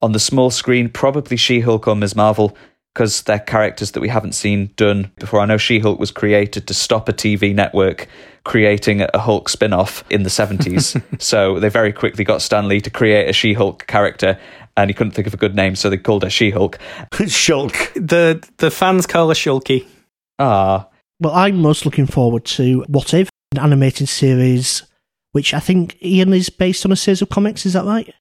On 0.01 0.13
the 0.13 0.19
small 0.19 0.49
screen, 0.49 0.89
probably 0.89 1.38
She 1.38 1.59
Hulk 1.59 1.88
or 1.88 1.95
Ms. 1.95 2.15
Marvel, 2.15 2.55
because 2.94 3.22
they're 3.24 3.40
characters 3.40 3.92
that 3.92 4.02
we 4.02 4.10
haven't 4.10 4.34
seen 4.34 4.72
done 4.76 5.12
before. 5.18 5.40
I 5.40 5.46
know 5.46 5.58
She 5.58 5.80
Hulk 5.80 6.00
was 6.00 6.12
created 6.12 6.68
to 6.68 6.74
stop 6.74 7.08
a 7.08 7.14
TV 7.14 7.54
network 7.54 8.08
creating 8.46 9.02
a 9.02 9.20
Hulk 9.20 9.50
spin 9.50 9.74
off 9.74 10.04
in 10.10 10.24
the 10.24 10.30
70s. 10.30 11.02
so 11.22 11.60
they 11.60 11.70
very 11.70 11.94
quickly 11.94 12.24
got 12.24 12.42
Stan 12.42 12.68
Lee 12.68 12.82
to 12.82 12.90
create 12.90 13.30
a 13.30 13.34
She 13.34 13.54
Hulk 13.54 13.86
character, 13.88 14.40
and 14.76 14.90
he 14.90 14.94
couldn't 14.94 15.12
think 15.12 15.28
of 15.28 15.34
a 15.34 15.38
good 15.38 15.56
name, 15.56 15.76
so 15.76 15.90
they 15.90 15.98
called 15.98 16.24
her 16.24 16.30
She 16.30 16.50
Hulk. 16.50 16.80
Shulk. 17.14 17.94
The 17.94 18.46
the 18.58 18.72
fans 18.72 19.06
call 19.06 19.30
her 19.30 19.36
Shulky. 19.36 19.86
Ah, 20.40 20.88
Well, 21.20 21.34
I'm 21.34 21.58
most 21.58 21.86
looking 21.86 22.08
forward 22.08 22.46
to 22.46 22.86
What 22.88 23.14
If, 23.14 23.30
an 23.52 23.60
animated 23.60 24.08
series, 24.10 24.84
which 25.34 25.54
I 25.54 25.60
think 25.60 26.02
Ian 26.04 26.34
is 26.34 26.50
based 26.50 26.86
on 26.86 26.92
a 26.92 26.96
series 26.96 27.22
of 27.22 27.30
comics. 27.30 27.66
Is 27.66 27.74
that 27.74 27.86
right? 27.86 28.14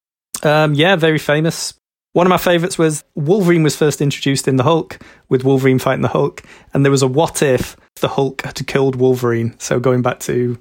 Um, 0.42 0.74
yeah, 0.74 0.96
very 0.96 1.18
famous. 1.18 1.74
One 2.18 2.26
of 2.26 2.30
my 2.30 2.36
favourites 2.36 2.76
was 2.76 3.04
Wolverine 3.14 3.62
was 3.62 3.76
first 3.76 4.00
introduced 4.00 4.48
in 4.48 4.56
the 4.56 4.64
Hulk 4.64 4.98
with 5.28 5.44
Wolverine 5.44 5.78
fighting 5.78 6.02
the 6.02 6.08
Hulk, 6.08 6.42
and 6.74 6.84
there 6.84 6.90
was 6.90 7.00
a 7.00 7.06
what 7.06 7.42
if 7.42 7.76
the 8.00 8.08
Hulk 8.08 8.42
had 8.42 8.66
killed 8.66 8.96
Wolverine. 8.96 9.54
So 9.60 9.78
going 9.78 10.02
back 10.02 10.18
to 10.22 10.58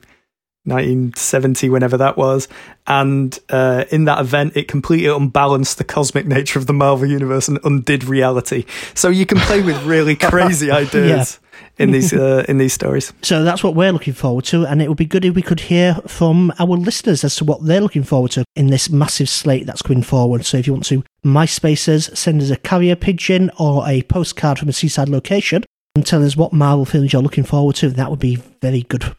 1970, 0.66 1.70
whenever 1.70 1.98
that 1.98 2.16
was, 2.16 2.48
and 2.86 3.40
uh, 3.50 3.86
in 3.90 4.06
that 4.06 4.20
event, 4.20 4.56
it 4.56 4.68
completely 4.68 5.10
unbalanced 5.10 5.80
the 5.80 5.84
cosmic 5.84 6.28
nature 6.28 6.60
of 6.60 6.68
the 6.68 6.74
Marvel 6.74 7.08
universe 7.08 7.48
and 7.48 7.58
undid 7.64 8.04
reality. 8.04 8.66
So 8.94 9.10
you 9.10 9.26
can 9.26 9.40
play 9.40 9.64
with 9.64 9.84
really 9.84 10.16
crazy 10.16 10.70
ideas 10.70 11.40
in 11.80 11.92
these 11.92 12.14
uh, 12.14 12.46
in 12.48 12.58
these 12.58 12.74
stories. 12.74 13.14
So 13.22 13.44
that's 13.44 13.64
what 13.64 13.76
we're 13.76 13.92
looking 13.92 14.14
forward 14.14 14.46
to, 14.46 14.66
and 14.66 14.82
it 14.82 14.88
would 14.88 14.98
be 14.98 15.06
good 15.06 15.26
if 15.26 15.36
we 15.36 15.42
could 15.42 15.62
hear 15.62 15.96
from 16.08 16.52
our 16.60 16.68
listeners 16.68 17.24
as 17.24 17.36
to 17.38 17.46
what 17.46 17.66
they're 17.66 17.82
looking 17.82 18.04
forward 18.04 18.32
to 18.32 18.44
in 18.56 18.68
this 18.68 18.90
massive 18.90 19.30
slate 19.30 19.66
that's 19.66 19.82
going 19.82 20.04
forward. 20.04 20.46
So 20.46 20.58
if 20.58 20.68
you 20.68 20.74
want 20.74 20.86
to 20.86 21.04
MySpacers, 21.26 22.16
send 22.16 22.42
us 22.42 22.50
a 22.50 22.58
carrier 22.58 22.96
pigeon 22.96 23.52
or 23.60 23.88
a 23.88 24.02
postcard 24.04 24.60
from 24.60 24.70
a 24.70 24.74
seaside 24.74 25.10
location 25.10 25.64
and 25.96 26.06
tell 26.06 26.24
us 26.24 26.38
what 26.38 26.54
Marvel 26.54 26.86
films 26.86 27.12
you're 27.12 27.22
looking 27.22 27.44
forward 27.44 27.76
to. 27.78 27.90
That 27.90 28.10
would 28.10 28.20
be 28.20 28.38
very 28.62 28.84
good. 28.84 29.14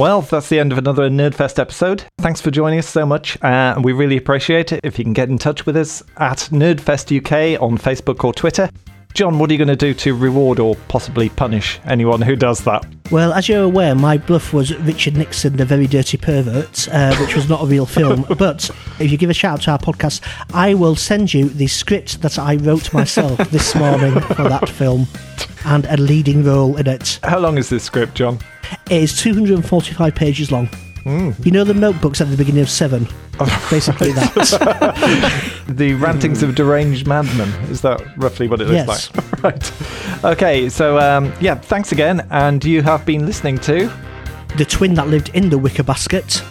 Well, 0.00 0.22
that's 0.22 0.48
the 0.48 0.58
end 0.58 0.72
of 0.72 0.78
another 0.78 1.10
Nerdfest 1.10 1.58
episode. 1.58 2.04
Thanks 2.20 2.40
for 2.40 2.50
joining 2.50 2.78
us 2.78 2.88
so 2.88 3.04
much. 3.04 3.36
Uh, 3.42 3.78
we 3.84 3.92
really 3.92 4.16
appreciate 4.16 4.72
it. 4.72 4.80
If 4.82 4.98
you 4.98 5.04
can 5.04 5.12
get 5.12 5.28
in 5.28 5.36
touch 5.36 5.66
with 5.66 5.76
us 5.76 6.02
at 6.16 6.38
Nerdfest 6.50 7.14
UK 7.14 7.60
on 7.60 7.76
Facebook 7.76 8.24
or 8.24 8.32
Twitter. 8.32 8.70
Jon, 9.14 9.38
what 9.38 9.50
are 9.50 9.52
you 9.52 9.58
going 9.58 9.68
to 9.68 9.76
do 9.76 9.92
to 9.94 10.14
reward 10.14 10.58
or 10.60 10.76
possibly 10.88 11.28
punish 11.28 11.80
anyone 11.84 12.22
who 12.22 12.36
does 12.36 12.60
that? 12.60 12.86
Well, 13.10 13.32
as 13.32 13.48
you're 13.48 13.64
aware, 13.64 13.94
my 13.96 14.18
bluff 14.18 14.52
was 14.52 14.74
Richard 14.78 15.16
Nixon, 15.16 15.56
the 15.56 15.64
very 15.64 15.88
dirty 15.88 16.16
pervert, 16.16 16.88
uh, 16.92 17.16
which 17.16 17.34
was 17.34 17.48
not 17.48 17.62
a 17.62 17.66
real 17.66 17.86
film. 17.86 18.24
but 18.38 18.70
if 19.00 19.10
you 19.10 19.18
give 19.18 19.28
a 19.28 19.34
shout 19.34 19.54
out 19.54 19.62
to 19.62 19.70
our 19.72 19.78
podcast, 19.78 20.22
I 20.54 20.74
will 20.74 20.94
send 20.94 21.34
you 21.34 21.48
the 21.48 21.66
script 21.66 22.22
that 22.22 22.38
I 22.38 22.56
wrote 22.56 22.94
myself 22.94 23.36
this 23.50 23.74
morning 23.74 24.20
for 24.20 24.44
that 24.44 24.68
film 24.68 25.08
and 25.64 25.86
a 25.86 25.96
leading 25.96 26.44
role 26.44 26.76
in 26.76 26.86
it. 26.86 27.18
How 27.24 27.40
long 27.40 27.58
is 27.58 27.68
this 27.68 27.82
script, 27.82 28.14
Jon? 28.14 28.38
It 28.88 29.02
is 29.02 29.18
245 29.20 30.14
pages 30.14 30.52
long. 30.52 30.68
You 31.04 31.50
know 31.50 31.64
the 31.64 31.74
notebooks 31.74 32.20
at 32.20 32.28
the 32.30 32.36
beginning 32.36 32.62
of 32.62 32.70
Seven? 32.70 33.06
Basically 33.70 34.12
that. 34.12 35.56
The 35.68 35.94
Rantings 35.94 36.42
of 36.42 36.54
Deranged 36.56 37.06
madmen. 37.06 37.48
Is 37.70 37.80
that 37.82 38.02
roughly 38.18 38.48
what 38.48 38.60
it 38.60 38.64
looks 38.66 38.86
Yes. 38.86 39.14
like? 39.14 39.42
right. 39.42 39.72
Okay, 40.24 40.68
so 40.68 40.98
um, 40.98 41.32
yeah, 41.40 41.54
thanks 41.54 41.92
again. 41.92 42.26
And 42.30 42.62
you 42.64 42.82
have 42.82 43.06
been 43.06 43.24
listening 43.24 43.58
to. 43.58 43.90
the 44.58 44.64
twin 44.64 44.94
that 44.94 45.06
lived 45.08 45.30
in 45.34 45.48
the 45.48 45.56
wicker 45.58 45.84
basket. 45.84 46.42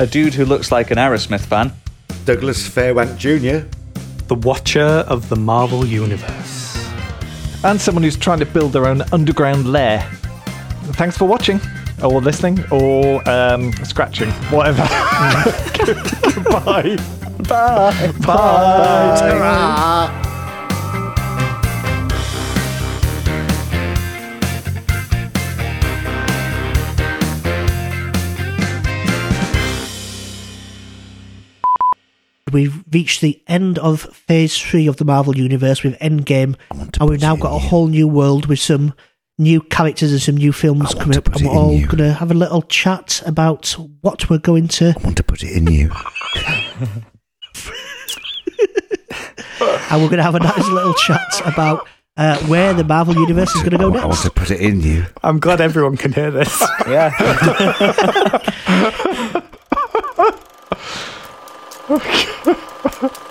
a 0.00 0.06
dude 0.06 0.34
who 0.34 0.44
looks 0.44 0.72
like 0.72 0.90
an 0.90 0.98
Aerosmith 0.98 1.40
fan. 1.46 1.72
Douglas 2.24 2.68
Fairwank 2.68 3.16
Jr. 3.16 3.66
The 4.26 4.34
Watcher 4.34 5.04
of 5.08 5.28
the 5.28 5.36
Marvel 5.36 5.86
Universe. 5.86 6.76
and 7.64 7.80
someone 7.80 8.02
who's 8.02 8.16
trying 8.16 8.40
to 8.40 8.46
build 8.46 8.72
their 8.72 8.86
own 8.86 9.02
underground 9.12 9.70
lair. 9.72 10.00
Thanks 10.98 11.16
for 11.16 11.26
watching, 11.26 11.60
or 12.02 12.20
listening, 12.20 12.64
or 12.70 13.26
um, 13.28 13.72
scratching, 13.84 14.30
whatever. 14.50 14.82
Goodbye. 16.34 16.96
Bye. 17.48 18.12
Bye. 18.20 19.38
Bye. 19.38 20.28
We've 32.52 32.84
reached 32.92 33.22
the 33.22 33.40
end 33.48 33.78
of 33.78 34.02
phase 34.02 34.58
three 34.58 34.86
of 34.86 34.98
the 34.98 35.06
Marvel 35.06 35.34
Universe 35.36 35.82
with 35.82 35.98
Endgame, 36.00 36.54
and 36.70 37.08
we've 37.08 37.22
now 37.22 37.34
got 37.34 37.54
a 37.54 37.58
whole 37.58 37.86
new 37.86 38.06
world 38.06 38.44
with 38.44 38.58
some 38.58 38.92
new 39.42 39.60
characters 39.60 40.12
and 40.12 40.20
some 40.20 40.36
new 40.36 40.52
films 40.52 40.94
coming 40.94 41.12
to 41.12 41.18
up, 41.18 41.24
put 41.24 41.40
and 41.40 41.48
we're 41.50 41.54
all 41.56 41.72
you. 41.74 41.86
going 41.86 41.98
to 41.98 42.12
have 42.12 42.30
a 42.30 42.34
little 42.34 42.62
chat 42.62 43.22
about 43.26 43.76
what 44.00 44.30
we're 44.30 44.38
going 44.38 44.68
to. 44.68 44.94
I 44.96 45.02
want 45.02 45.16
to 45.18 45.22
put 45.22 45.42
it 45.42 45.52
in 45.56 45.66
you. 45.66 45.90
And 49.90 50.00
we're 50.00 50.08
going 50.08 50.16
to 50.18 50.22
have 50.22 50.34
a 50.34 50.40
nice 50.40 50.68
little 50.68 50.94
chat 50.94 51.42
about 51.44 51.86
uh, 52.16 52.38
where 52.46 52.72
the 52.72 52.84
Marvel 52.84 53.14
Universe 53.14 53.54
is 53.54 53.60
going 53.62 53.72
to 53.72 53.78
go 53.78 53.92
I 53.94 54.06
want 54.06 54.20
to 54.20 54.30
put 54.30 54.50
it 54.50 54.60
in 54.60 54.80
you. 54.80 55.04
I'm 55.22 55.38
glad 55.38 55.60
everyone 55.60 55.96
can 55.96 56.12
hear 56.12 56.30
this. 56.30 56.62
Yeah. 56.88 57.12